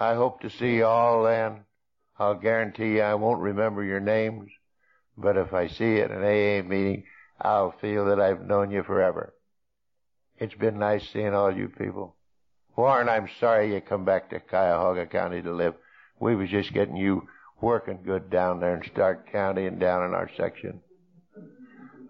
I 0.00 0.14
hope 0.14 0.40
to 0.40 0.50
see 0.50 0.78
you 0.78 0.86
all 0.86 1.22
then. 1.22 1.60
I'll 2.18 2.34
guarantee 2.34 2.96
you 2.96 3.02
I 3.02 3.14
won't 3.14 3.40
remember 3.40 3.84
your 3.84 4.00
names, 4.00 4.50
but 5.16 5.36
if 5.36 5.54
I 5.54 5.68
see 5.68 5.98
you 5.98 6.02
at 6.02 6.10
an 6.10 6.24
AA 6.24 6.68
meeting, 6.68 7.04
I'll 7.40 7.70
feel 7.80 8.06
that 8.06 8.18
I've 8.18 8.44
known 8.44 8.72
you 8.72 8.82
forever. 8.82 9.32
It's 10.38 10.54
been 10.54 10.80
nice 10.80 11.08
seeing 11.12 11.34
all 11.34 11.56
you 11.56 11.68
people. 11.68 12.16
Warren, 12.74 13.08
I'm 13.08 13.28
sorry 13.38 13.72
you 13.72 13.80
come 13.80 14.04
back 14.04 14.30
to 14.30 14.40
Cuyahoga 14.40 15.06
County 15.06 15.40
to 15.42 15.52
live. 15.52 15.74
We 16.20 16.36
was 16.36 16.50
just 16.50 16.72
getting 16.74 16.96
you 16.96 17.26
working 17.60 18.00
good 18.04 18.30
down 18.30 18.60
there 18.60 18.76
in 18.76 18.88
Stark 18.90 19.32
County 19.32 19.66
and 19.66 19.80
down 19.80 20.04
in 20.04 20.14
our 20.14 20.30
section. 20.36 20.80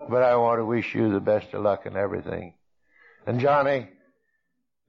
But 0.09 0.23
I 0.23 0.37
want 0.37 0.59
to 0.59 0.65
wish 0.65 0.95
you 0.95 1.13
the 1.13 1.21
best 1.21 1.55
of 1.55 1.63
luck 1.63 1.87
and 1.87 1.97
everything. 1.97 2.55
And 3.27 3.39
Johnny, 3.39 3.89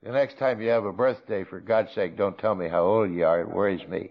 the 0.02 0.11
next 0.11 0.39
time 0.39 0.60
you 0.60 0.69
have 0.69 0.85
a 0.85 0.91
birthday, 0.91 1.43
for 1.43 1.60
God's 1.60 1.93
sake, 1.93 2.18
don't 2.18 2.38
tell 2.38 2.56
me 2.56 2.68
how 2.68 2.84
old 2.84 3.14
you 3.14 3.26
are. 3.26 3.41
It 3.41 3.49
worries 3.49 3.88
me. 3.88 4.10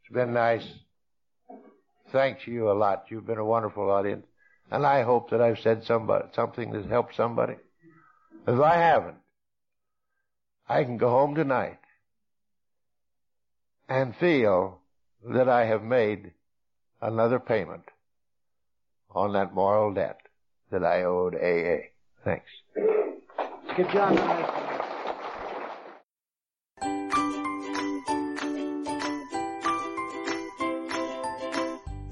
It's 0.00 0.12
been 0.12 0.32
nice. 0.32 0.66
Thanks 2.12 2.46
you 2.46 2.70
a 2.70 2.72
lot. 2.72 3.04
You've 3.10 3.26
been 3.26 3.38
a 3.38 3.44
wonderful 3.44 3.90
audience. 3.90 4.24
And 4.70 4.86
I 4.86 5.02
hope 5.02 5.30
that 5.30 5.42
I've 5.42 5.58
said 5.58 5.84
somebody, 5.84 6.24
something 6.34 6.72
that's 6.72 6.88
helped 6.88 7.16
somebody. 7.16 7.56
If 8.46 8.60
I 8.60 8.76
haven't, 8.76 9.16
I 10.68 10.84
can 10.84 10.96
go 10.96 11.10
home 11.10 11.34
tonight 11.34 11.78
and 13.88 14.14
feel 14.16 14.80
that 15.24 15.48
I 15.48 15.66
have 15.66 15.82
made 15.82 16.32
another 17.00 17.38
payment 17.38 17.84
on 19.10 19.32
that 19.32 19.54
moral 19.54 19.94
debt 19.94 20.20
that 20.70 20.84
I 20.84 21.04
owed 21.04 21.34
AA. 21.34 21.88
Thanks. 22.24 22.46
Good 23.76 23.90
job, 23.92 24.16